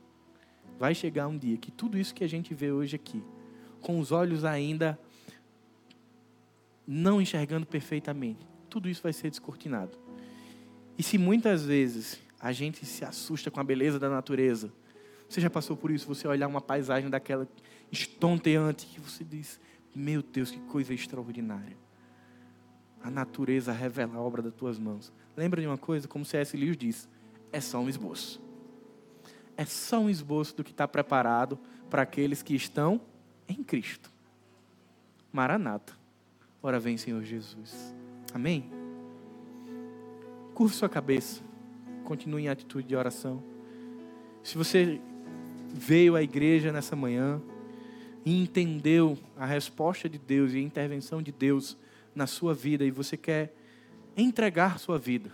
Vai 0.79 0.95
chegar 0.95 1.27
um 1.27 1.37
dia 1.37 1.57
que 1.57 1.69
tudo 1.69 1.97
isso 1.97 2.15
que 2.15 2.23
a 2.23 2.29
gente 2.29 2.53
vê 2.53 2.71
hoje 2.71 2.95
aqui, 2.95 3.21
com 3.81 3.99
os 3.99 4.13
olhos 4.13 4.45
ainda 4.45 4.97
não 6.87 7.21
enxergando 7.21 7.65
perfeitamente, 7.65 8.47
tudo 8.69 8.87
isso 8.87 9.03
vai 9.03 9.11
ser 9.11 9.29
descortinado. 9.29 9.97
E 10.97 11.03
se 11.03 11.17
muitas 11.17 11.65
vezes 11.65 12.17
a 12.39 12.53
gente 12.53 12.85
se 12.85 13.03
assusta 13.03 13.51
com 13.51 13.59
a 13.59 13.63
beleza 13.65 13.99
da 13.99 14.09
natureza, 14.09 14.71
você 15.27 15.41
já 15.41 15.49
passou 15.49 15.75
por 15.75 15.91
isso? 15.91 16.07
Você 16.07 16.25
olhar 16.25 16.47
uma 16.47 16.61
paisagem 16.61 17.09
daquela 17.09 17.45
estonteante 17.91 18.85
que 18.85 19.01
você 19.01 19.25
diz: 19.25 19.59
Meu 19.93 20.23
Deus, 20.23 20.51
que 20.51 20.59
coisa 20.61 20.93
extraordinária. 20.93 21.77
A 23.01 23.11
natureza 23.11 23.73
revela 23.73 24.15
a 24.15 24.21
obra 24.21 24.41
das 24.41 24.53
tuas 24.53 24.79
mãos. 24.79 25.11
Lembra 25.35 25.59
de 25.59 25.67
uma 25.67 25.77
coisa? 25.77 26.07
Como 26.07 26.23
C.S. 26.23 26.55
Lewis 26.55 26.77
diz: 26.77 27.09
é 27.51 27.61
só 27.61 27.79
um 27.79 27.87
esboço. 27.87 28.41
É 29.55 29.65
só 29.65 29.99
um 29.99 30.09
esboço 30.09 30.55
do 30.55 30.63
que 30.63 30.71
está 30.71 30.87
preparado 30.87 31.59
para 31.89 32.01
aqueles 32.01 32.41
que 32.41 32.55
estão 32.55 32.99
em 33.47 33.63
Cristo. 33.63 34.11
Maranata. 35.31 35.93
Ora 36.61 36.79
vem, 36.79 36.97
Senhor 36.97 37.23
Jesus. 37.23 37.93
Amém? 38.33 38.69
Curva 40.53 40.73
sua 40.73 40.89
cabeça. 40.89 41.41
Continue 42.03 42.43
em 42.43 42.49
atitude 42.49 42.87
de 42.87 42.95
oração. 42.95 43.43
Se 44.43 44.57
você 44.57 44.99
veio 45.73 46.15
à 46.15 46.21
igreja 46.21 46.71
nessa 46.71 46.95
manhã, 46.95 47.41
e 48.25 48.41
entendeu 48.41 49.17
a 49.35 49.45
resposta 49.45 50.07
de 50.07 50.17
Deus 50.17 50.53
e 50.53 50.57
a 50.57 50.61
intervenção 50.61 51.21
de 51.21 51.31
Deus 51.31 51.77
na 52.15 52.27
sua 52.27 52.53
vida 52.53 52.85
e 52.85 52.91
você 52.91 53.17
quer 53.17 53.53
entregar 54.15 54.79
sua 54.79 54.97
vida, 54.97 55.31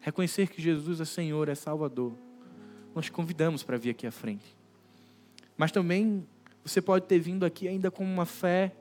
reconhecer 0.00 0.48
que 0.48 0.60
Jesus 0.60 1.00
é 1.00 1.04
Senhor, 1.04 1.48
é 1.48 1.54
Salvador, 1.54 2.12
nós 2.96 3.04
te 3.04 3.12
convidamos 3.12 3.62
para 3.62 3.76
vir 3.76 3.90
aqui 3.90 4.06
à 4.06 4.10
frente. 4.10 4.56
Mas 5.54 5.70
também 5.70 6.26
você 6.64 6.80
pode 6.80 7.04
ter 7.04 7.18
vindo 7.18 7.44
aqui 7.44 7.68
ainda 7.68 7.90
com 7.90 8.02
uma 8.02 8.24
fé 8.24 8.74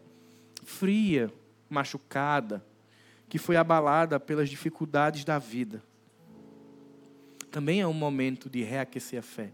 fria, 0.64 1.30
machucada, 1.70 2.66
que 3.28 3.38
foi 3.38 3.58
abalada 3.58 4.18
pelas 4.18 4.50
dificuldades 4.50 5.26
da 5.26 5.38
vida. 5.38 5.84
Também 7.52 7.82
é 7.82 7.88
um 7.88 7.94
momento 7.94 8.50
de 8.50 8.64
reaquecer 8.64 9.20
a 9.20 9.22
fé. 9.22 9.52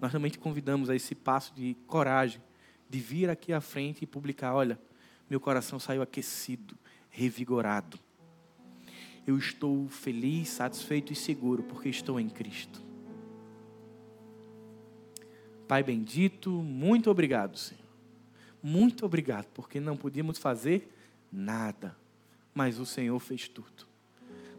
Nós 0.00 0.12
também 0.12 0.30
te 0.30 0.38
convidamos 0.38 0.88
a 0.88 0.94
esse 0.94 1.16
passo 1.16 1.52
de 1.52 1.76
coragem, 1.88 2.40
de 2.88 3.00
vir 3.00 3.28
aqui 3.28 3.52
à 3.52 3.60
frente 3.60 4.02
e 4.02 4.06
publicar: 4.06 4.54
olha, 4.54 4.78
meu 5.28 5.40
coração 5.40 5.80
saiu 5.80 6.02
aquecido, 6.02 6.78
revigorado. 7.10 7.98
Eu 9.26 9.36
estou 9.36 9.88
feliz, 9.88 10.50
satisfeito 10.50 11.12
e 11.12 11.16
seguro 11.16 11.64
porque 11.64 11.88
estou 11.88 12.20
em 12.20 12.28
Cristo. 12.28 12.91
Pai 15.72 15.82
bendito, 15.82 16.50
muito 16.50 17.10
obrigado, 17.10 17.56
Senhor. 17.56 17.80
Muito 18.62 19.06
obrigado, 19.06 19.46
porque 19.54 19.80
não 19.80 19.96
podíamos 19.96 20.36
fazer 20.36 20.94
nada, 21.32 21.96
mas 22.52 22.78
o 22.78 22.84
Senhor 22.84 23.18
fez 23.18 23.48
tudo. 23.48 23.86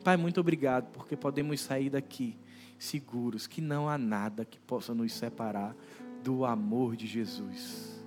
Pai, 0.03 0.18
muito 0.18 0.39
obrigado, 0.39 0.91
porque 0.91 1.16
podemos 1.16 1.61
sair 1.61 1.91
daqui 1.91 2.36
seguros 2.80 3.45
que 3.45 3.61
não 3.61 3.88
há 3.88 3.95
nada 3.95 4.43
que 4.43 4.57
possa 4.61 4.91
nos 4.95 5.14
separar 5.14 5.76
do 6.24 6.45
amor 6.45 6.95
de 6.95 7.05
Jesus. 7.05 8.03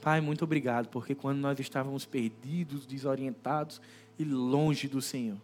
Pai, 0.00 0.20
muito 0.20 0.42
obrigado, 0.42 0.88
porque 0.88 1.14
quando 1.14 1.38
nós 1.38 1.60
estávamos 1.60 2.04
perdidos, 2.04 2.86
desorientados 2.86 3.80
e 4.18 4.24
longe 4.24 4.88
do 4.88 5.00
Senhor, 5.00 5.38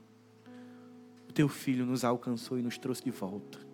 o 1.28 1.32
teu 1.32 1.48
filho 1.48 1.86
nos 1.86 2.02
alcançou 2.02 2.58
e 2.58 2.62
nos 2.62 2.76
trouxe 2.76 3.04
de 3.04 3.12
volta. 3.12 3.67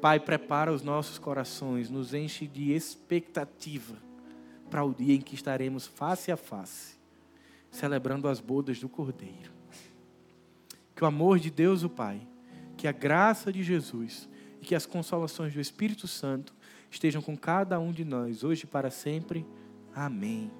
Pai, 0.00 0.20
prepara 0.20 0.72
os 0.72 0.82
nossos 0.82 1.18
corações, 1.18 1.90
nos 1.90 2.14
enche 2.14 2.46
de 2.46 2.72
expectativa 2.72 3.96
para 4.70 4.84
o 4.84 4.94
dia 4.94 5.14
em 5.14 5.20
que 5.20 5.34
estaremos 5.34 5.86
face 5.86 6.30
a 6.30 6.36
face, 6.36 6.96
celebrando 7.70 8.28
as 8.28 8.40
bodas 8.40 8.78
do 8.78 8.88
Cordeiro. 8.88 9.52
Que 10.94 11.02
o 11.02 11.06
amor 11.06 11.38
de 11.38 11.50
Deus, 11.50 11.82
o 11.82 11.88
Pai, 11.88 12.20
que 12.76 12.86
a 12.86 12.92
graça 12.92 13.52
de 13.52 13.62
Jesus 13.62 14.28
e 14.60 14.64
que 14.64 14.74
as 14.74 14.86
consolações 14.86 15.52
do 15.52 15.60
Espírito 15.60 16.06
Santo 16.06 16.54
estejam 16.90 17.20
com 17.20 17.36
cada 17.36 17.78
um 17.78 17.92
de 17.92 18.04
nós, 18.04 18.44
hoje 18.44 18.64
e 18.64 18.66
para 18.66 18.90
sempre. 18.90 19.44
Amém. 19.94 20.50